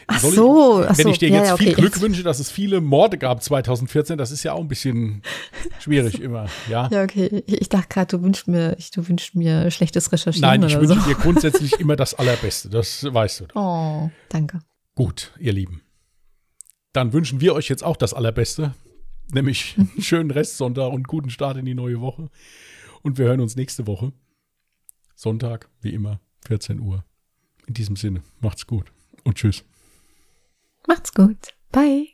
Ach 0.08 0.20
soll 0.20 0.34
so, 0.34 0.82
ich, 0.84 0.90
ach 0.90 0.98
wenn 0.98 1.08
ich 1.08 1.18
dir 1.20 1.30
jetzt 1.30 1.48
ja, 1.48 1.56
viel 1.56 1.70
okay. 1.72 1.80
Glück 1.80 2.02
wünsche, 2.02 2.24
dass 2.24 2.40
es 2.40 2.52
viele 2.52 2.82
Morde 2.82 3.18
gab 3.18 3.42
2014, 3.42 4.18
das 4.18 4.32
ist 4.32 4.44
ja 4.44 4.52
auch 4.52 4.60
ein 4.60 4.68
bisschen 4.68 5.22
schwierig 5.80 6.20
immer. 6.22 6.48
Ja. 6.70 6.90
Ja, 6.92 7.04
okay. 7.04 7.42
Ich 7.48 7.70
dachte 7.70 7.88
gerade, 7.88 8.18
du 8.18 8.22
wünschst 8.24 8.50
mir, 8.50 8.76
ich- 8.78 8.92
du 8.92 9.08
wünschst 9.08 9.34
mir 9.34 9.72
schlechtes 9.72 10.12
Recherchieren 10.12 10.42
Nein, 10.60 10.64
ich 10.70 10.78
wünsche 10.78 11.00
so. 11.00 11.08
dir 11.08 11.16
grundsätzlich 11.16 11.72
immer 11.80 11.96
das 11.96 12.14
Allerbeste. 12.16 12.70
Das 12.70 13.06
weißt 13.06 13.40
du. 13.40 13.46
doch. 13.46 13.56
Oh, 13.56 14.12
danke. 14.28 14.60
Gut, 14.96 15.32
ihr 15.40 15.54
Lieben. 15.54 15.82
Dann 16.92 17.14
wünschen 17.14 17.40
wir 17.40 17.54
euch 17.54 17.70
jetzt 17.70 17.86
auch 17.86 17.96
das 17.96 18.14
Allerbeste, 18.14 18.74
nämlich 19.34 19.76
einen 19.78 19.92
schönen 20.02 20.32
Restsonntag 20.32 20.92
und 20.92 21.08
guten 21.08 21.30
Start 21.30 21.58
in 21.58 21.66
die 21.66 21.74
neue 21.74 22.02
Woche. 22.02 22.30
Und 23.02 23.18
wir 23.18 23.26
hören 23.26 23.42
uns 23.42 23.56
nächste 23.56 23.88
Woche. 23.88 24.14
Sonntag, 25.16 25.70
wie 25.82 25.94
immer, 25.94 26.20
14 26.48 26.80
Uhr. 26.80 27.04
In 27.68 27.74
diesem 27.74 27.96
Sinne, 27.96 28.24
macht's 28.40 28.68
gut 28.68 28.92
und 29.24 29.36
tschüss. 29.36 29.64
Macht's 30.88 31.14
gut. 31.14 31.54
Bye. 31.72 32.08